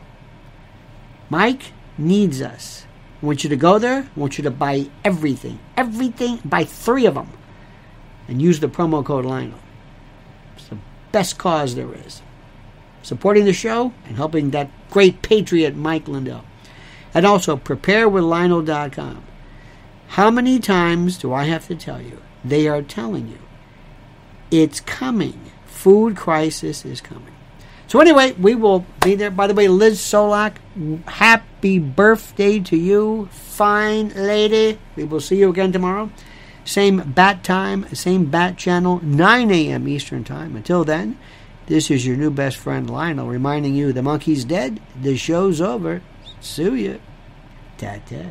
Mike 1.30 1.72
needs 1.98 2.42
us. 2.42 2.86
I 3.22 3.26
want 3.26 3.44
you 3.44 3.50
to 3.52 3.56
go 3.56 3.80
there. 3.80 4.10
I 4.16 4.20
want 4.20 4.38
you 4.38 4.44
to 4.44 4.52
buy 4.52 4.88
everything. 5.06 5.60
Everything. 5.78 6.40
Buy 6.44 6.66
three 6.66 7.06
of 7.06 7.14
them. 7.14 7.30
And 8.28 8.42
use 8.42 8.60
the 8.60 8.68
promo 8.68 9.06
code 9.06 9.26
Lionel. 9.26 9.60
Best 11.12 11.38
cause 11.38 11.76
there 11.76 11.94
is. 11.94 12.22
Supporting 13.04 13.46
the 13.46 13.54
show 13.54 13.94
and 14.06 14.16
helping 14.16 14.52
that 14.52 14.70
great 14.90 15.22
patriot, 15.22 15.76
Mike 15.76 16.08
Lindell. 16.08 16.46
And 17.14 17.26
also, 17.26 17.58
preparewithlionel.com. 17.58 19.24
How 20.10 20.30
many 20.30 20.60
times 20.60 21.18
do 21.18 21.34
I 21.34 21.46
have 21.46 21.68
to 21.68 21.76
tell 21.76 22.02
you? 22.02 22.22
They 22.44 22.68
are 22.68 22.82
telling 22.82 23.28
you. 23.28 23.40
It's 24.52 24.80
coming. 24.80 25.52
Food 25.66 26.16
crisis 26.16 26.86
is 26.86 27.02
coming. 27.02 27.34
So 27.88 28.00
anyway, 28.00 28.32
we 28.34 28.56
will 28.56 28.86
be 29.04 29.16
there. 29.16 29.30
By 29.30 29.48
the 29.48 29.54
way, 29.54 29.68
Liz 29.68 30.00
Solak, 30.00 30.56
happy 31.08 31.78
birthday 31.78 32.60
to 32.60 32.78
you, 32.78 33.28
fine 33.32 34.10
lady. 34.16 34.80
We 34.96 35.04
will 35.04 35.20
see 35.20 35.38
you 35.38 35.50
again 35.50 35.74
tomorrow. 35.74 36.10
Same 36.64 37.12
bat 37.14 37.44
time, 37.44 37.88
same 37.94 38.26
bat 38.26 38.58
channel, 38.58 39.00
9 39.04 39.52
a.m. 39.52 39.88
Eastern 39.88 40.24
Time. 40.24 40.56
Until 40.56 40.84
then, 40.84 41.18
this 41.68 41.90
is 41.90 42.06
your 42.06 42.18
new 42.18 42.30
best 42.30 42.58
friend 42.58 42.90
Lionel 42.90 43.28
reminding 43.28 43.76
you 43.76 43.94
the 43.94 44.04
monkey's 44.04 44.46
dead, 44.46 44.80
the 45.00 45.18
show's 45.18 45.62
over. 45.62 46.02
Sue 46.40 46.76
ya. 46.76 46.94
Ta 47.78 47.98
ta. 48.08 48.26